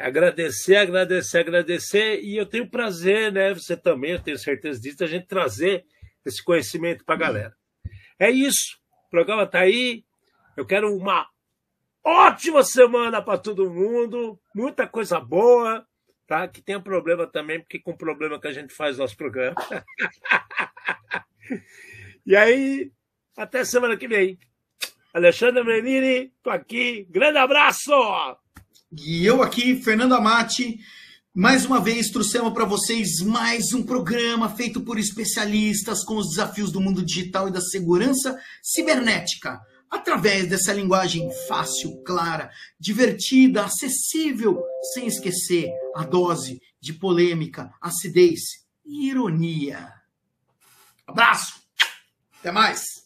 agradecer, 0.00 0.76
agradecer, 0.76 1.38
agradecer. 1.38 2.20
E 2.22 2.36
eu 2.36 2.46
tenho 2.46 2.68
prazer, 2.68 3.32
né? 3.32 3.54
Você 3.54 3.76
também, 3.76 4.12
eu 4.12 4.22
tenho 4.22 4.38
certeza 4.38 4.80
disso, 4.80 5.04
a 5.04 5.06
gente 5.06 5.26
trazer 5.26 5.84
esse 6.24 6.42
conhecimento 6.42 7.04
para 7.04 7.14
a 7.14 7.18
galera. 7.18 7.56
É 8.18 8.30
isso. 8.30 8.78
O 9.06 9.10
programa 9.10 9.44
está 9.44 9.60
aí. 9.60 10.04
Eu 10.56 10.66
quero 10.66 10.94
uma 10.94 11.28
ótima 12.04 12.62
semana 12.62 13.22
para 13.22 13.38
todo 13.38 13.70
mundo. 13.70 14.38
Muita 14.54 14.86
coisa 14.86 15.20
boa. 15.20 15.86
Tá? 16.26 16.46
Que 16.46 16.62
tenha 16.62 16.80
problema 16.80 17.26
também, 17.26 17.58
porque 17.58 17.80
com 17.80 17.96
problema 17.96 18.40
que 18.40 18.46
a 18.46 18.52
gente 18.52 18.72
faz 18.72 18.98
nosso 18.98 19.16
programa. 19.16 19.56
e 22.24 22.36
aí, 22.36 22.92
até 23.36 23.64
semana 23.64 23.96
que 23.96 24.06
vem. 24.06 24.38
Alexandre 25.12 25.64
Menini, 25.64 26.32
tô 26.40 26.50
aqui. 26.50 27.04
Grande 27.10 27.38
abraço! 27.38 27.90
E 28.92 29.24
eu 29.24 29.40
aqui, 29.40 29.80
Fernando 29.80 30.14
Amati, 30.14 30.80
mais 31.32 31.64
uma 31.64 31.80
vez 31.80 32.10
trouxemos 32.10 32.52
para 32.52 32.64
vocês 32.64 33.20
mais 33.20 33.72
um 33.72 33.84
programa 33.84 34.48
feito 34.48 34.80
por 34.80 34.98
especialistas 34.98 36.02
com 36.02 36.16
os 36.16 36.30
desafios 36.30 36.72
do 36.72 36.80
mundo 36.80 37.04
digital 37.04 37.46
e 37.46 37.52
da 37.52 37.60
segurança 37.60 38.36
cibernética, 38.60 39.60
através 39.88 40.48
dessa 40.48 40.72
linguagem 40.72 41.30
fácil, 41.46 42.02
clara, 42.02 42.50
divertida, 42.80 43.64
acessível, 43.64 44.60
sem 44.92 45.06
esquecer 45.06 45.70
a 45.94 46.02
dose 46.02 46.60
de 46.80 46.92
polêmica, 46.92 47.72
acidez 47.80 48.40
e 48.84 49.08
ironia. 49.08 49.88
Abraço! 51.06 51.60
Até 52.40 52.50
mais! 52.50 52.99